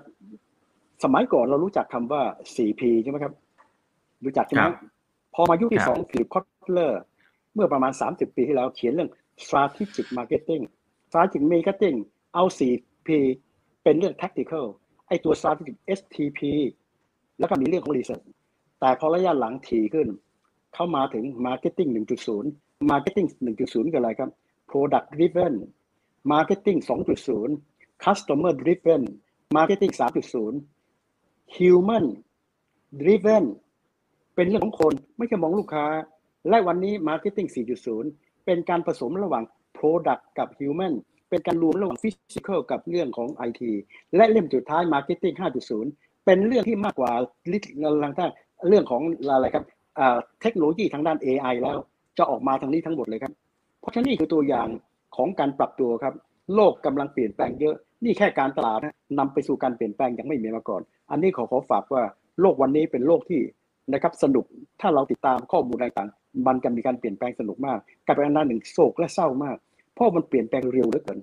[1.05, 2.23] สมัยก่อนเรารู้จักคำว่า
[2.55, 3.33] 4P ใช่ไหมครับ
[4.25, 4.67] รู้จักใช่ไหม
[5.41, 7.03] อมายุคที่สองฟิลิปคอตเลอร์
[7.55, 9.11] เมื่อประมาณ 30 ปีที่แล้วเขียนเรื่อง
[9.45, 10.63] strategic marketing
[11.09, 11.97] strategic marketing
[12.35, 13.09] เอา 4P
[13.83, 14.67] เป็นเรื่อง tactical
[15.09, 16.41] ไอตัว strategic STP
[17.39, 18.25] แล้วก็มีเรื่องของ research
[18.81, 20.09] แต่พอระยะหลังถี่ขึ้น
[20.75, 21.89] เข้ามาถึง marketing
[22.41, 24.31] 1.0 marketing 1.0คืออะไรครับ
[24.71, 25.55] product driven
[26.25, 27.61] Marketing 2.0
[27.99, 29.03] Customer Driven
[29.51, 30.63] Marketing 3.0
[31.57, 32.05] Human
[33.01, 33.45] Driven
[34.39, 35.87] เป็นเรื่องของคนไม่ใช่มองลูกค้า
[36.49, 37.49] และวันนี้ Marketing
[37.97, 39.45] 4.0 เป็นการผสมระหว่าง
[39.79, 40.95] Product กับ Human
[41.31, 43.63] เป็นการรวมระหว่าง Physical กับเรื่องของ IT
[44.17, 45.35] และเล่มสุดท้าย Marketing
[45.81, 47.11] 5.0 เป็นเรื่องที่มากกว่า
[47.49, 49.65] เรื่องของอะไรครับ
[50.43, 51.77] เทคโนโลยีทางด้าน AI แล้ว
[52.19, 53.33] จะออกมาทางนี้ทั้งหมดเลยครับ
[53.81, 54.69] เพราะฉะนั้นนี่คือตัวอย่าง
[55.17, 56.15] ของการปรับตัวครับ
[56.55, 57.75] โลกกำลังเปลี่ยนแปลงเยอะ
[58.05, 62.03] นี่แค่การตลาดนะนำไปสู่การเปลี่ยนแปลงยังไม่มีมาก่อน อันนี้ขอขอฝากว่า
[62.41, 63.41] โลกวันนี้เป็นโลกที่
[63.93, 64.45] นะครับสนุก
[64.81, 69.57] ถ้าเราติดตามข้อมูลต่างๆ มันจะมีการเปลี่ยนแปลงสนุกมากกลายเป็นอันนั้นหนึ่งโศกและเศร้ามาก
[69.95, 71.19] เพราะมันเปลี่ยนแปลงเร็วเหลือเกิน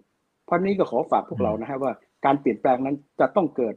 [0.45, 1.91] เพราะนี้ก็ขอฝากพวกเรานะฮะว่า
[2.25, 3.73] การเปลี่ยนแปลงนั้นจะต้องเกิด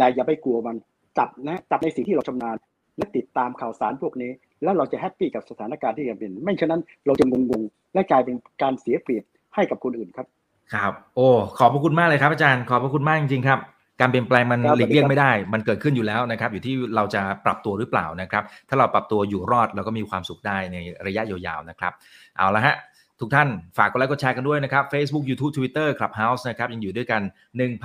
[0.00, 0.76] ลายอย่าไปกลัวมัน
[1.18, 2.56] จับนะจับในสิ่งที่เราชำนาญ
[2.96, 4.30] และติดตามข่าวสารพวกนี้
[4.62, 9.24] แล้วเราจะแฮปปี้กับสถานการณ์ที่จะเป็นไม่ฉะนั้นเราจะงงๆและกลายเป็นการเสียเปรียบ
[9.54, 10.26] ให้กับคนอื่นครับ
[10.74, 11.28] ครับ โอ้
[11.58, 13.58] ขอบพระคุณมากเลยครับอาจารย์ ขอบพระคุณมากจริงๆครับ
[14.00, 20.76] การเปลี่ยนแปลงมันหลีกเลี่ยงไม่ได้ มันเกิดขึ้นอยู่แล้วนะครับ อยู่ที่เราจะปรับตัวหรือเปล่านะครับ ถ้าเราปรับตัวอยู่รอดเราก็มีความสุขได้ใน
[21.06, 21.92] ระยะยาวๆนะครับ
[22.36, 22.76] เอาละฮะ
[23.22, 23.48] ทุกท่าน
[23.78, 27.22] ฝากกดไลค์กดแชร์กันด้วยนะครับ Facebook YouTube Twitter Clubhouse นะครับยังอยู่ด้วยกัน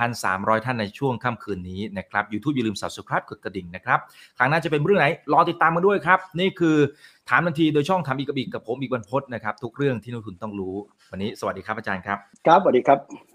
[0.02, 4.00] 1,300 ท่านในช่วงค่ำคืนนี้นะครับ YouTube อย่าลืม Subscribe กดกระดิ่งนะครับ
[4.38, 6.78] ครั้งหน้าจะเป็นเรื่องไหน รอติดตามมาด้วยครับ นี่คือ
[7.30, 10.76] ถามทันทีโดยช่องถามอีกกับอีกกับผมอีกบรรพศนะครับ ทุกเรื่องที่นักทุนต้องรู้
[11.12, 13.35] วันนี้สวัสดีครับอาจารย์ครับ ครับสวัสดีครับ